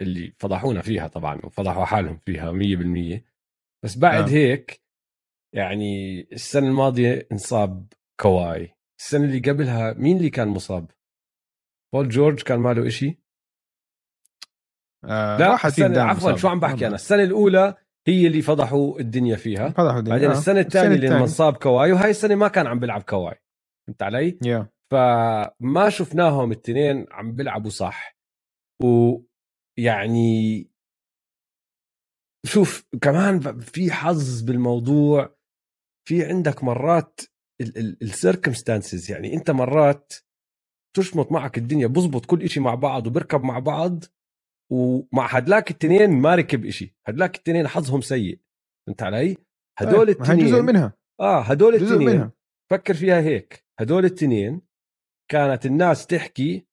اللي 0.01 0.33
فضحونا 0.39 0.83
فيها 0.83 1.09
طبعا 1.09 1.41
وفضحوا 1.45 1.85
حالهم 1.85 2.19
فيها 2.27 2.53
100% 2.53 3.23
بس 3.85 3.99
بعد 3.99 4.23
آه. 4.25 4.29
هيك 4.29 4.83
يعني 5.55 6.21
السنة 6.33 6.67
الماضية 6.69 7.29
انصاب 7.33 7.93
كواي 8.21 8.75
السنة 9.01 9.25
اللي 9.25 9.39
قبلها 9.39 9.93
مين 9.93 10.17
اللي 10.17 10.31
كان 10.31 10.49
مصاب 10.49 10.91
بول 11.95 12.09
جورج 12.09 12.43
كان 12.43 12.59
ماله 12.59 12.87
إشي 12.87 13.19
آه 15.05 15.39
لا 15.39 15.51
واحد 15.51 15.71
السنة 15.71 16.03
عفوا. 16.03 16.37
شو 16.37 16.49
عم 16.49 16.61
بحكي 16.61 16.87
أنا 16.87 16.95
السنة 16.95 17.23
الأولى 17.23 17.75
هي 18.09 18.27
اللي 18.27 18.43
فضحوا 18.43 19.01
الدنيا 19.01 19.37
فيها 19.37 19.69
فضحوا 19.69 19.99
الدنيا. 19.99 20.17
بعدين 20.17 20.31
آه. 20.31 20.39
السنة 20.39 20.61
الثانية 20.61 20.97
اللي 20.97 21.07
لما. 21.07 21.21
انصاب 21.21 21.57
كواي 21.57 21.93
وهاي 21.93 22.11
السنة 22.11 22.35
ما 22.35 22.49
كان 22.49 22.67
عم 22.67 22.79
بيلعب 22.79 23.03
كواي 23.03 23.35
فهمت 23.87 24.03
علي؟ 24.03 24.39
yeah 24.45 24.69
فما 24.93 25.91
شفناهم 25.91 26.53
الاثنين 26.53 27.07
عم 27.11 27.33
بيلعبوا 27.33 27.71
صح. 27.71 28.19
ويعني 28.83 30.71
شوف 32.47 32.89
كمان 33.03 33.61
في 33.61 33.91
حظ 33.91 34.43
بالموضوع. 34.43 35.39
في 36.09 36.25
عندك 36.25 36.65
مرات 36.65 37.21
السيركمستانسز 38.03 39.11
يعني 39.11 39.35
انت 39.35 39.51
مرات 39.51 40.13
تشمط 40.97 41.33
معك 41.33 41.59
الدنيا 41.59 41.87
بزبط 41.87 42.27
كل 42.27 42.43
إشي 42.43 42.61
مع 42.61 42.75
بعض 42.75 43.07
وبركب 43.07 43.43
مع 43.45 43.59
بعض 43.59 44.05
ومع 44.73 45.27
هدلاك 45.27 45.71
التنين 45.71 46.11
ما 46.11 46.35
ركب 46.35 46.65
إشي. 46.65 46.97
هدلاك 47.07 47.37
التنين 47.37 47.69
حظهم 47.69 48.01
سيء. 48.01 48.41
فهمت 48.87 49.03
علي؟ 49.03 49.37
هدول 49.79 50.09
هي 50.09 50.15
جزء 50.15 50.33
التنين 50.33 50.65
منها. 50.65 50.93
آه 51.21 51.41
هدول 51.41 51.75
التنين 51.75 52.31
فكر 52.71 52.95
فيها 52.95 53.21
هيك. 53.21 53.65
هدول 53.81 54.05
التنين 54.05 54.68
كانت 55.31 55.67
الناس 55.67 56.07
تحكي 56.07 56.67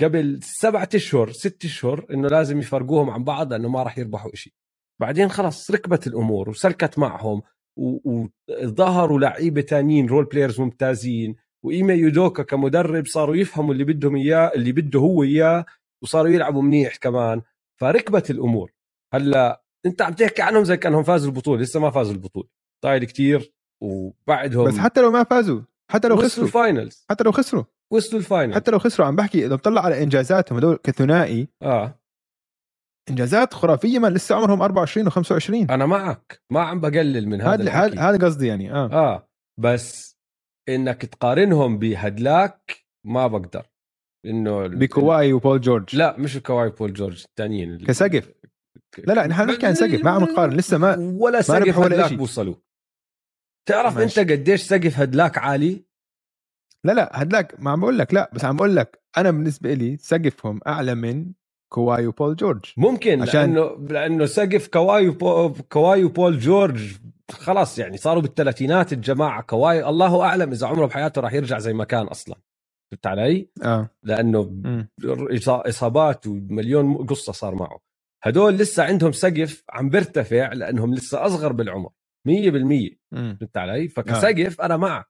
قبل 0.00 0.40
سبعة 0.42 0.88
أشهر 0.94 1.32
ست 1.32 1.64
أشهر 1.64 2.06
إنه 2.10 2.28
لازم 2.28 2.58
يفرقوهم 2.58 3.10
عن 3.10 3.24
بعض 3.24 3.52
لأنه 3.52 3.68
ما 3.68 3.82
راح 3.82 3.98
يربحوا 3.98 4.32
إشي. 4.34 4.54
بعدين 5.00 5.28
خلص 5.28 5.70
ركبت 5.70 6.06
الأمور 6.06 6.50
وسلكت 6.50 6.98
معهم 6.98 7.42
وظهروا 7.78 9.20
لعيبة 9.20 9.60
تانيين 9.60 10.06
role 10.06 10.24
players 10.24 10.60
ممتازين 10.60 11.36
وايما 11.64 11.94
يودوكا 11.94 12.42
كمدرب 12.42 13.06
صاروا 13.06 13.36
يفهموا 13.36 13.72
اللي 13.72 13.84
بدهم 13.84 14.16
إياه 14.16 14.52
اللي 14.54 14.72
بده 14.72 15.00
هو 15.00 15.22
إياه 15.22 15.66
وصاروا 16.02 16.30
يلعبوا 16.30 16.62
منيح 16.62 16.96
كمان. 16.96 17.42
فركبت 17.80 18.30
الأمور. 18.30 18.72
هلأ 19.14 19.62
أنت 19.86 20.02
عم 20.02 20.12
تحكي 20.12 20.42
عنهم 20.42 20.64
زي 20.64 20.76
كأنهم 20.76 21.02
فازوا 21.02 21.30
البطولة 21.30 21.62
لسه 21.62 21.80
ما 21.80 21.90
فازوا 21.90 22.12
البطولة. 22.12 22.48
طايل 22.84 23.04
كتير 23.04 23.52
وبعدهم 23.82 24.64
بس 24.64 24.78
حتى 24.78 25.00
لو 25.00 25.10
ما 25.10 25.24
فازوا 25.24 25.60
حتى 25.90 26.08
لو 26.08 26.16
خسروا. 26.16 26.46
ال 26.46 26.54
finals 26.54 27.04
حتى 27.10 27.24
لو 27.24 27.32
خسروا. 27.32 27.64
وصلوا 27.92 28.20
ال 28.20 28.25
final. 28.25 28.54
حتى 28.54 28.70
لو 28.70 28.78
خسروا 28.78 29.06
عم 29.06 29.16
بحكي 29.16 29.46
إذا 29.46 29.54
بطلع 29.54 29.84
على 29.84 30.02
إنجازاتهم 30.02 30.58
هدول 30.58 30.76
كثنائي 30.82 31.48
آه. 31.62 32.00
إنجازات 33.10 33.54
خرافية 33.54 33.98
ما 33.98 34.08
لسه 34.08 34.34
عمرهم 34.34 34.62
24 34.62 35.10
و25 35.10 35.70
أنا 35.70 35.86
معك. 35.86 36.42
ما 36.50 36.60
عم 36.60 36.80
بقلل 36.80 37.28
من 37.28 37.40
هذا 37.40 37.70
هذا 37.70 38.00
هذا 38.00 38.26
قصدي 38.26 38.46
يعني 38.46 38.72
آه. 38.72 38.92
آه. 38.92 39.28
بس 39.60 40.18
إنك 40.68 41.04
تقارنهم 41.04 41.78
بهدلاك 41.78 42.86
ما 43.06 43.26
بقدر. 43.26 43.66
إنه 44.26 44.66
بكواي 44.66 45.32
وبول 45.32 45.60
جورج. 45.60 45.96
لا 45.96 46.16
مش 46.18 46.38
كواي 46.38 46.70
بول 46.70 46.92
جورج 46.92 47.24
الثانيين 47.28 47.78
كسقف. 47.78 48.32
لا 48.98 49.12
لا 49.12 49.26
نحن 49.26 49.50
نحكي 49.50 49.66
عن 49.66 49.74
سقف 49.74 50.04
ما 50.04 50.10
عم 50.10 50.22
نقارن 50.22 50.56
لسه 50.56 50.78
ما 50.78 51.16
ولا 51.20 51.40
سقف 51.40 51.78
ولا 51.78 51.86
هدلاك. 51.86 52.12
بوصلوا. 52.12 52.54
تعرف 53.68 53.98
ماشي. 53.98 54.20
أنت 54.20 54.30
قديش 54.30 54.62
سقف 54.62 54.98
هدلاك 54.98 55.38
عالي؟ 55.38 55.87
لا 56.84 56.92
لا 56.92 57.22
هدلاك 57.22 57.60
ما 57.60 57.70
عم 57.70 57.80
بقول 57.80 57.98
لك 57.98 58.14
لا 58.14 58.30
بس 58.34 58.44
عم 58.44 58.56
بقول 58.56 58.76
لك 58.76 59.02
أنا 59.18 59.30
بالنسبة 59.30 59.74
لي 59.74 59.96
سقفهم 59.96 60.60
أعلى 60.66 60.94
من 60.94 61.32
كواي 61.72 62.06
وبول 62.06 62.36
جورج 62.36 62.64
ممكن 62.76 63.22
عشان- 63.22 63.40
لأنه 63.54 63.86
لأنه 63.90 64.26
سقف 64.26 64.68
كواي. 64.68 65.10
كواي 65.68 66.04
وبول 66.04 66.38
جورج 66.38 66.96
خلاص 67.30 67.78
يعني 67.78 67.96
صاروا 67.96 68.22
بالثلاثينات 68.22 68.92
الجماعة 68.92 69.42
كواي 69.42 69.88
الله 69.88 70.22
أعلم 70.22 70.50
إذا 70.52 70.66
عمره 70.66 70.86
بحياته 70.86 71.20
راح 71.20 71.32
يرجع 71.32 71.58
زي 71.58 71.72
ما 71.72 71.84
كان 71.84 72.06
أصلا 72.06 72.36
فهمت 72.92 73.06
علي؟ 73.06 73.48
آه 73.64 73.90
لأنه 74.02 74.42
مم. 74.42 74.88
إصابات 75.44 76.26
ومليون 76.26 76.96
قصة 77.06 77.32
صار 77.32 77.54
معه 77.54 77.80
هدول 78.22 78.54
لسه 78.54 78.84
عندهم 78.84 79.12
سقف 79.12 79.64
عم 79.70 79.88
بيرتفع 79.88 80.52
لأنهم 80.52 80.94
لسه 80.94 81.26
أصغر 81.26 81.52
بالعمر 81.52 81.90
100% 82.28 82.30
مم. 83.12 83.36
فهمت 83.40 83.56
علي؟ 83.56 83.88
فكسقف 83.88 84.60
أنا 84.60 84.76
معك 84.76 85.06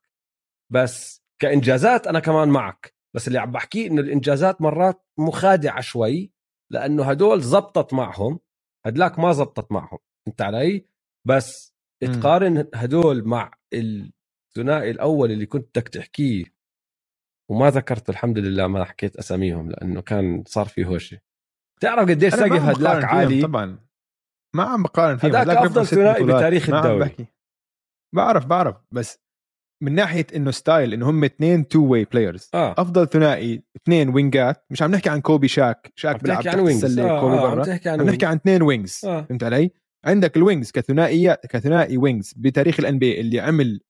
بس 0.72 1.22
كإنجازات 1.38 2.06
أنا 2.06 2.20
كمان 2.20 2.48
معك 2.48 2.94
بس 3.14 3.28
اللي 3.28 3.38
عم 3.38 3.50
بحكيه 3.50 3.86
إنه 3.86 4.00
الإنجازات 4.00 4.60
مرات 4.62 5.06
مخادعه 5.18 5.80
شوي 5.80 6.32
لأنه 6.70 7.04
هدول 7.04 7.40
زبطت 7.40 7.94
معهم 7.94 8.40
هدلاك 8.86 9.18
ما 9.18 9.32
زبطت 9.32 9.72
معهم 9.72 9.98
فهمت 10.26 10.42
علي؟ 10.42 10.86
بس 11.26 11.74
مم. 12.02 12.12
تقارن 12.12 12.68
هدول 12.74 13.24
مع 13.24 13.50
الثنائي 13.74 14.90
الأول 14.90 15.30
اللي 15.32 15.46
كنت 15.46 15.78
بدك 15.78 15.88
تحكيه 15.88 16.44
وما 17.50 17.70
ذكرت 17.70 18.10
الحمد 18.10 18.38
لله 18.38 18.66
ما 18.66 18.84
حكيت 18.84 19.16
أساميهم 19.16 19.70
لأنه 19.70 20.00
كان 20.00 20.44
صار 20.46 20.66
في 20.66 20.84
هوشة 20.84 21.20
بتعرف 21.78 22.08
قديش 22.08 22.34
سقف 22.34 22.62
هدلاك 22.62 23.04
عالي 23.04 23.42
طبعا 23.42 23.78
ما 24.54 24.62
عم 24.62 24.82
بقارن 24.82 25.16
فيهم 25.16 25.36
أفضل 25.36 25.86
ست 25.86 25.94
ثنائي. 25.94 26.24
بتاريخ 26.24 26.70
الدوري. 26.70 27.28
بعرف 28.14 28.46
بعرف 28.46 28.76
بس 28.90 29.20
من 29.82 29.94
ناحية 29.94 30.26
إنه 30.36 30.50
ستايل 30.50 30.92
إنه 30.92 31.10
هم 31.10 31.24
اثنين 31.24 31.68
two-way 31.68 31.84
players 31.86 32.50
أفضل 32.54 33.08
ثنائي 33.08 33.62
اثنين 33.76 34.08
وينجات 34.08 34.64
مش 34.70 34.82
عم 34.82 34.90
نحكي 34.90 35.08
عن 35.10 35.20
كوبي 35.20 35.48
شاك 35.48 35.92
شاك 35.96 36.14
عم 36.14 36.20
بيلعب 36.20 36.42
تحت 36.42 36.58
السلة 36.58 37.10
آه 37.10 37.20
كوبي 37.20 37.34
آه 37.34 37.48
عم 37.48 37.54
برا. 37.54 37.64
تحكي 37.64 37.88
عن 37.88 38.00
عم 38.00 38.06
نحكي 38.06 38.26
عن 38.26 38.36
اثنين 38.36 38.62
wings 38.62 39.00
آه. 39.04 39.22
فهمت 39.22 39.44
علي؟ 39.44 39.70
عندك 40.04 40.36
ال 40.36 40.42
wings 40.42 40.70
كثنائية 40.70 41.40
كثنائي 41.50 41.96
wings 41.96 42.34
بتاريخ 42.36 42.80
ال 42.80 42.98
NBA 42.98 43.20
اللي 43.20 43.40
عمل 43.40 43.80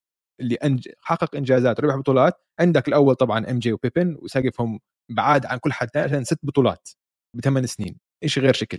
اللي 0.40 0.54
أنج... 0.54 0.88
حقق 1.00 1.36
إنجازات 1.36 1.80
ربح 1.80 1.96
بطولات. 1.96 2.34
عندك 2.60 2.88
الأول 2.88 3.14
طبعا 3.14 3.50
ام 3.50 3.58
جي 3.58 3.72
وبيبن 3.72 4.16
وسقفهم 4.22 4.80
بعاد 5.10 5.46
عن 5.46 5.58
كل 5.58 5.72
حد 5.72 5.96
عشان 5.96 6.24
ست 6.24 6.38
بطولات 6.42 6.88
بثمان 7.36 7.66
سنين. 7.66 7.98
شيء 8.26 8.42
غير 8.42 8.52
شكل. 8.52 8.78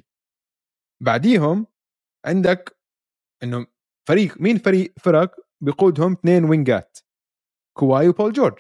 بعديهم 1.04 1.68
عندك 2.26 2.78
إنه 3.44 3.66
فريق 4.10 4.42
مين 4.42 4.58
فريق 4.58 4.94
فرق 5.00 5.36
بيقودهم 5.64 6.12
اثنين 6.12 6.46
وينجات 6.46 6.98
كواي 7.78 8.10
وبول 8.10 8.34
جورج. 8.34 8.60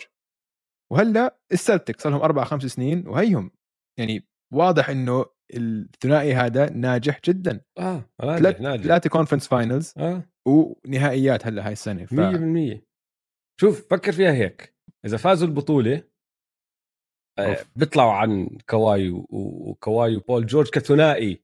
وهلأ 0.91 1.39
السلتك 1.51 2.01
صار 2.01 2.11
لهم 2.11 2.21
أربع 2.21 2.43
خمس 2.43 2.63
سنين 2.63 3.07
وهيهم. 3.07 3.51
يعني 3.99 4.27
واضح 4.53 4.89
إنه 4.89 5.25
الثنائي 5.53 6.33
هذا 6.33 6.69
ناجح 6.69 7.19
جدا. 7.25 7.61
آه 7.77 8.09
ناجح 8.23 8.37
ثلاث 8.39 8.61
ناجح. 8.61 8.83
ثلاثة 8.83 9.09
conference 9.09 9.47
finals 9.47 9.93
آه. 9.97 10.23
ونهائيات 10.47 11.47
هلأ 11.47 11.65
هاي 11.67 11.71
السنة 11.71 12.05
ف... 12.05 12.13
100% 12.79 12.81
شوف 13.61 13.87
فكر 13.89 14.11
فيها 14.11 14.31
هيك. 14.33 14.75
إذا 15.05 15.17
فازوا 15.17 15.47
البطولة 15.47 16.03
آه، 17.39 17.49
أوف. 17.49 17.69
بيطلعوا 17.75 18.11
عن 18.13 18.57
كواي 18.69 19.09
و- 19.09 19.25
وكواي 19.31 20.15
وبول 20.15 20.45
جورج 20.45 20.69
كثنائي. 20.69 21.43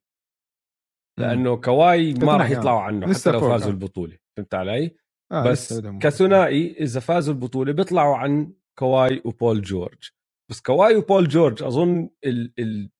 لأنه 1.20 1.62
كواي 1.62 2.14
ما 2.14 2.38
راح 2.38 2.50
آه. 2.50 2.52
يطلعوا 2.54 2.80
عنه 2.82 3.08
لسه 3.08 3.32
حتى 3.32 3.40
لو 3.40 3.50
فازوا 3.50 3.68
آه. 3.68 3.72
البطولة. 3.72 4.18
فهمت 4.38 4.54
علي؟ 4.54 4.96
آه 5.32 5.44
بس 5.52 5.74
كثنائي 6.02 6.78
إذا 6.80 7.00
فازوا 7.00 7.34
البطولة 7.34 7.74
بيطلعوا 7.74 8.16
عن 8.18 8.54
كواي 8.80 9.22
وبول 9.26 9.62
جورج. 9.62 10.10
بس 10.52 10.62
كواي 10.62 10.96
وبول 10.96 11.28
جورج 11.28 11.64
أظن 11.64 12.10
ال 12.26 12.54
ال 12.60 12.92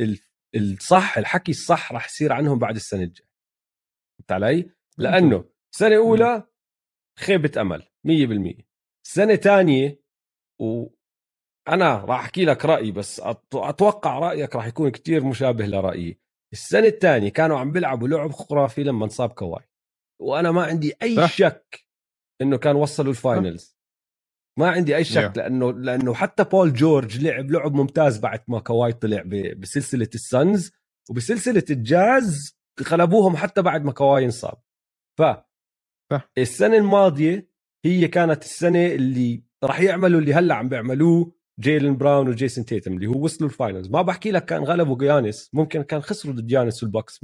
ال 0.00 0.18
الصح 0.56 1.18
الحكي 1.18 1.50
الصح 1.50 1.92
راح 1.92 2.06
يصير 2.06 2.32
عنهم 2.32 2.58
بعد 2.58 2.76
السنة 2.76 3.02
الجاية. 3.02 3.28
فهمت 4.18 4.32
علي؟ 4.32 4.70
لأنه 4.98 5.44
سنه 5.74 5.96
اولى 5.96 6.48
خيبة 7.18 7.60
أمل 7.60 7.82
100% 8.04 8.62
سنه 9.06 9.36
ثانية 9.36 10.00
وأنا 10.60 12.04
راح 12.04 12.20
أحكي 12.20 12.44
لك 12.44 12.64
رأيي 12.64 12.92
بس 12.92 13.20
أتوقع 13.54 14.18
رأيك 14.18 14.56
راح 14.56 14.66
يكون 14.66 14.90
كتير 14.90 15.24
مشابه 15.24 15.66
لرأيي. 15.66 16.20
السنة 16.52 16.86
الثانية 16.86 17.28
كانوا 17.28 17.58
عم 17.58 17.72
بيلعبوا 17.72 18.08
لعب 18.08 18.30
خرافي 18.32 18.82
لما 18.84 19.04
انصاب 19.04 19.30
كواي. 19.32 19.67
وأنا 20.20 20.50
ما 20.50 20.62
عندي 20.62 20.92
أي 21.02 21.16
صح. 21.16 21.32
شك 21.32 21.86
إنه 22.42 22.56
كان 22.58 22.76
وصلوا 22.76 23.10
ال 23.10 23.20
finals 23.20 23.78
ما 24.58 24.70
عندي 24.70 24.96
أي 24.96 25.04
شك 25.04 25.32
Yeah. 25.32 25.36
لأنه 25.36 25.72
لأنه 25.72 26.14
حتى 26.14 26.44
بول 26.44 26.72
جورج 26.72 27.24
لعب 27.24 27.50
لعب 27.50 27.74
ممتاز 27.74 28.18
بعد 28.18 28.40
ما 28.48 28.60
كواي 28.60 28.92
طلع 28.92 29.22
بسلسلة 29.56 30.08
السنز 30.14 30.70
وبسلسلة 31.10 31.64
الجاز 31.70 32.58
غلبوهم 32.88 33.36
حتى 33.36 33.62
بعد 33.62 33.84
ما 33.84 33.92
كواي 33.92 34.24
انصاب 34.24 34.56
ف. 35.18 35.22
السنة 36.38 36.76
الماضية 36.76 37.48
هي 37.84 38.08
كانت 38.08 38.42
السنة 38.42 38.86
اللي 38.86 39.42
راح 39.64 39.80
يعملوا 39.80 40.20
اللي 40.20 40.34
هلأ 40.34 40.54
عم 40.54 40.68
بيعملوه 40.68 41.32
جيلن 41.60 41.96
براون 41.96 42.28
وجيسون 42.28 42.64
تيتم 42.64 42.92
اللي 42.92 43.06
هو 43.06 43.24
وصلوا 43.24 43.50
ال 43.50 43.55
finals 43.55 43.88
ما 43.90 44.02
بحكي 44.02 44.30
لك 44.30 44.44
كان 44.44 44.64
غلبوا 44.64 45.04
يانس 45.04 45.50
ممكن 45.54 45.82
كان 45.82 46.00
خسروا 46.00 46.34
ضد 46.34 46.52
يانس 46.52 46.82
والباكس 46.82 47.16
100% 47.16 47.18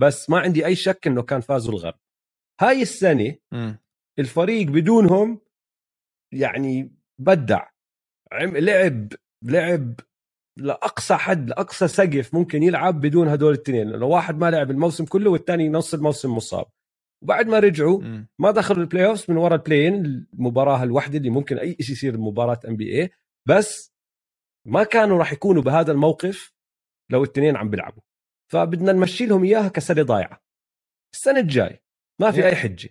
بس 0.00 0.30
ما 0.30 0.38
عندي 0.38 0.66
أي 0.66 0.76
شك 0.76 1.06
إنه 1.06 1.22
كان 1.22 1.40
فازوا 1.40 1.72
الغرب. 1.74 1.98
هاي 2.60 2.82
السنة 2.82 3.34
مم. 3.52 3.78
الفريق 4.18 4.66
بدونهم 4.66 5.40
يعني 6.32 6.92
بدع. 7.18 7.68
لعب 8.32 9.12
لعب 9.44 10.00
لأقصى 10.58 11.14
حد 11.14 11.48
لأقصى 11.48 11.88
سقف 11.88 12.34
ممكن 12.34 12.62
يلعب 12.62 13.00
بدون 13.00 13.28
هدول 13.28 13.54
الاثنين 13.54 13.88
لأنه 13.88 14.06
واحد 14.06 14.38
ما 14.38 14.50
لعب 14.50 14.70
الموسم 14.70 15.04
كله 15.04 15.30
والثاني 15.30 15.68
نص 15.68 15.94
الموسم 15.94 16.34
مصاب. 16.36 16.66
وبعد 17.22 17.46
ما 17.46 17.58
رجعوا. 17.58 18.00
ما 18.38 18.50
دخلوا 18.50 18.80
ال 18.82 19.06
playoffs 19.06 19.30
من 19.30 19.36
ورا 19.36 19.54
ال 19.54 19.59
play-in 19.59 19.94
المباراة 20.34 20.82
الوحدة 20.82 21.18
اللي 21.18 21.30
ممكن 21.30 21.58
أي 21.58 21.76
شيء 21.80 21.92
يصير 21.92 22.16
بمباراه 22.16 22.60
NBA 22.68 23.10
بس 23.48 23.94
ما 24.66 24.84
كانوا 24.84 25.18
راح 25.18 25.32
يكونوا 25.32 25.62
بهذا 25.62 25.92
الموقف 25.92 26.52
لو 27.10 27.24
الاثنين 27.24 27.56
عم 27.56 27.70
بيلعبوا. 27.70 28.02
فبدنا 28.52 28.92
نمشي 28.92 29.26
لهم 29.26 29.44
إياها 29.44 29.68
كسنة 29.68 30.02
ضايعة. 30.02 30.42
السنة 31.14 31.40
الجاي 31.40 31.82
ما 32.20 32.30
في. 32.30 32.46
أي 32.46 32.54
حجة. 32.54 32.90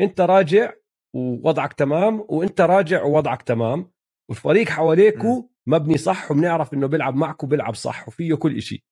أنت 0.00 0.20
راجع 0.20 0.72
ووضعك 1.16 1.72
تمام 1.72 2.24
وأنت 2.28 2.60
راجع 2.60 3.02
ووضعك 3.02 3.42
تمام. 3.42 3.92
والفريق 4.30 4.68
حواليكو 4.68 5.50
مبني 5.66 5.98
صح 5.98 6.30
وبنعرف 6.30 6.74
إنه 6.74 6.86
بيلعب 6.86 7.16
معك 7.16 7.44
وبيلعب 7.44 7.74
صح 7.74 8.08
وفيه 8.08 8.34
كل 8.34 8.62
شيء 8.62 8.82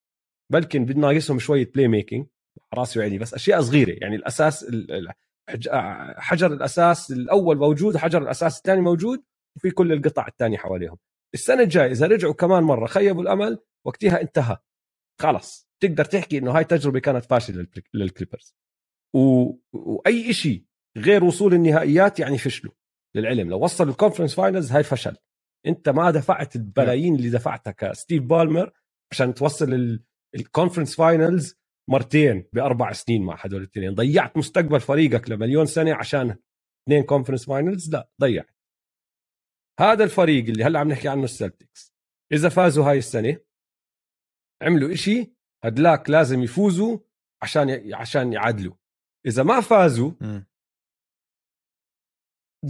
بلكن 0.53 0.85
بدنا 0.85 1.13
ناقصهم 1.13 1.39
شوية 1.39 1.71
playmaking 1.75 2.27
راسي 2.75 2.99
وعيني. 2.99 3.19
بس 3.19 3.35
أشياء 3.35 3.61
صغيرة. 3.61 3.97
يعني 4.01 4.17
الأساس 4.17 4.63
ال- 4.65 4.93
ال- 4.93 5.13
حج- 5.51 5.69
حجر 6.19 6.53
الأساس 6.53 7.11
الأول 7.11 7.57
موجود 7.59 7.95
وحجر 7.95 8.23
الأساس 8.23 8.57
الثاني 8.59 8.81
موجود 8.81 9.25
وفي 9.57 9.71
كل 9.71 9.93
القطع 9.93 10.27
الثانية 10.27 10.57
حواليهم. 10.59 10.97
السنة 11.35 11.63
الجاية 11.63 11.91
إذا 11.91 12.07
رجعوا 12.07 12.33
كمان 12.35 12.63
مرة 12.63 12.87
خيبوا 12.87 13.23
الأمل 13.23 13.59
وقتها 13.87 14.21
انتهى. 14.21 14.57
خلص 15.21 15.68
تقدر 15.83 16.05
تحكي 16.05 16.39
إنه 16.39 16.51
هاي 16.57 16.65
تجربة 16.65 17.01
كانت 17.01 17.25
فاشلة 17.25 17.67
للكليبرز. 17.95 18.57
و... 19.15 19.53
وأي 19.73 20.33
شيء 20.33 20.65
غير 20.99 21.25
وصول 21.25 21.55
النهائيات 21.55 22.21
يعني 22.21 22.39
فشلوا 22.39 22.73
للعلم. 23.17 23.51
لو 23.51 23.65
وصلوا 23.65 23.91
ال 23.93 23.97
conference 23.97 24.35
finals 24.35 24.73
هاي 24.73 24.83
فشل. 24.83 25.17
أنت 25.67 25.89
ما 25.89 26.11
دفعت 26.11 26.57
البلايين 26.57 27.15
اللي 27.15 27.31
دفعتها 27.31 27.71
كستيف 27.71 28.23
بالمر 28.23 28.73
عشان 29.13 29.35
توصل 29.35 29.75
ال- 29.75 30.05
ال 30.35 30.40
conference 30.40 30.97
finals 30.97 31.55
مرتين 31.91 32.49
بأربع 32.53 32.93
سنين 32.93 33.23
مع 33.23 33.37
هدول 33.41 33.61
الاثنين 33.61 33.95
ضيعت 33.95 34.37
مستقبل 34.37 34.81
فريقك 34.81 35.31
لمليون 35.31 35.67
سنة 35.67 35.95
عشان 35.95 36.37
اثنين 36.89 37.03
conference 37.03 37.47
finals 37.47 37.91
لا 37.93 38.11
ضيعت. 38.21 38.57
هذا 39.81 40.05
الفريق 40.05 40.45
اللي 40.45 40.65
هلأ 40.65 40.79
عم 40.79 40.89
نحكي 40.89 41.09
عنه 41.09 41.25
السلتكس 41.25 41.95
إذا 42.33 42.49
فازوا 42.49 42.91
هاي 42.91 42.99
السنة 42.99 43.41
عملوا 44.63 44.93
إشي 44.93 45.33
هدلاك 45.65 46.11
لازم 46.11 46.43
يفوزوا 46.43 46.99
عشان. 47.43 47.95
عشان 47.95 48.33
يعادلوا 48.33 48.75
إذا 49.27 49.43
ما 49.43 49.61
فازوا 49.61 50.13
مم. 50.21 50.47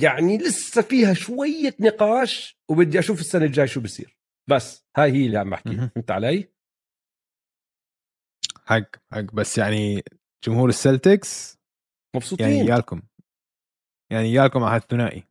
يعني 0.02 0.38
لسه 0.38 0.82
فيها 0.82 1.14
شوية 1.14 1.76
نقاش 1.80 2.58
وبدي 2.70 2.98
أشوف 2.98 3.20
السنة 3.20 3.44
الجاي 3.44 3.68
شو 3.68 3.80
بصير. 3.80 4.18
بس 4.50 4.84
هاي 4.96 5.12
هي 5.12 5.26
اللي 5.26 5.38
عم 5.38 5.50
مهم. 5.50 5.88
فهمت 5.94 6.10
علي؟ 6.10 6.48
حق 8.66 8.96
حق. 9.12 9.34
بس 9.34 9.58
يعني 9.58 10.02
جمهور 10.44 10.68
السلتكس 10.68 11.58
مبسوطين 12.16 12.46
يعني 12.46 12.58
يعني 12.58 12.70
نيالكم. 12.70 13.02
يعني 14.12 14.32
نيالكم 14.32 14.62
على 14.62 14.82
الثنائي 14.82 15.24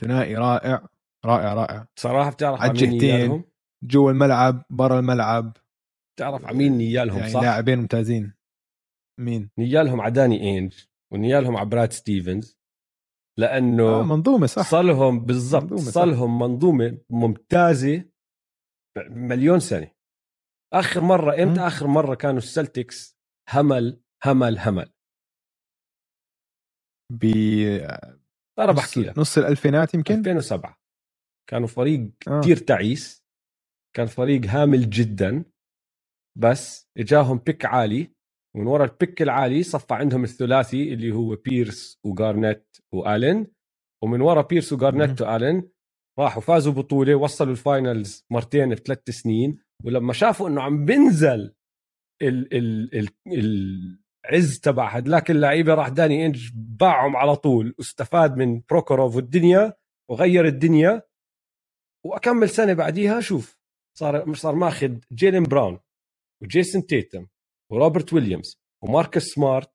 ثنائي 0.00 0.34
رائع 0.36 0.88
رائع 1.24 1.54
رائع. 1.54 1.86
صراحة 1.96 2.30
بتعرف 2.30 2.60
على 2.60 3.44
جوا 3.82 4.10
الملعب 4.10 4.64
برا 4.70 4.98
الملعب. 4.98 5.56
بتعرف 6.16 6.44
على 6.44 6.58
مين 6.58 6.72
نيالهم 6.72 7.18
يعني 7.18 7.30
صح؟ 7.32 7.40
لاعبين 7.42 7.78
ممتازين. 7.78 8.34
مين؟ 9.20 9.50
نيالهم 9.58 10.00
على 10.00 10.12
داني 10.12 10.40
إينج 10.40 10.84
ونيالهم 11.12 11.56
على 11.56 11.68
براد 11.68 11.92
ستيفنز 11.92 12.58
لأنه 13.38 13.82
آه 14.00 14.02
منظومة 14.02 14.46
صح. 14.46 14.70
صرلهم 14.70 15.20
بالضبط 15.20 15.62
منظومة، 15.62 15.80
صح. 15.90 15.92
صرلهم 15.92 16.38
منظومة 16.38 16.98
ممتازة 17.10 18.04
مليون 19.10 19.60
سنة. 19.60 19.90
آخر 20.72 21.00
مرة 21.00 21.42
إمتى. 21.42 21.60
آخر 21.60 21.86
مرة 21.86 22.14
كانوا 22.14 22.38
السلتكس 22.38 23.18
همل 23.50 24.00
همل 24.24 24.58
همل؟ 24.58 24.92
ب 27.12 27.20
ترى 28.58 28.72
بحكي 28.72 29.02
لك. 29.02 29.18
نص 29.18 29.38
الألفينات 29.38 29.94
يمكن؟ 29.94 30.14
2007 30.14 30.80
كانوا 31.50 31.68
فريق 31.68 32.10
آه. 32.28 32.40
كتير 32.40 32.56
تعيس 32.56 33.24
كان 33.96 34.06
فريق 34.06 34.40
هامل 34.46 34.90
جدا. 34.90 35.44
بس 36.38 36.88
إجاهم 36.98 37.38
بيك 37.38 37.64
عالي 37.64 38.10
ومن 38.56 38.66
ورا 38.66 38.84
البيك 38.84 39.22
العالي 39.22 39.62
صفى 39.62 39.94
عندهم 39.94 40.24
الثلاثي 40.24 40.94
اللي 40.94 41.12
هو 41.12 41.36
بيرس 41.36 42.00
وجارنيت 42.04 42.76
والين 42.92 43.46
ومن 44.04 44.20
ورا 44.20 44.42
بيرس 44.42 44.72
وجارنيت 44.72 45.22
والين 45.22 45.70
راحوا 46.18 46.42
فازوا 46.42 46.72
بطولة 46.72 47.14
وصلوا 47.14 47.52
ال 47.52 47.63
finals 47.63 48.26
مرتين 48.30 48.74
في 48.74 48.82
ثلاث 48.86 49.10
سنين 49.10 49.58
ولما 49.84 50.12
شافوا 50.12 50.48
إنه 50.48 50.62
عم 50.62 50.84
بنزل 50.84 51.54
ال 52.22 52.54
ال 52.54 52.94
ال 53.26 54.04
العز 54.24 54.60
تبع 54.60 54.88
هدلاك 54.88 55.30
اللعيبة 55.30 55.74
راح 55.74 55.88
داني 55.88 56.26
إنج 56.26 56.50
باعهم 56.54 57.16
على 57.16 57.36
طول 57.36 57.74
واستفاد 57.78 58.36
من 58.36 58.62
بروخوروف 58.70 59.16
والدنيا 59.16 59.74
وغير 60.10 60.46
الدنيا 60.46 61.02
وأكمل 62.06 62.48
سنة 62.48 62.72
بعديها 62.72 63.20
شوف 63.20 63.58
صار 63.98 64.34
صار 64.34 64.54
ماخذ 64.54 64.98
جيلين 65.12 65.42
براون 65.42 65.78
وجيسون 66.42 66.86
تيتم 66.86 67.26
وروبرت 67.72 68.12
ويليامز 68.12 68.60
وماركوس 68.84 69.22
سمارت 69.22 69.70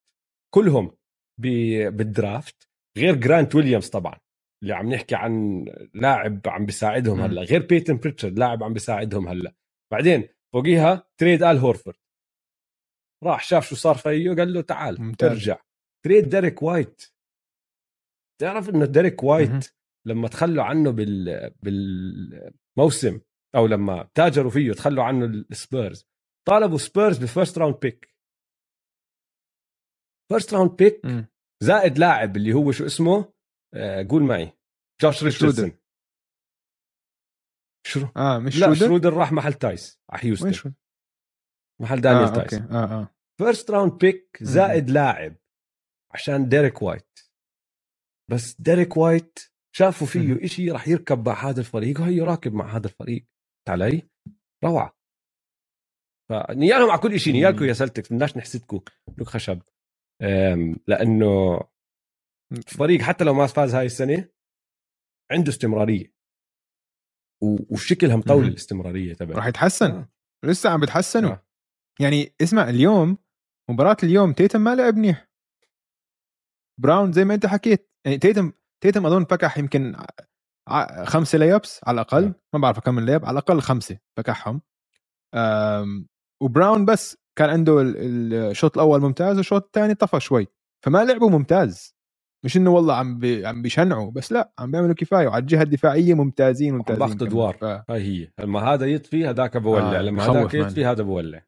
كلهم 0.53 0.97
بال 1.41 1.78
draft 1.78 2.69
غير 2.97 3.15
جرانت 3.15 3.55
ويليامز 3.55 3.89
طبعا 3.89 4.19
اللي 4.63 4.73
عم 4.73 4.93
نحكي 4.93 5.15
عن 5.15 5.65
لاعب 5.93 6.41
عم 6.45 6.65
بيساعدهم 6.65 7.21
هلأ 7.21 7.41
غير 7.41 7.65
بيتن 7.65 7.97
بريتشارد 7.97 8.39
لاعب 8.39 8.63
عم 8.63 8.73
بيساعدهم 8.73 9.27
هلأ. 9.27 9.53
بعدين 9.91 10.27
فوقيها 10.53 11.07
trade 11.19 11.43
آل 11.43 11.57
هورفورد. 11.57 11.95
راح 13.23 13.43
شاف 13.43 13.65
شو 13.69 13.75
صار 13.75 13.95
فيه 13.95 14.29
قال 14.35 14.53
له 14.53 14.61
تعال 14.61 15.01
ممتاز. 15.01 15.31
ارجع. 15.31 15.57
trade 16.05 16.29
ديريك 16.29 16.63
وايت. 16.63 17.03
تعرف 18.41 18.69
إنه 18.69 18.85
ديريك 18.85 19.23
وايت 19.23 19.49
م- 19.51 19.59
لما 20.05 20.27
تخلوا 20.27 20.63
عنه 20.63 20.91
بال 20.91 21.49
بالموسم 21.63 23.21
أو 23.55 23.67
لما 23.67 24.09
تاجروا 24.15 24.51
فيه 24.51 24.71
تخلوا 24.73 25.03
عنه 25.03 25.25
السبيرز 25.25 26.07
طالبوا 26.49 26.77
سبيرز 26.77 27.17
ب 27.17 27.24
first 27.24 27.57
round 27.57 27.79
pick 27.79 28.15
first 30.31 30.53
round 30.53 30.71
pick 30.71 31.01
زائد 31.63 31.97
لاعب 31.97 32.37
اللي 32.37 32.53
هو 32.53 32.71
شو 32.71 32.85
اسمه؟ 32.85 33.33
آه 33.73 34.07
قول 34.09 34.23
معي. 34.23 34.51
جوش 35.01 35.23
ريتشاردسون. 35.23 35.71
شو 37.87 38.07
آه 38.17 38.39
مش 38.39 38.59
لا 38.59 38.73
شرودر, 38.73 39.13
راح 39.13 39.31
محل 39.31 39.53
تايس 39.53 39.99
على 40.09 40.25
هيوستن. 40.25 40.73
محل 41.81 42.01
دانيال 42.01 42.23
آه 42.23 42.35
تايس. 42.35 42.53
okay. 42.53 42.73
آه 42.73 43.01
آه. 43.01 43.15
first 43.37 43.71
round 43.71 43.97
pick 43.97 44.37
زائد 44.41 44.89
لاعب 44.89 45.35
عشان 46.13 46.49
ديريك 46.49 46.81
وايت. 46.81 47.19
بس 48.31 48.61
ديريك 48.61 48.97
وايت 48.97 49.39
شافوا 49.75 50.07
فيه 50.07 50.45
إشي 50.45 50.71
راح 50.71 50.87
يركب 50.87 51.27
مع 51.27 51.49
هذا 51.49 51.59
الفريق 51.59 51.99
وهي 51.99 52.21
راكب 52.21 52.53
مع 52.53 52.75
هذا 52.75 52.87
الفريق. 52.87 53.27
علي. 53.69 54.09
روعة. 54.63 54.98
فنيالهم 56.29 56.89
على 56.89 56.99
كل 56.99 57.19
شيء 57.19 57.33
نيالكم 57.33 57.65
يا 57.65 57.73
سلتك 57.73 58.13
بدناش 58.13 58.37
نحسدكم 58.37 58.81
لك 59.17 59.27
خشب. 59.27 59.61
لأنه 60.87 61.59
الفريق 62.51 63.01
حتى 63.01 63.23
لو 63.23 63.33
ما 63.33 63.47
فاز 63.47 63.75
هاي 63.75 63.85
السنة 63.85 64.29
عنده 65.31 65.49
استمرارية. 65.49 66.13
وشكلها 67.69 68.15
مطول 68.15 68.47
الاستمرارية 68.47 69.13
تبعه. 69.13 69.35
راح 69.35 69.47
يتحسن. 69.47 69.91
آه. 69.91 70.09
لسه 70.45 70.69
عم 70.69 70.79
بتحسنوا. 70.79 71.31
آه. 71.31 71.45
يعني 71.99 72.35
اسمع 72.41 72.69
اليوم 72.69 73.17
مباراة 73.69 73.97
اليوم 74.03 74.33
تيتم 74.33 74.61
ما 74.61 74.75
لعب 74.75 74.95
منيح. 74.95 75.29
براون 76.79 77.11
زي 77.11 77.25
ما 77.25 77.33
انت 77.33 77.45
حكيت. 77.45 77.91
يعني 78.05 78.17
تيتم 78.17 78.51
تيتم 78.83 79.05
أظن 79.05 79.25
فكح 79.25 79.57
يمكن 79.57 79.95
خمسة 81.05 81.37
ليبس 81.37 81.81
على 81.83 81.95
الأقل. 81.95 82.25
آه. 82.25 82.35
ما 82.53 82.59
بعرف 82.59 82.79
كم 82.79 82.99
ليب 82.99 83.25
على 83.25 83.33
الأقل 83.33 83.61
خمسة 83.61 83.99
فكحهم. 84.17 84.61
وبراون 86.41 86.85
بس 86.85 87.17
كان 87.37 87.49
عنده 87.49 87.81
الشوط 87.81 88.77
الأول 88.77 89.01
ممتاز 89.01 89.37
والشوط 89.37 89.63
الثاني 89.63 89.95
طفى 89.95 90.19
شوي 90.19 90.47
فما 90.85 91.03
لعبوا 91.05 91.29
ممتاز. 91.29 91.99
مش 92.45 92.57
إنه 92.57 92.69
والله 92.69 92.95
عم 92.95 93.19
بي 93.19 93.45
عم 93.45 93.61
بيشنعوا 93.61 94.11
بس 94.11 94.31
لا 94.31 94.53
عم 94.59 94.71
بيعملوا 94.71 94.93
كفاية 94.93 95.27
وعلى 95.27 95.41
الجهة 95.41 95.61
الدفاعية 95.61 96.13
ممتازين 96.13 96.73
ممتازين 96.73 96.99
باخذ 96.99 97.23
ادوار 97.23 97.53
ف... 97.53 97.63
هاي 97.63 98.01
هي. 98.01 98.31
لما 98.39 98.59
هذا 98.59 98.85
يطفي 98.85 99.27
هذاك 99.27 99.57
بولع. 99.57 99.99
آه 99.99 100.01
لما 100.01 100.23
هذاك 100.23 100.53
يطفي 100.53 100.85
هذا 100.85 101.03
بولع. 101.03 101.45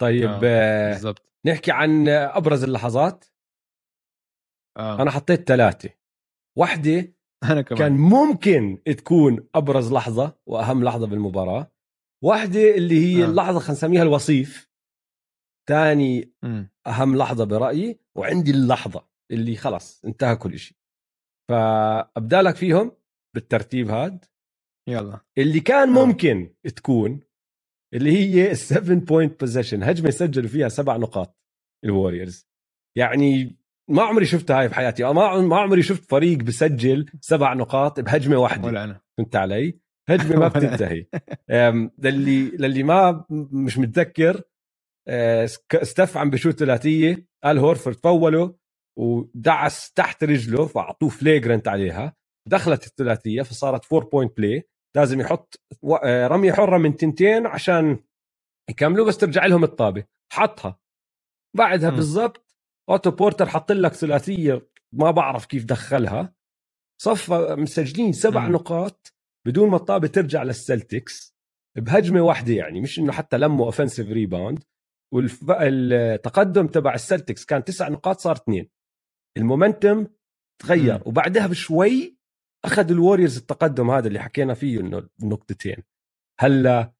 طيب 0.00 0.28
آه. 0.28 0.36
آه 0.36 0.90
بالزبط. 0.90 1.22
نحكي 1.46 1.72
عن 1.72 2.08
أبرز 2.08 2.64
اللحظات؟ 2.64 3.24
آه. 4.76 5.02
أنا 5.02 5.10
حطيت 5.10 5.48
ثلاثة. 5.48 5.90
واحدة 6.58 7.14
أنا 7.50 7.62
كمان. 7.62 7.78
كان 7.78 7.96
ممكن 7.96 8.82
تكون 8.96 9.48
أبرز 9.54 9.92
لحظة 9.92 10.36
وأهم 10.46 10.84
لحظة 10.84 11.06
بالمباراة 11.06 11.72
واحدة 12.24 12.74
اللي 12.74 13.06
هي 13.06 13.24
آه. 13.24 13.26
اللحظة 13.26 13.58
خلينا 13.58 13.72
نسميها 13.72 14.02
الوصيف. 14.02 14.70
ثاني 15.68 16.32
أهم 16.86 17.16
لحظة 17.16 17.44
برأيي 17.44 17.98
وعندي 18.16 18.50
اللحظة 18.50 19.08
اللي 19.30 19.56
خلص 19.56 20.04
انتهى 20.04 20.36
كل 20.36 20.58
شيء 20.58 20.76
فابدا 21.50 22.42
لك 22.42 22.56
فيهم 22.56 22.92
بالترتيب 23.34 23.90
هاد. 23.90 24.24
يلا. 24.88 25.20
اللي 25.38 25.60
كان 25.60 25.88
ممكن 25.88 26.54
تكون 26.76 27.20
اللي 27.94 28.12
هي 28.12 28.54
7 28.54 28.96
point 28.96 29.40
possession 29.40 29.82
هجمة 29.82 30.10
سجلوا 30.10 30.48
فيها 30.48 30.68
سبع 30.68 30.96
نقاط 30.96 31.38
الوريورز 31.84 32.48
يعني 32.98 33.56
ما 33.90 34.02
عمري 34.02 34.26
شفتها 34.26 34.60
هاي 34.60 34.68
بحياتي. 34.68 35.04
ما 35.04 35.40
ما 35.40 35.56
عمري 35.56 35.82
شفت 35.82 36.10
فريق 36.10 36.38
بسجل 36.38 37.06
سبع 37.20 37.54
نقاط 37.54 38.00
بهجمة 38.00 38.36
واحدة. 38.36 38.68
ولا 38.68 38.84
أنا. 38.84 39.00
فهمت 39.18 39.36
علي؟ 39.36 39.80
هجمة 40.10 40.36
ما 40.40 40.48
بتنتهي. 40.54 41.06
للي 41.98 42.50
للي 42.50 42.82
ما 42.82 43.24
مش 43.52 43.78
متذكر 43.78 44.42
آه، 45.08 45.46
ستيف 45.82 46.16
عم 46.16 46.30
بشوت 46.30 46.58
ثلاثية 46.58 47.26
آل 47.44 47.58
هورفورد 47.58 47.96
فوله 47.96 48.56
ودعس 48.98 49.92
تحت 49.92 50.24
رجله 50.24 50.66
فأعطوه 50.66 51.08
flagrant 51.08 51.68
عليها 51.68 52.16
دخلت 52.48 52.86
الثلاثية 52.86 53.42
فصارت 53.42 53.84
four 53.84 54.04
point 54.04 54.36
play 54.36 54.68
لازم 54.96 55.20
يحط 55.20 55.60
آه، 56.04 56.26
رميه 56.26 56.52
حرة 56.52 56.78
من 56.78 56.96
تنتين 56.96 57.46
عشان 57.46 57.98
يكملوا 58.70 59.06
بس 59.06 59.18
ترجع 59.18 59.46
لهم 59.46 59.64
الطابة. 59.64 60.04
حطها. 60.32 60.78
بعدها 61.56 61.90
بالضبط 61.90 62.56
أوتو 62.90 63.10
بورتر 63.10 63.46
حط 63.48 63.72
لك 63.72 63.92
ثلاثية 63.92 64.68
ما 64.92 65.10
بعرف 65.10 65.46
كيف 65.46 65.64
دخلها. 65.64 66.34
صفى 67.02 67.54
مسجلين 67.58 68.12
سبع 68.12 68.48
م. 68.48 68.52
نقاط. 68.52 69.14
بدون 69.46 69.70
ما 69.70 69.76
الطابة 69.76 70.08
ترجع 70.08 70.42
للسلتكس 70.42 71.36
بهجمة 71.78 72.20
واحدة 72.20 72.52
يعني 72.52 72.80
مش 72.80 72.98
إنه 72.98 73.12
حتى 73.12 73.38
لموا 73.38 73.66
offensive 73.66 74.08
rebound 74.08 74.64
والتقدم 75.14 76.66
تبع 76.66 76.94
السلتكس 76.94 77.44
كان 77.44 77.64
تسع 77.64 77.88
نقاط 77.88 78.18
صار 78.20 78.36
اثنين. 78.36 78.70
ال 79.36 79.44
momentum 79.44 80.06
تغير 80.62 80.98
م. 80.98 81.02
وبعدها 81.06 81.46
بشوي 81.46 82.18
أخذ 82.64 82.90
الوريورز 82.90 83.36
التقدم 83.36 83.90
هذا 83.90 84.08
اللي 84.08 84.20
حكينا 84.20 84.54
فيه 84.54 84.80
إنه 84.80 85.08
النقطتين 85.22 85.82
هلا 86.40 86.92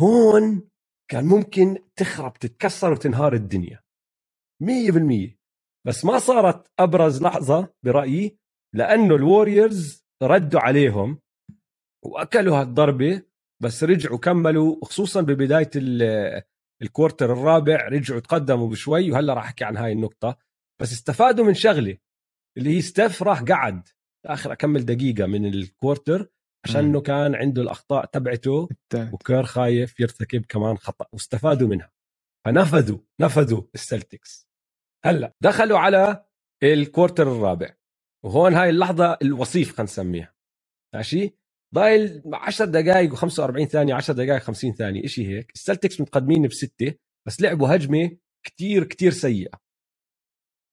هون 0.00 0.68
كان 1.10 1.24
ممكن 1.24 1.78
تخرب 1.96 2.32
تتكسر 2.32 2.92
وتنهار 2.92 3.32
الدنيا. 3.32 3.82
مية 4.62 4.90
بالمية. 4.90 5.38
بس 5.86 6.04
ما 6.04 6.18
صارت 6.18 6.70
أبرز 6.78 7.22
لحظة 7.22 7.74
برأيي 7.84 8.38
لأنه 8.74 9.14
الوريورز 9.14 10.04
ردوا 10.22 10.60
عليهم 10.60 11.20
وأكلوا 12.04 12.60
هالضربة 12.60 13.22
بس 13.62 13.84
رجعوا 13.84 14.18
كملوا 14.18 14.84
خصوصا 14.84 15.20
ببداية 15.20 15.70
ال 16.82 16.88
quarter 16.88 17.32
الرابع 17.32 17.88
رجعوا 17.88 18.20
تقدموا 18.20 18.68
بشوي 18.68 19.10
وهلأ 19.10 19.34
راح 19.34 19.44
أحكي 19.44 19.64
عن 19.64 19.76
هاي 19.76 19.92
النقطة. 19.92 20.38
بس 20.80 20.92
استفادوا 20.92 21.44
من 21.44 21.54
شغلة 21.54 21.96
اللي 22.56 22.76
هي 22.76 22.80
ستيف 22.80 23.22
راح 23.22 23.42
قعد. 23.42 23.88
آخر 24.26 24.52
أكمل 24.52 24.84
دقيقة 24.84 25.26
من 25.26 25.46
ال 25.46 25.56
quarter 25.56 26.28
عشان 26.64 26.84
إنه 26.84 27.00
كان 27.00 27.34
عنده 27.34 27.62
الأخطاء 27.62 28.04
تبعته 28.04 28.68
وكير 29.12 29.42
خايف 29.42 30.00
يرتكب 30.00 30.44
كمان 30.46 30.78
خطأ 30.78 31.06
واستفادوا 31.12 31.68
منها. 31.68 31.92
فنفذوا 32.46 32.98
نفذوا 33.20 33.62
السلتكس 33.74 34.48
هلأ 35.04 35.34
دخلوا 35.40 35.78
على 35.78 36.24
ال 36.62 36.71
quarter 36.71 37.32
الرابع. 37.32 37.74
وهون 38.24 38.54
هاي 38.54 38.70
اللحظة 38.70 39.18
الوصيف 39.22 39.68
خلينا 39.68 39.82
نسميها. 39.82 40.34
ماشي؟ 40.94 41.38
ضايل 41.74 42.22
10 42.34 42.64
دقائق 42.64 43.14
و45 43.14 43.64
ثانية 43.64 43.94
10 43.94 44.14
دقائق 44.14 44.42
50 44.42 44.72
ثانية 44.72 45.06
شيء 45.06 45.28
هيك. 45.28 45.52
السلتكس 45.54 46.00
متقدمين 46.00 46.46
بستة 46.46 46.94
بس 47.26 47.40
لعبوا 47.40 47.74
هجمة 47.74 48.16
كتير 48.46 48.84
كتير 48.84 49.10
سيئة. 49.10 49.50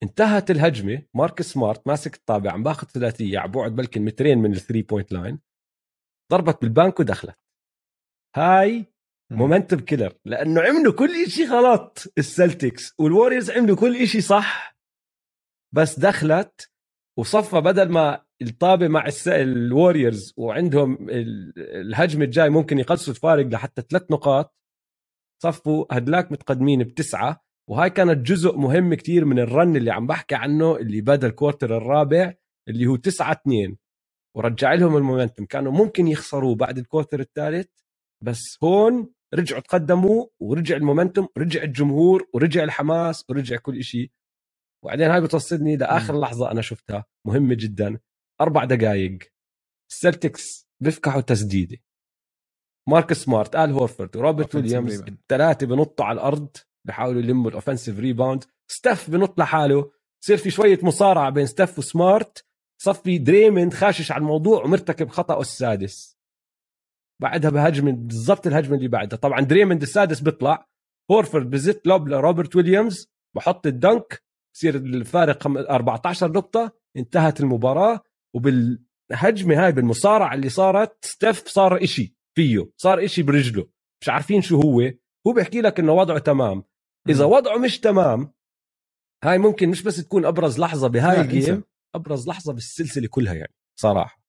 انتهت 0.04 0.52
الهجمة 0.52 1.02
مارك 1.14 1.41
سمارت 1.41 1.88
ماسك 1.88 2.16
الطابة 2.16 2.52
عم 2.52 2.64
باخذ 2.64 2.88
ثلاثية 2.88 3.39
على 3.39 3.52
بعد 3.52 3.76
بلكن 3.76 4.06
مترين 4.06 4.38
من 4.38 4.52
ال 4.52 4.57
three 4.57 4.82
point 4.82 5.12
line. 5.12 5.39
ضربت 6.32 6.62
بالبانك 6.62 7.00
ودخلت 7.00 7.36
هاي 8.36 8.86
momentum 9.32 9.80
killer 9.80 10.14
لأنه 10.26 10.62
عملوا 10.62 10.93
كل 10.93 11.32
شيء 11.32 11.48
غلط 11.48 12.04
السلتكس 12.18 12.93
والوريورز 13.00 13.52
عملوا 13.52 13.78
كل 13.78 14.08
شيء 14.08 14.22
صح. 14.22 14.78
بس 15.76 16.00
دخلت 16.00 16.72
وصفى 17.18 17.61
بدل 17.61 17.89
ما 17.89 18.26
الطابة 18.41 18.88
مع 18.88 19.05
الوريورز 19.28 20.34
وعندهم 20.38 20.97
الهجم 21.59 22.22
الجاي 22.22 22.49
ممكن 22.49 22.80
يقصوا 22.80 23.13
الفارق 23.13 23.45
لحتى 23.45 23.82
ثلاث 23.89 24.11
نقاط 24.11 24.55
صفوا 25.43 25.86
هدلاك 25.91 26.32
متقدمين 26.32 26.84
بتسعة 26.84 27.45
وهاي 27.70 27.89
كانت 27.89 28.28
جزء 28.28 28.57
مهم 28.57 28.93
كتير 28.93 29.26
من 29.26 29.39
ال 29.39 29.49
run 29.49 29.76
اللي 29.76 29.91
عم 29.91 30.07
بحكي 30.07 30.36
عنه 30.36 30.76
اللي 30.76 31.01
بدا 31.01 31.28
ال 31.28 31.34
quarter 31.34 31.78
الرابع 31.78 32.34
اللي 32.70 32.88
هو 32.88 32.95
9 32.95 33.32
2 33.32 33.78
ورجع 34.38 34.74
لهم 34.74 34.97
ال 34.98 35.03
momentum 35.03 35.46
كانوا 35.45 35.72
ممكن 35.72 36.07
يخسروا 36.07 36.55
بعد 36.55 36.78
ال 36.78 36.83
quarter 36.83 37.20
الثالث 37.20 37.68
بس 38.24 38.57
هون 38.63 39.09
رجعوا 39.34 39.61
تقدموا 39.61 40.26
ورجع 40.39 40.76
ال 40.76 40.81
momentum 40.81 41.28
رجع 41.38 41.63
الجمهور 41.63 42.28
ورجع 42.34 42.63
الحماس 42.63 43.26
ورجع 43.30 43.57
كل 43.57 43.84
شيء 43.84 44.11
وبعدين 44.86 45.10
هاي 45.10 45.22
بتوصلني 45.22 45.76
لآخر 45.76 46.20
لحظة 46.20 46.52
أنا 46.52 46.62
شفتها 46.62 47.06
مهمة 47.28 47.56
جدا. 47.56 48.00
أربع 48.42 48.64
دقائق 48.64 49.20
السلتكس 49.92 50.70
بيفكحوا 50.84 51.22
تسديدة. 51.22 51.78
مارك 52.90 53.14
سمارت 53.14 53.56
آل 53.56 53.72
هورفورد 53.72 54.16
وروبرت 54.16 54.56
ويليامز 54.56 55.02
الثلاثة 55.02 55.68
بنطوا 55.68 56.06
على 56.06 56.16
الأرض 56.16 56.58
بحاولوا 56.88 57.22
يلموا 57.22 57.50
ال 57.50 57.55
offensive 57.55 58.00
rebound 58.00 58.43
ستيف 58.72 59.10
بنط 59.10 59.40
لحاله. 59.40 59.92
بصير 60.22 60.38
في 60.38 60.52
شوية 60.52 60.80
مصارعة 60.82 61.30
بين 61.30 61.46
ستيف 61.46 61.80
وسمارت. 61.80 62.46
صفي 62.82 63.18
دريمند 63.18 63.74
خاشش 63.74 64.12
على 64.12 64.22
الموضوع 64.22 64.64
ومرتكب 64.64 65.10
خطأه 65.10 65.42
السادس. 65.42 66.18
بعدها 67.22 67.52
بهجمة 67.52 67.92
بالضبط 67.92 68.48
الهجمة 68.48 68.78
اللي 68.78 68.88
بعدها. 68.88 69.20
طبعا 69.20 69.42
دريمند 69.42 69.82
السادس 69.82 70.20
بيطلع. 70.20 70.68
هورفورد 71.12 71.50
بزت 71.50 71.88
lob 71.88 72.08
لروبرت 72.08 72.56
ويليامز. 72.56 73.12
بحط 73.36 73.68
ال 73.68 73.77
dunk. 73.77 74.25
بصير 74.56 74.76
الفارق 74.76 75.47
14 75.47 76.32
نقطة 76.32 76.72
انتهت 76.97 77.39
المباراة 77.39 77.99
وبالهجمة 78.36 79.66
هاي 79.66 79.72
بالمصارعة 79.72 80.34
اللي 80.34 80.49
صارت 80.49 81.06
ستيف 81.06 81.47
صار 81.47 81.84
إشي 81.84 82.16
فيه 82.36 82.72
صار 82.78 83.06
إشي 83.06 83.24
برجله. 83.24 83.68
مش 84.01 84.10
عارفين 84.10 84.41
شو 84.41 84.62
هو. 84.62 84.82
هو 85.28 85.34
بيحكي 85.34 85.62
لك 85.62 85.80
إنه 85.80 85.91
وضعه 85.91 86.20
تمام. 86.20 86.64
إذا 87.10 87.26
وضعه 87.26 87.58
مش 87.58 87.80
تمام 87.80 88.34
هاي 89.24 89.38
ممكن 89.38 89.70
مش 89.70 89.84
بس 89.84 90.03
تكون 90.03 90.26
أبرز 90.26 90.60
لحظة 90.60 90.88
بهاي 90.88 91.22
ال 91.22 91.30
game 91.30 91.64
أبرز 91.95 92.28
لحظة 92.28 92.53
بالسلسلة 92.53 93.08
كلها 93.08 93.34
يعني 93.34 93.53
صراحة. 93.80 94.22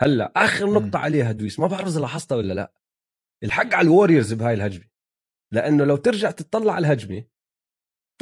هلأ 0.00 0.32
آخر 0.36 0.72
نقطة 0.72 0.98
م. 0.98 1.02
عليها 1.02 1.32
دويس 1.32 1.60
ما 1.60 1.66
بعرف 1.66 1.86
إذا 1.86 2.00
لاحظتها 2.00 2.36
ولا 2.36 2.54
لا. 2.54 2.72
الحق 3.44 3.74
على 3.74 3.84
الوريورز 3.84 4.32
بهاي 4.32 4.54
الهجمة. 4.54 4.84
لأنه 5.52 5.84
لو 5.84 5.96
ترجع 5.96 6.30
تطلع 6.30 6.72
على 6.72 6.86
الهجمة 6.86 7.24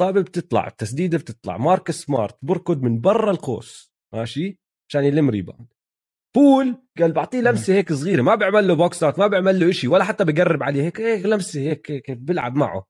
طابه 0.01 0.21
بتطلع 0.21 0.67
التسديدة 0.67 1.17
بتطلع 1.17 1.57
مارك 1.57 1.91
سمارت 1.91 2.37
بركض 2.41 2.81
من 2.81 3.01
برا 3.01 3.31
القوس 3.31 3.93
ماشي؟ 4.13 4.59
عشان 4.89 5.03
يلم 5.03 5.29
rebound. 5.29 5.73
بول 6.35 6.75
قال 6.99 7.11
بعطيه 7.11 7.41
لمسة 7.41 7.73
هيك 7.73 7.93
صغيرة 7.93 8.21
ما 8.21 8.35
بيعمل 8.35 8.67
له 8.67 8.73
box 8.73 9.03
out 9.03 9.19
ما 9.19 9.27
بيعمل 9.27 9.59
له 9.59 9.71
شيء 9.71 9.89
ولا 9.89 10.03
حتى 10.03 10.25
بقرب 10.25 10.63
عليه 10.63 10.81
هيك 10.81 11.01
هيك 11.01 11.25
لمسة 11.25 11.61
هيك 11.61 11.91
هيك 11.91 12.11
بيلعب 12.11 12.55
معه 12.55 12.87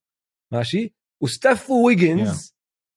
ماشي؟ 0.53 0.95
وستيف 1.23 1.69
ويجنز 1.69 2.47
yeah. 2.47 2.53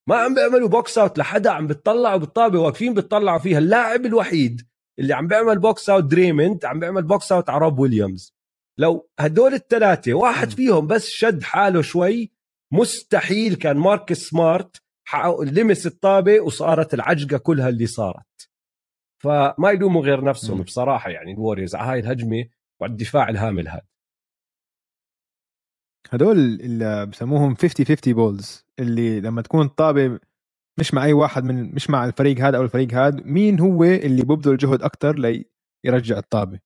ما 0.09 0.17
عم 0.17 0.35
بيعملوا 0.35 0.69
box 0.69 0.99
out 0.99 1.19
لحدا 1.19 1.51
عم 1.51 1.67
بتطلعوا 1.67 2.17
بالطابه 2.17 2.59
واقفين 2.61 2.95
بتطلعوا 2.95 3.39
فيها. 3.39 3.59
اللاعب 3.59 4.07
الوحيد 4.07 4.69
اللي 4.99 5.15
عم 5.15 5.27
بيعمل 5.27 5.59
box 5.59 5.91
out 5.91 6.05
دريمند 6.05 6.65
عم 6.65 6.81
بيعمل 6.81 7.03
box 7.03 7.33
out 7.33 7.51
على 7.51 7.61
روب 7.65 7.79
ويليامز. 7.79 8.35
لو 8.79 9.11
هدول 9.21 9.55
الثلاثه 9.55 10.15
واحد 10.15 10.51
فيهم 10.51 10.87
بس 10.87 11.09
شد 11.09 11.43
حاله 11.43 11.83
شوي 11.83 12.34
مستحيل 12.75 13.55
كان 13.55 13.77
مارك 13.77 14.19
سمارت 14.19 14.83
لمس 15.43 15.87
الطابة 15.87 16.41
وصارت 16.41 16.95
العجقة 16.95 17.39
كلها 17.39 17.69
اللي 17.69 17.87
صارت. 17.87 18.51
فما 19.23 19.71
يلوموا 19.71 20.03
غير 20.03 20.25
نفسهم 20.25 20.63
بصراحة 20.63 21.11
يعني 21.11 21.33
الوريورز. 21.33 21.75
على 21.75 21.91
هاي 21.91 21.99
الهجمة 21.99 22.45
وعلى 22.81 22.93
الدفاع 22.93 23.29
الهامل 23.29 23.69
هذا 23.69 23.87
هدول 26.11 26.39
اللي 26.39 27.07
بسموهم 27.07 27.55
50 27.55 27.87
50 27.87 28.15
balls 28.15 28.67
اللي 28.79 29.21
لما 29.21 29.43
تكون 29.43 29.69
طابه 29.69 30.21
مش 30.81 30.95
مع 30.95 31.05
أي 31.05 31.13
واحد 31.13 31.45
من 31.45 31.75
مش 31.75 31.91
مع 31.91 32.05
الفريق 32.05 32.39
هذا 32.39 32.57
أو 32.57 32.63
الفريق 32.63 32.93
هذا 32.95 33.23
مين 33.25 33.61
هو 33.61 33.85
اللي 33.85 34.23
ببذل 34.23 34.57
جهد 34.57 34.83
أكثر 34.83 35.45
ليرجع 35.85 36.19
الطابة؟ 36.19 36.61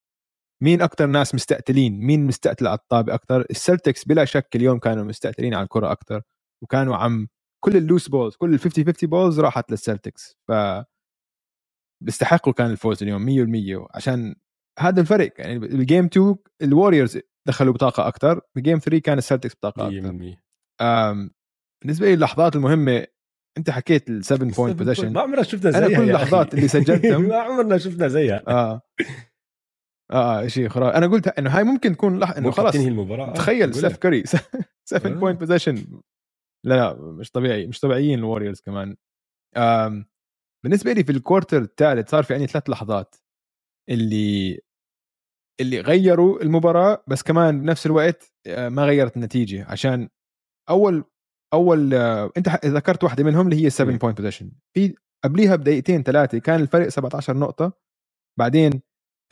مين 0.62 0.82
أكثر 0.82 1.06
ناس 1.06 1.34
مستقتلين؟ 1.34 2.00
مين 2.00 2.26
مستقتل 2.26 2.66
على 2.66 2.78
الطابه 2.78 3.14
أكثر 3.14 3.46
السلتكس 3.50 4.04
بلا 4.04 4.24
شك 4.24 4.48
اليوم 4.56 4.78
كانوا 4.78 5.04
مستقتلين 5.04 5.54
على 5.54 5.64
الكرة 5.64 5.92
أكثر 5.92 6.22
وكانوا 6.62 6.96
عم 6.96 7.28
كل 7.64 7.76
ال 7.76 7.82
loose 7.82 8.09
balls 8.09 8.36
كل 8.36 8.54
ال 8.54 8.61
50 8.61 8.84
50 8.84 9.11
balls 9.11 9.41
راحت 9.40 9.70
للسلتكس 9.70 10.36
ف 10.48 10.52
بيستحقوا 12.04 12.52
كان 12.52 12.70
الفوز 12.70 13.02
اليوم 13.02 13.26
100% 13.86 13.88
عشان 13.94 14.34
هذا 14.78 15.00
الفرق 15.00 15.32
يعني 15.38 15.56
ال 15.57 15.66
game 15.66 16.05
2 16.04 16.36
الوريورز 16.62 17.18
دخلوا 17.48 17.72
بطاقة 17.72 18.09
أكثر 18.09 18.40
ب 18.57 18.61
game 18.61 18.78
3 18.78 18.98
كان 18.98 19.18
السلتكس 19.18 19.54
بطاقة 19.54 19.88
أكثر 19.88 20.12
بالنسبة 21.82 22.06
لي 22.06 22.14
اللحظات 22.14 22.56
المهمة 22.56 23.06
أنت 23.59 23.70
حكيت 23.70 24.11
ال 24.11 24.24
7 24.24 24.50
point 24.51 24.78
possession 24.78 25.12
ما 25.12 25.20
عمرنا 25.20 25.42
شفنا 25.42 25.70
زيها 25.70 25.86
أنا 25.86 25.96
كل 25.96 26.02
اللحظات 26.02 26.54
اللي 26.54 26.68
سجلتهم 26.78 27.22
ما 27.22 27.36
عمرنا 27.36 27.78
شفنا 27.78 28.09
زيها. 28.09 28.42
آه. 28.48 28.82
آه, 30.11 30.42
آه 30.44 30.46
شيء 30.46 30.68
خرافي 30.68 30.96
أنا 30.96 31.06
قلت 31.06 31.28
إنه 31.28 31.50
هاي 31.50 31.64
ممكن 31.64 31.92
تكون 31.92 32.18
لح... 32.18 32.30
إنه 32.30 32.50
خلاص. 32.50 32.72
تنهي 32.72 32.88
المباراة. 32.88 33.32
تخيل 33.32 33.74
ستيف 33.74 33.97
كاري 33.96 34.24
7 34.84 35.14
point 35.14 35.41
possession 35.41 35.74
لا 36.66 36.74
لا 36.74 36.94
مش 36.94 37.30
طبيعي 37.30 37.66
مش 37.66 37.80
طبيعيين 37.80 38.18
الوريورز 38.18 38.61
كمان. 38.61 38.96
آم 39.56 40.06
بالنسبة 40.64 40.92
لي 40.92 41.04
في 41.04 41.12
ال 41.12 41.19
quarter 41.19 41.62
الثالث 41.62 42.11
صار 42.11 42.22
في 42.22 42.34
عندي 42.34 42.46
ثلاث 42.46 42.70
لحظات 42.70 43.16
اللي 43.90 44.61
اللي 45.61 45.80
غيروا 45.80 46.42
المباراة 46.42 47.04
بس 47.09 47.22
كمان 47.22 47.61
بنفس 47.62 47.86
الوقت 47.86 48.32
آه، 48.46 48.68
ما 48.68 48.84
غيرت 48.84 49.16
النتيجة. 49.16 49.64
عشان 49.70 50.09
أول 50.70 51.04
أول 51.54 51.94
آه، 51.94 52.32
أنت 52.36 52.48
ذكرت 52.66 53.04
واحدة 53.04 53.24
منهم 53.24 53.46
اللي 53.48 53.64
هي 53.64 53.70
7 53.70 53.96
point 53.99 54.18
possession 54.18 54.53
في 54.74 54.94
قبليها 55.24 55.56
بدقيقتين 55.56 56.02
ثلاثة 56.02 56.38
كان 56.38 56.61
الفرق 56.61 56.88
17 56.88 57.36
نقطة. 57.36 57.72
بعدين 58.38 58.72
آه، 58.74 58.80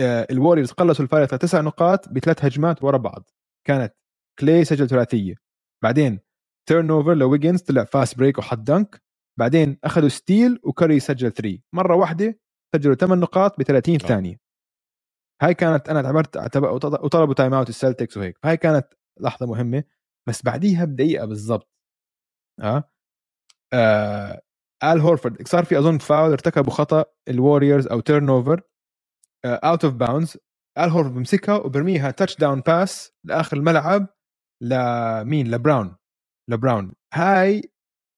الوريورز 0.01 0.71
قلصوا 0.71 1.05
الفارق 1.05 1.35
لتسع 1.35 1.61
نقاط 1.61 2.09
بثلاث 2.09 2.45
هجمات 2.45 2.83
ورا 2.83 2.97
بعض. 2.97 3.31
كانت 3.67 3.95
كلاي 4.39 4.65
سجل 4.65 4.89
ثلاثية. 4.89 5.35
بعدين 5.85 6.21
turnover 6.69 7.15
لويجنز 7.15 7.63
طلع 7.63 7.85
fast 7.85 8.19
break 8.19 8.39
وحط 8.39 8.59
dunk 8.59 9.03
بعدين 9.39 9.79
أخذوا 9.85 10.09
steal 10.09 10.61
وكاري 10.63 11.01
سجل 11.01 11.33
3 11.33 11.59
مرة 11.73 11.95
واحدة 11.95 12.41
سجلوا 12.75 12.95
8 12.95 13.23
نقاط 13.23 13.59
ب 13.59 13.63
30 13.63 13.99
ثانية. 13.99 14.41
هاي 15.43 15.55
كانت 15.55 15.89
أنا 15.89 16.03
اعتبرت 16.37 16.37
وطلبوا 16.77 17.35
timeout 17.35 17.69
السلتكس 17.69 18.17
وهيك. 18.17 18.39
هاي 18.45 18.57
كانت 18.57 18.87
لحظة 19.21 19.47
مهمة. 19.47 19.85
بس 20.29 20.43
بعديها 20.43 20.85
بدقيقة 20.85 21.27
بالضبط. 21.27 21.71
آه, 22.61 22.85
آه 23.73 24.43
آل 24.85 25.01
هورفورد 25.01 25.49
صار 25.49 25.65
في 25.65 25.79
أظن 25.79 25.99
فاول 25.99 26.31
ارتكبوا 26.31 26.73
خطأ. 26.73 27.05
الوريورز 27.29 27.87
أو 27.87 28.01
turnover 28.01 28.63
out 29.47 29.85
of 29.85 29.95
bounds 29.95 30.37
ال 30.79 30.91
هورفورد 30.91 31.15
بمسكها 31.15 31.55
وبرميها 31.57 32.11
touchdown 32.11 32.61
pass 32.61 33.13
لآخر 33.25 33.57
الملعب 33.57 34.07
لمين؟ 34.63 35.51
لبراون. 35.51 35.97
لبراون. 36.51 36.93
هاي 37.15 37.63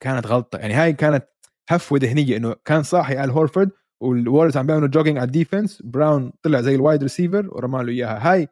كانت 0.05 0.27
غلطة. 0.27 0.59
يعني 0.59 0.75
هاي 0.75 0.93
كانت 0.93 1.29
هفوة 1.71 1.99
ذهنية 2.03 2.37
إنه 2.37 2.57
كان 2.65 2.83
صاحي 2.83 3.25
آل 3.25 3.31
هورفورد 3.31 3.71
والوريورز 4.03 4.57
عم 4.57 4.67
بيعملوا 4.67 4.89
jogging 4.89 5.19
على 5.19 5.27
ال 5.27 5.34
defense 5.34 5.83
براون 5.83 6.33
طلع 6.43 6.61
زي 6.61 6.75
ال 6.75 6.80
wide 6.80 7.03
receiver 7.03 7.49
ورمى 7.55 7.85
له 7.85 7.93
إياها. 7.93 8.33
هاي 8.33 8.49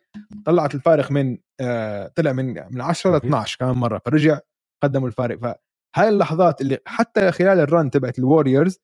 طلعت 0.47 0.75
الفارق 0.75 1.11
من 1.13 1.39
آه 1.61 2.09
طلع 2.17 2.33
من 2.33 2.47
من 2.75 2.81
10 2.81 3.13
ل 3.13 3.17
12 3.17 3.59
كمان 3.61 3.77
مرة. 3.77 4.01
فرجع 4.07 4.39
قدموا 4.85 5.09
الفارق. 5.09 5.39
فهاي 5.39 6.09
اللحظات 6.09 6.61
اللي 6.61 6.79
حتى 6.87 7.33
خلال 7.33 7.61
ال 7.61 7.68
run 7.68 7.91
تبعت 7.91 8.19
الوريورز 8.19 8.79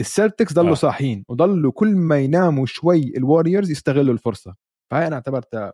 السلتكس 0.00 0.52
ضلوا 0.52 0.70
آه. 0.70 0.74
صاحيين 0.74 1.24
وضلوا 1.28 1.72
كل 1.72 1.96
ما 1.96 2.18
يناموا 2.18 2.66
شوي 2.66 3.12
الوريورز 3.16 3.70
يستغلوا 3.70 4.14
الفرصة 4.14 4.54
فهاي 4.90 5.06
أنا 5.06 5.14
اعتبرتها 5.14 5.72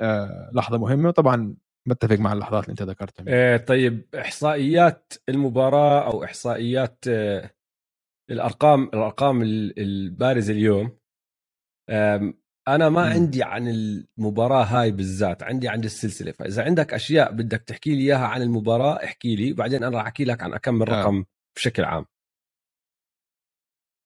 آه 0.00 0.50
لحظة 0.54 0.78
مهمة 0.78 1.08
وطبعا 1.08 1.56
بتفق 1.88 2.18
مع 2.18 2.32
اللحظات 2.32 2.64
اللي 2.64 2.72
أنت 2.72 2.82
ذكرتها 2.82 3.24
آه 3.28 3.56
طيب 3.56 4.08
إحصائيات 4.14 5.12
المباراة 5.28 6.12
أو 6.12 6.24
إحصائيات 6.24 7.04
آه 7.08 7.50
الأرقام 8.30 8.84
الأرقام 8.84 9.42
البارزه 9.78 10.52
اليوم 10.52 10.98
أنا 12.68 12.88
ما 12.88 13.08
م. 13.08 13.12
عندي 13.12 13.42
عن 13.42 13.68
المباراة 13.68 14.64
هاي 14.64 14.90
بالذات 14.90 15.42
عندي 15.42 15.68
عن 15.68 15.84
السلسلة 15.84 16.32
فإذا 16.32 16.64
عندك 16.64 16.94
أشياء 16.94 17.32
بدك 17.32 17.62
تحكي 17.62 17.94
لي 17.94 18.02
إياها 18.02 18.26
عن 18.26 18.42
المباراة 18.42 19.04
احكي 19.04 19.36
لي 19.36 19.52
وبعدين 19.52 19.84
أنا 19.84 19.96
راح 19.96 20.06
أحكي 20.06 20.24
لك 20.24 20.42
عن 20.42 20.54
اكمل 20.54 20.90
آه. 20.90 21.02
رقم 21.02 21.24
بشكل 21.56 21.84
عام 21.84 22.06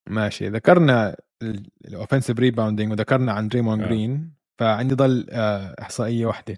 ماشي. 0.08 0.48
ذكرنا 0.48 1.16
ال 1.84 1.89
offensive 1.89 2.38
rebounding 2.38 2.92
وذكرنا 2.92 3.32
عن 3.32 3.48
دريموند 3.48 3.82
آه. 3.82 3.86
جرين 3.86 4.34
فعندي 4.60 4.94
ضل 4.94 5.26
آه، 5.30 5.74
إحصائية 5.80 6.26
واحدة. 6.26 6.56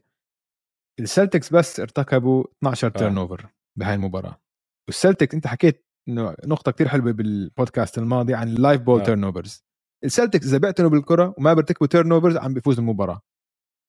السلتكس 1.00 1.52
بس 1.52 1.80
ارتكبوا 1.80 2.44
12 2.58 2.90
turnover 2.90 3.46
بهاي 3.78 3.94
المباراة. 3.94 4.40
والسلتكس 4.88 5.34
أنت 5.34 5.46
حكيت 5.46 5.86
إنه 6.08 6.34
نقطة 6.46 6.72
كتير 6.72 6.88
حلوة 6.88 7.12
بالبودكاست 7.12 7.98
الماضي 7.98 8.34
عن 8.34 8.48
ال 8.48 8.55
live 8.55 8.80
ball 8.80 9.00
آه. 9.00 9.04
turnovers 9.04 9.64
السلتكس 10.04 10.46
اذا 10.46 10.58
بيعتنوا 10.58 10.90
بالكرة 10.90 11.34
وما 11.38 11.54
بيرتكبوا 11.54 11.86
turnovers 11.86 12.36
عم 12.36 12.54
بيفوز 12.54 12.78
المباراة. 12.78 13.20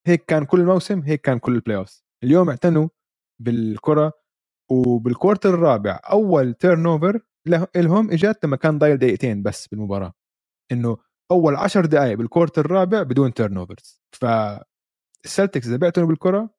هيك 0.08 0.26
كان 0.26 0.46
كل 0.46 0.60
الموسم 0.60 1.00
هيك 1.02 1.22
كان 1.22 1.40
كل 1.40 1.56
ال 1.56 1.78
playoff 1.78 2.04
اليوم 2.24 2.50
اعتنوا 2.50 2.88
بالكرة 3.42 4.14
وبال 4.72 4.96
quarter 4.96 5.54
الرابع 5.54 6.00
أول 6.12 6.54
turnover 6.54 7.20
لهم 7.76 8.12
إجت 8.12 8.40
لما 8.46 8.56
كان 8.58 8.78
ضايل 8.80 8.98
دقيقتين 8.98 9.44
بس 9.44 9.68
بالمباراة 9.68 10.14
إنه 10.72 10.98
أول 11.32 11.56
عشر 11.56 11.86
دقائق 11.86 12.18
بال 12.18 12.29
quarter 12.29 12.66
الرابع 12.66 13.04
بدون 13.04 13.34
turnovers 13.34 14.02
ف 14.12 14.26
السلتكس 15.26 15.68
إذا 15.68 15.76
بيعتنوا 15.78 16.08
بالكرة 16.08 16.50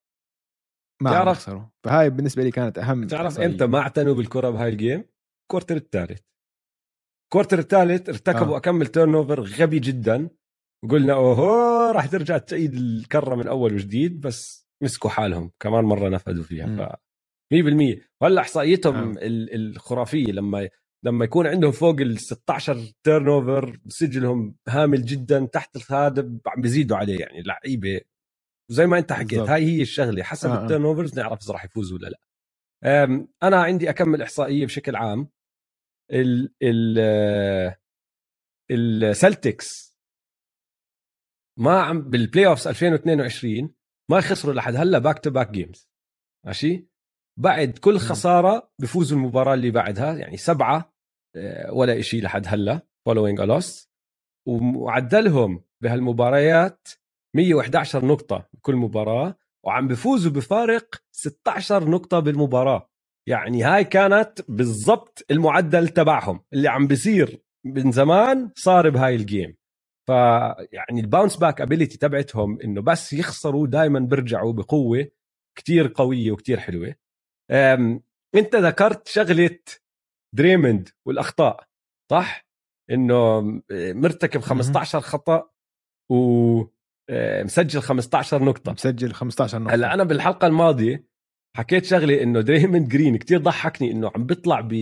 ما 1.01 1.11
تعرف- 1.11 1.37
يخسروا 1.37 1.63
فهاي 1.83 2.09
بالنسبة 2.09 2.43
لي 2.43 2.51
كانت 2.51 2.77
أهم 2.77 3.07
تعرف. 3.07 3.39
إمتى 3.39 3.65
ما 3.67 3.79
اعتنوا 3.79 4.13
بالكرة 4.13 4.49
بهاي 4.49 4.69
ال 4.69 4.75
game؟ 4.75 5.03
ال 5.43 5.47
quarter 5.47 5.75
الثالث 5.75 6.21
ال 7.25 7.29
quarter 7.29 7.59
الثالث 7.59 8.09
ارتكبوا 8.09 8.55
آه. 8.55 8.57
اكمل 8.57 8.87
turnover 8.87 9.41
غبي 9.41 9.79
جدا 9.79 10.29
وقلنا 10.85 11.13
اوه 11.13 11.91
راح 11.91 12.05
ترجع 12.05 12.37
تعيد 12.37 12.73
الكرة 12.73 13.35
من 13.35 13.47
أول 13.47 13.73
وجديد 13.73 14.21
بس 14.21 14.67
مسكوا 14.83 15.09
حالهم 15.09 15.51
كمان 15.59 15.83
مرة 15.83 16.09
نفذوا 16.09 16.43
فيها. 16.43 16.97
ف 17.61 17.99
100% 17.99 18.07
وهلا 18.21 18.41
إحصائيتهم 18.41 19.17
آه. 19.17 19.21
ال- 19.21 19.55
الخرافية 19.55 20.25
لما 20.31 20.69
لما 21.05 21.25
يكون 21.25 21.47
عندهم 21.47 21.71
فوق 21.71 21.99
ال 21.99 22.19
16 22.19 22.91
turnover 23.03 23.79
سجلهم 23.87 24.55
هامل 24.69 25.05
جدا 25.05 25.45
تحت 25.45 25.91
هذا 25.91 26.21
عم 26.47 26.61
بيزيدوا 26.61 26.97
عليه 26.97 27.19
يعني 27.19 27.41
لعيبة 27.43 28.01
زي 28.71 28.87
ما 28.87 28.97
أنت 28.97 29.13
حكيت. 29.13 29.39
هاي 29.39 29.65
هي 29.65 29.81
الشغلة 29.81 30.23
حسب 30.23 30.49
آه، 30.49 30.57
آه. 30.59 30.63
ال 30.63 30.85
turnovers 30.85 31.19
نعرف 31.19 31.43
إذا 31.43 31.53
راح 31.53 31.65
يفوزوا 31.65 31.97
ولا 31.97 32.07
لا 32.09 32.19
أنا 33.43 33.61
عندي 33.63 33.89
أكمل 33.89 34.21
إحصائية 34.21 34.65
بشكل 34.65 34.95
عام 34.95 35.29
ال 36.11 36.53
ال 36.63 36.99
السلتكس 38.71 39.97
ما 41.59 41.81
عم 41.81 42.01
بال 42.01 42.47
playoffs 42.47 42.67
2022 42.67 43.73
ما 44.11 44.21
خسروا 44.21 44.53
لحد 44.53 44.75
هلا 44.75 44.99
back 44.99 45.19
to 45.19 45.29
back 45.29 45.51
games 45.51 45.89
ماشي 46.45 46.87
بعد 47.39 47.77
كل 47.77 47.97
خسارة 47.97 48.71
بفوزوا 48.81 49.17
المباراة 49.17 49.53
اللي 49.53 49.71
بعدها 49.71 50.13
يعني 50.13 50.37
سبعة 50.37 50.93
آه، 51.35 51.73
ولا 51.73 51.99
إشي 51.99 52.21
لحد 52.21 52.43
هلأ 52.47 52.81
following 53.05 53.39
a 53.41 53.45
loss 53.45 53.89
ومعدلهم 54.47 55.63
بهالمباريات 55.83 56.87
111 57.35 58.05
نقطة 58.05 58.49
بكل 58.53 58.75
مباراة 58.75 59.35
وعم 59.65 59.87
بفوزوا 59.87 60.31
بفارق 60.31 60.95
16 61.11 61.89
نقطة 61.89 62.19
بالمباراة. 62.19 62.89
يعني 63.29 63.63
هاي 63.63 63.83
كانت 63.83 64.41
بالضبط 64.47 65.25
المعدل 65.31 65.87
تبعهم 65.87 66.43
اللي 66.53 66.67
عم 66.67 66.87
بيصير 66.87 67.43
من 67.65 67.91
زمان 67.91 68.51
صار 68.55 68.89
بهاي 68.89 69.15
ال 69.15 69.23
game 69.23 69.55
فيعني 70.07 70.99
ال 71.01 71.06
bounce 71.06 71.35
back 71.37 71.61
ability 71.61 71.97
تبعتهم 71.97 72.61
إنه 72.61 72.81
بس 72.81 73.13
يخسروا 73.13 73.67
دائما 73.67 73.99
بيرجعوا 73.99 74.53
بقوة 74.53 75.07
كتير 75.57 75.91
قوية 75.95 76.31
وكتير 76.31 76.59
حلوة. 76.59 76.95
انت 78.35 78.55
ذكرت 78.55 79.07
شغلة 79.07 79.59
دريموند 80.35 80.89
والأخطاء 81.07 81.67
صح؟ 82.11 82.47
إنه 82.91 83.41
مرتكب 83.71 84.41
15 84.41 84.99
خطأ 85.01 85.49
ومسجل 86.11 87.81
15 87.81 88.43
نقطة. 88.43 88.71
مسجل 88.71 89.13
15 89.13 89.59
نقطة. 89.59 89.73
هلأ 89.75 89.93
أنا 89.93 90.03
بالحلقة 90.03 90.47
الماضية 90.47 91.07
حكيت 91.57 91.85
شغلة 91.85 92.23
إنه 92.23 92.41
دريموند 92.41 92.87
جرين 92.89 93.17
كتير 93.17 93.39
ضحكني 93.39 93.91
إنه 93.91 94.11
عم 94.15 94.25
بيطلع 94.25 94.61
ب 94.61 94.73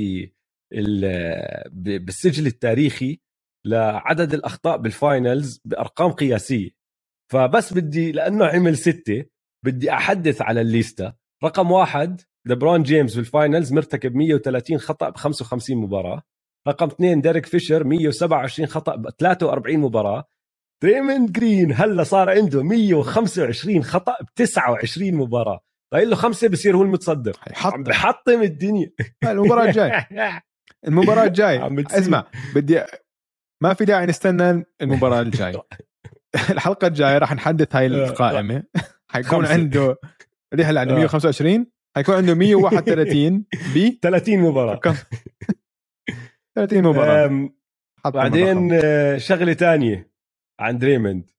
ال- 0.74 1.70
ب- 1.70 2.06
بالسجل 2.06 2.48
التاريخي 2.48 3.20
لعدد 3.66 4.34
الأخطاء 4.34 4.78
بال 4.78 4.99
finals 4.99 5.62
بأرقام 5.66 6.12
قياسية. 6.12 6.70
فبس 7.32 7.74
بدي 7.74 8.12
لأنه 8.12 8.46
عمل 8.46 8.78
ستة 8.78 9.26
بدي 9.66 9.92
أحدث 9.94 10.42
على 10.42 10.62
الليستة. 10.62 11.14
رقم 11.44 11.72
واحد 11.72 12.22
لبرون 12.48 12.84
جيمس 12.84 13.16
بال 13.16 13.30
finals 13.30 13.74
مرتكب 13.74 14.16
130 14.16 14.78
خطأ 14.78 15.10
ب 15.10 15.18
55 15.18 15.78
مباراة. 15.78 16.22
رقم 16.68 16.88
اثنين 16.88 17.22
ديريك 17.22 17.46
فيشر 17.46 17.84
127 17.84 18.68
خطأ 18.68 18.96
ب 18.96 19.10
43 19.10 19.78
مباراة. 19.80 20.24
دريموند 20.84 21.32
جرين 21.32 21.74
هلا 21.74 22.04
صار 22.04 22.30
عنده 22.30 22.64
125 22.64 23.84
خطأ 23.84 24.16
ب 24.22 24.26
29 24.36 25.14
مباراة. 25.14 25.60
قايل 25.94 26.10
له 26.10 26.16
خمسة 26.16 26.48
بصير 26.48 26.78
هو 26.78 26.82
المتصدر. 26.82 27.38
عم 27.48 27.54
حط 27.54 27.74
بحطم 27.80 28.42
الدنيا. 28.42 28.92
المباراة 29.24 29.66
الجاي 29.66 30.06
المباراة 30.88 31.24
الجاي. 31.24 31.86
اسمع 31.92 32.26
بدي 32.56 32.82
ما 33.64 33.74
في 33.74 33.86
داعي 33.86 34.06
نستنى 34.06 34.66
المباراة 34.82 35.22
الجاي 35.22 35.54
الحلقة 36.50 36.88
الجاية 36.88 37.18
راح 37.18 37.34
نحدث 37.34 37.76
هاي 37.76 37.86
القائمة. 37.86 38.64
حيكون 39.08 39.40
خمسة. 39.46 39.54
عنده 39.54 39.98
اللي 40.54 40.64
هلا 40.64 40.82
عنده 40.82 40.94
آه. 40.94 40.98
125 40.98 41.66
حيكون 41.96 42.16
عنده 42.16 42.34
131 42.34 43.46
ب 43.76 43.90
30 44.02 44.40
مباراة. 44.40 44.76
كم؟ 44.76 44.94
30 46.56 46.84
مباراة. 46.84 47.50
بعدين. 48.06 48.70
آه، 48.84 49.18
شغلة 49.18 49.54
تانية 49.54 50.12
عن 50.60 50.78
دريموند. 50.78 51.30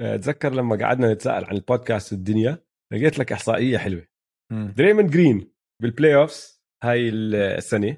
آه، 0.00 0.16
تذكر 0.16 0.52
لما 0.54 0.76
قعدنا 0.86 1.12
نتساءل 1.12 1.44
عن 1.44 1.56
البودكاست 1.56 2.12
الدنيا 2.12 2.58
لقيت 2.92 3.18
لك 3.18 3.32
إحصائية 3.32 3.78
حلوة. 3.78 4.06
مم. 4.52 4.74
دريموند 4.76 5.10
جرين 5.10 5.52
بال 5.82 6.14
playoffs 6.14 6.62
هاي 6.84 7.08
السنة 7.08 7.96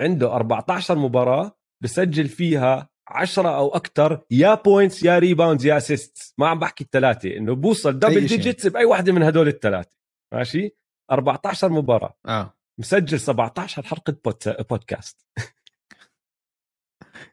عنده 0.00 0.32
14 0.36 0.98
مباراة 0.98 1.58
بسجل 1.82 2.28
فيها 2.28 2.88
10 3.08 3.56
أو 3.56 3.68
أكثر 3.68 4.20
يا 4.30 4.54
points 4.54 5.02
يا 5.02 5.18
rebounds 5.18 5.66
يا 5.66 5.76
assist 5.76 6.34
ما 6.38 6.48
عم 6.48 6.58
بحكي 6.58 6.84
الثلاثة 6.84 7.36
إنه 7.36 7.54
بوصل 7.54 7.98
double. 7.98 8.26
digits 8.26 8.66
بأي 8.66 8.84
واحدة 8.84 9.12
من 9.12 9.22
هدول 9.22 9.48
الثلاثة. 9.48 9.90
ماشي؟ 10.34 10.76
14 11.10 11.68
مباراة. 11.72 12.16
آه. 12.26 12.54
مسجل 12.80 13.20
17 13.20 13.82
حلقة 13.82 14.16
بودكاست. 14.70 15.26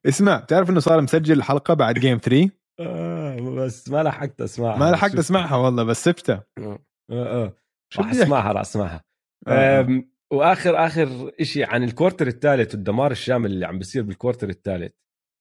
اسمع 0.07 0.39
بتعرف 0.39 0.69
إنه 0.69 0.79
صار 0.79 1.01
مسجل 1.01 1.37
الحلقة 1.37 1.73
بعد 1.73 1.99
game 1.99 2.17
3 2.17 2.49
آه 2.79 3.39
بس 3.39 3.89
ما 3.89 4.03
لحقت 4.03 4.41
أسمعها. 4.41 4.77
ما 4.77 4.91
لحقت 4.91 5.15
أسمعها 5.15 5.55
والله 5.55 5.83
بس 5.83 6.03
سبتها 6.03 6.43
آه 6.59 6.79
آه 7.11 7.55
شو 7.93 8.01
راح؟ 8.01 8.11
أسمعها 8.11 8.51
راح 8.51 8.61
أسمعها. 8.61 9.03
آه. 9.47 9.81
أم، 9.81 10.11
وآخر 10.33 10.85
آخر 10.85 11.31
شيء 11.41 11.65
عن 11.69 11.83
ال 11.83 11.89
quarter 11.89 12.27
الثالث 12.27 12.75
والدمار 12.75 13.11
الشامل 13.11 13.51
اللي 13.51 13.65
عم 13.65 13.77
بيصير 13.77 14.03
بال 14.03 14.13
quarter 14.13 14.49
الثالث. 14.49 14.93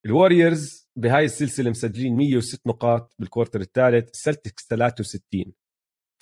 ال 0.07 0.16
Warriors 0.16 0.89
بهاي 0.97 1.24
السلسلة 1.24 1.70
مسجلين 1.70 2.16
106 2.16 2.61
نقاط 2.66 3.14
بال 3.18 3.28
quarter 3.28 3.61
الثالث 3.61 4.11
ال 4.11 4.18
Celtics 4.18 4.66
63 4.68 5.53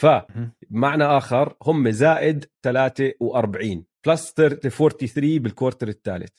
فمعنى 0.00 1.04
آخر 1.04 1.56
هم 1.62 1.90
زائد 1.90 2.44
43 2.64 3.84
plus 4.06 4.32
43 4.32 5.38
بال 5.38 5.49
quarter 5.49 5.88
الثالث. 5.88 6.32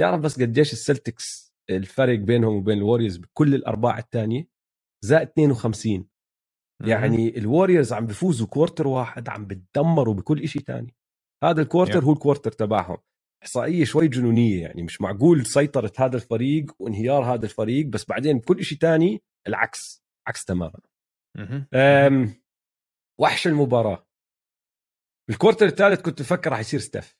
تعرف 0.00 0.20
بس 0.20 0.42
قديش 0.42 0.72
ال 0.72 0.82
Celtics 0.82 1.54
الفرق 1.70 2.18
بينهم 2.18 2.54
وبين 2.56 2.78
ال 2.78 2.82
Warriors 2.82 3.16
بكل 3.16 3.54
الأرباع 3.54 3.98
الثانية؟ 3.98 4.48
زائد 5.04 5.28
52 5.28 6.08
يعني 6.84 7.38
ال 7.38 7.44
Warriors 7.44 7.92
عم 7.92 8.06
بيفوزوا 8.06 8.46
quarter 8.46 8.86
واحد 8.88 9.28
عم 9.28 9.46
بتدمروا 9.46 10.14
بكل 10.14 10.48
شيء 10.48 10.62
تاني. 10.62 10.94
هذا 11.44 11.62
ال 11.62 11.67
quarter 11.67 12.00
Yeah. 12.00 12.04
هو 12.04 12.12
ال 12.12 12.17
quarter 12.17 12.52
تبعهم. 12.52 12.96
إحصائية 13.42 13.84
شوي 13.84 14.08
جنونية 14.08 14.62
يعني 14.62 14.82
مش 14.82 15.00
معقول 15.00 15.46
سيطرة 15.46 15.92
هذا 15.98 16.16
الفريق 16.16 16.72
وانهيار 16.78 17.34
هذا 17.34 17.44
الفريق 17.44 17.86
بس 17.86 18.04
بعدين 18.04 18.38
بكل 18.38 18.64
شيء 18.64 18.78
تاني 18.78 19.22
العكس 19.48 20.04
عكس 20.26 20.44
تماما. 20.44 20.80
وحش 23.20 23.46
المباراة. 23.46 24.06
ال 25.30 25.35
quarter 25.35 25.66
الثالث 25.66 26.00
كنت 26.00 26.22
بفكر 26.22 26.50
راح 26.50 26.60
يصير 26.60 26.80
ستيف. 26.80 27.16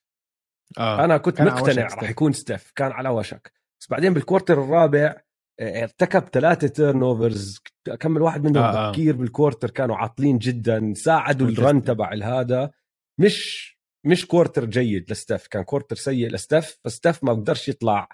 آه. 0.79 1.05
أنا 1.05 1.19
كنت 1.19 1.43
مقتنع 1.43 1.87
راح. 1.87 2.11
يكون 2.11 2.33
ستيف. 2.33 2.71
كان 2.71 2.93
على 2.93 3.09
وشك. 3.09 3.53
بس 3.81 3.89
بعدين 3.91 4.15
بال 4.15 4.26
quarter 4.26 4.65
الرابع 4.65 5.21
آه، 5.61 5.83
ارتكب 5.83 6.29
ثلاثة 6.29 6.69
turnovers 6.69 7.61
كمل 8.01 8.23
واحد 8.23 8.45
منهم 8.45 8.63
آه، 8.63 8.75
آه. 8.77 8.89
آه. 8.89 8.93
بكير 8.93 9.17
بال 9.17 9.29
quarter 9.29 9.71
كانوا 9.71 9.97
عاطلين 9.97 10.39
جدا. 10.39 10.95
ساعدوا. 10.95 11.49
ال 11.49 11.57
run 11.57 11.83
تبع 11.83 12.13
هذا 12.15 12.71
مش 13.21 13.73
مش 14.07 14.27
quarter 14.27 14.65
جيد 14.65 15.11
لستيف. 15.11 15.47
كان 15.47 15.63
quarter 15.63 15.97
سيء 15.97 16.31
لستيف. 16.31 16.79
فستيف 16.85 17.25
ما 17.25 17.33
بقدرش 17.33 17.69
يطلع 17.69 18.09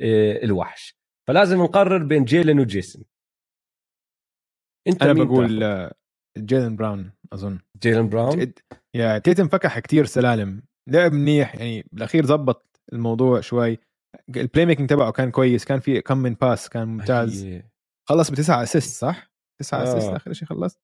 آه، 0.00 0.44
الوحش. 0.44 0.98
فلازم 1.28 1.62
نقرر 1.62 2.04
بين 2.04 2.24
جيلن 2.24 2.60
وجيسون. 2.60 3.04
أنت 4.88 5.02
أنا 5.02 5.12
بقول 5.12 5.60
تاخذ؟ 5.60 6.03
جيلن 6.38 6.76
براون 6.76 7.12
أظن 7.32 7.58
جيلن 7.82 8.08
براون 8.08 8.52
يا 8.94 9.18
تيتم 9.18 9.48
فكح 9.48 9.78
كتير 9.78 10.04
سلالم 10.04 10.62
لعب 10.88 11.12
منيح 11.12 11.54
يعني 11.54 11.86
بالأخير 11.92 12.26
زبط 12.26 12.80
الموضوع 12.92 13.40
شوي 13.40 13.78
ال 14.36 14.66
playmaking 14.66 14.88
تبعه 14.90 15.12
كان 15.12 15.30
كويس 15.30 15.64
كان 15.64 15.80
في 15.80 16.00
كم 16.00 16.18
من 16.18 16.34
pass 16.34 16.68
كان 16.68 16.88
ممتاز 16.88 17.44
هي- 17.44 17.62
خلص 18.08 18.30
بتسعة 18.30 18.62
assist 18.62 18.98
صح؟ 19.00 19.30
تسعة 19.60 19.78
آه. 19.80 19.82
assist 19.82 20.08
آخر 20.12 20.32
شيء 20.32 20.48
خلص 20.48 20.74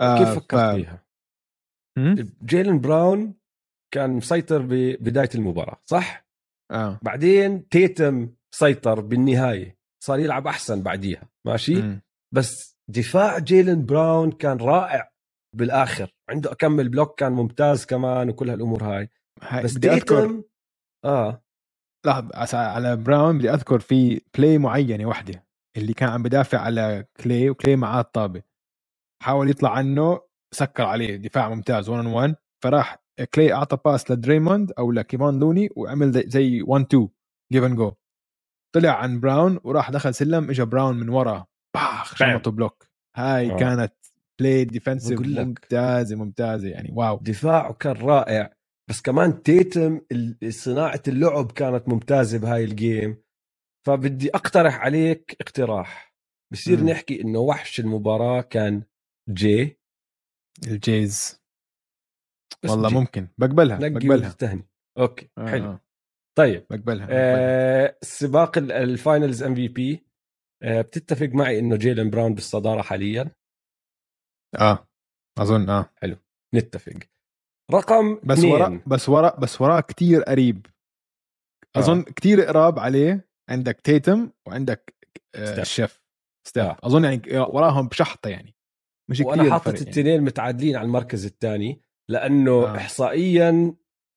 كيف 0.00 0.28
آه، 0.28 0.34
فكرت 0.34 0.60
ف- 0.60 0.74
فيها؟ 0.74 1.06
جيلن 2.44 2.80
براون 2.80 3.34
كان 3.94 4.10
مسيطر 4.10 4.62
ببدايه 4.62 5.28
المباراة 5.34 5.80
صح؟ 5.84 6.26
آه 6.72 6.98
بعدين 7.02 7.68
تيتم 7.68 8.28
سيطر 8.54 9.00
بالنهاية 9.00 9.78
صار 10.04 10.18
يلعب 10.18 10.46
أحسن 10.46 10.82
بعديها 10.82 11.28
ماشي 11.46 11.74
مم. 11.82 12.00
بس 12.34 12.75
دفاع 12.90 13.38
جيلن 13.38 13.86
براون 13.86 14.32
كان 14.32 14.56
رائع 14.56 15.10
بالآخر. 15.56 16.14
عنده 16.30 16.52
اكم 16.52 16.88
block 16.88 17.18
كان 17.18 17.32
ممتاز 17.32 17.86
كمان 17.86 18.28
وكل 18.28 18.50
هالأمور 18.50 18.82
هاي. 18.84 19.08
بس 19.64 19.76
بدي 19.76 19.90
أذكر 19.90 20.42
آه. 21.04 21.42
لحظة 22.06 22.28
عس- 22.34 22.54
على 22.54 22.96
براون 22.96 23.38
بدي 23.38 23.50
أذكر 23.50 23.80
في 23.80 24.20
play 24.38 24.58
معينة 24.58 25.06
واحدة 25.08 25.46
اللي 25.76 25.92
كان 25.94 26.08
عم 26.08 26.22
بدافع 26.22 26.58
على 26.58 27.04
كلي 27.24 27.50
وكلي 27.50 27.76
معاه 27.76 28.00
الطابة. 28.00 28.42
حاول 29.22 29.50
يطلع 29.50 29.72
عنه 29.72 30.20
سكر 30.54 30.82
عليه 30.84 31.16
دفاع 31.16 31.48
ممتاز 31.48 31.88
1 31.88 32.06
1 32.06 32.36
فراح 32.64 32.98
كلي 33.34 33.52
أعطى 33.52 33.78
pass 33.84 34.10
لدريموند 34.10 34.72
أو 34.78 34.92
لكيفان 34.92 35.38
لوني 35.38 35.68
وعمل 35.76 36.12
زي- 36.12 36.24
زي 36.28 36.62
1 36.62 36.84
2 36.84 37.08
جيف 37.52 37.64
جو 37.64 37.92
طلع 38.74 38.90
عن 38.90 39.20
براون 39.20 39.60
وراح 39.64 39.90
دخل 39.90 40.14
سلم 40.14 40.50
اجى 40.50 40.64
براون 40.64 40.96
من 40.96 41.08
ورا. 41.08 41.46
باخ. 41.76 42.16
شمطه 42.16 42.50
block 42.50 42.86
هاي 43.16 43.52
آه. 43.52 43.56
كانت 43.56 43.92
play 44.40 44.64
defensive. 44.64 45.20
ممتازة 45.20 46.16
ممتازة 46.16 46.68
يعني 46.68 46.90
wow 46.92 47.18
دفاعه 47.22 47.72
كان 47.72 47.92
رائع 47.92 48.52
بس 48.90 49.00
كمان 49.00 49.42
تيتم 49.42 50.00
صناعة 50.48 51.02
اللعب 51.08 51.52
كانت 51.52 51.88
ممتازة 51.88 52.38
بهاي 52.38 52.64
ال 52.64 52.76
game 52.76 53.22
فبدي 53.86 54.30
أقترح 54.34 54.76
عليك 54.80 55.36
اقتراح 55.40 56.14
بصير 56.52 56.80
مم. 56.80 56.88
نحكي 56.88 57.22
إنه 57.22 57.38
وحش 57.38 57.80
المباراة 57.80 58.40
كان 58.40 58.82
جي 59.30 59.78
ال 60.66 60.81
Jays 60.81 61.42
والله 62.68 62.88
جي. 62.88 62.94
ممكن 62.94 63.28
بقبلها 63.38 63.78
بقبلها 63.78 64.28
وتهني 64.30 64.68
okay 64.98 65.30
آه، 65.38 65.46
حلو 65.50 65.64
آه. 65.70 65.80
طيب 66.38 66.66
بقبلها, 66.70 67.06
بقبلها. 67.06 67.08
آه 67.10 67.98
سباق 68.02 68.58
ال- 68.58 68.72
ال 68.72 68.82
Finals 68.82 69.42
MVP 69.42 70.05
بتتفق 70.66 71.26
معي 71.26 71.58
إنه 71.58 71.76
جيلن 71.76 72.10
براون 72.10 72.34
بالصدارة 72.34 72.82
حاليا 72.82 73.30
آه 74.60 74.88
أظن 75.38 75.70
آه 75.70 75.90
نتفق 76.54 76.92
رقم 77.72 78.20
بس 78.24 78.38
اثنين. 78.38 78.52
وراء 78.52 78.80
بس 78.86 79.08
وراء 79.08 79.40
بس 79.40 79.60
وراء 79.60 79.80
كتير 79.80 80.22
قريب 80.22 80.66
آه. 81.76 81.78
أظن 81.78 82.02
كتير 82.02 82.40
قراب 82.40 82.78
عليه 82.78 83.28
عندك 83.50 83.80
تيتم 83.80 84.30
وعندك 84.46 84.94
آه. 85.34 85.60
الشيف 85.60 86.02
ستيف 86.48 86.64
آه. 86.64 86.76
أظن 86.84 87.04
يعني 87.04 87.22
وراهم 87.38 87.88
بشحطة 87.88 88.30
يعني 88.30 88.54
مش 89.10 89.20
وأنا 89.20 89.42
كتير 89.42 89.52
حاطط 89.52 89.64
فرق 89.64 89.74
يعني. 89.76 89.88
التنين 89.88 90.22
متعادلين 90.22 90.76
على 90.76 90.86
المركز 90.86 91.24
الثاني 91.26 91.80
لأنه 92.10 92.52
آه. 92.52 92.74
آه. 92.74 92.76
احصائيا 92.76 93.74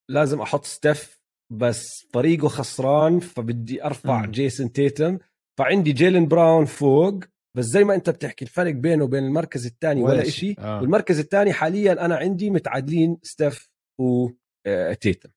لازم 0.10 0.42
أحط 0.42 0.66
ستيف 0.66 1.20
بس 1.52 2.08
فريقه 2.14 2.48
خسران 2.48 3.20
فبدي 3.20 3.84
أرفع. 3.84 4.22
م. 4.22 4.32
جيسون 4.32 4.72
تيتم 4.72 5.18
فعندي 5.60 5.92
جيلن 5.92 6.28
براون 6.28 6.66
فوق 6.66 7.24
بس 7.58 7.66
زي 7.66 7.84
ما 7.84 7.96
انت 7.96 8.10
بتحكي 8.10 8.46
الفرق 8.46 8.74
بينه 8.74 9.04
وبين 9.04 9.24
المركز 9.24 9.66
الثاني 9.66 10.02
ولا 10.02 10.24
شيء. 10.24 10.56
آه. 10.60 10.82
والمركز 10.82 11.20
الثاني 11.20 11.54
حاليا 11.54 12.06
أنا 12.06 12.16
عندي 12.16 12.50
متعادلين 12.50 13.18
ستيف 13.24 13.70
وتيتم 14.02 15.30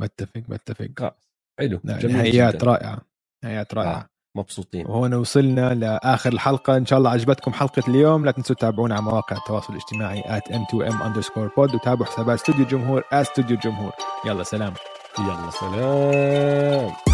بتفق 0.00 0.42
بتفق 0.48 0.88
خلاص. 0.98 1.30
حلو. 1.58 1.80
لا، 1.84 1.98
جميل 1.98 2.16
نهائيات 2.16 2.56
جداً. 2.56 2.66
رائعة. 2.66 3.00
نهائيات 3.44 3.74
رائعة. 3.74 3.98
آه. 3.98 4.08
مبسوطين. 4.36 4.86
وهون 4.86 5.14
وصلنا 5.14 5.74
لآخر 5.74 6.32
الحلقة 6.32 6.76
إن 6.76 6.86
شاء 6.86 6.98
الله 6.98 7.10
عجبتكم 7.10 7.52
حلقة 7.52 7.82
اليوم. 7.88 8.24
لا 8.24 8.30
تنسوا 8.30 8.56
تتابعونا 8.56 8.94
على 8.94 9.04
مواقع 9.04 9.36
التواصل 9.36 9.72
الاجتماعي 9.72 10.22
at 10.22 10.44
m2m 10.52 10.92
underscore 10.92 11.50
pod 11.56 11.74
وتابعوا 11.74 12.06
حسابات 12.06 12.38
استوديو 12.38 12.64
الجمهور 12.64 13.04
استوديو 13.12 13.56
الجمهور 13.56 13.92
يلا 14.26 14.42
سلام. 14.42 14.74
يلا 15.18 15.50
سلام. 15.50 17.13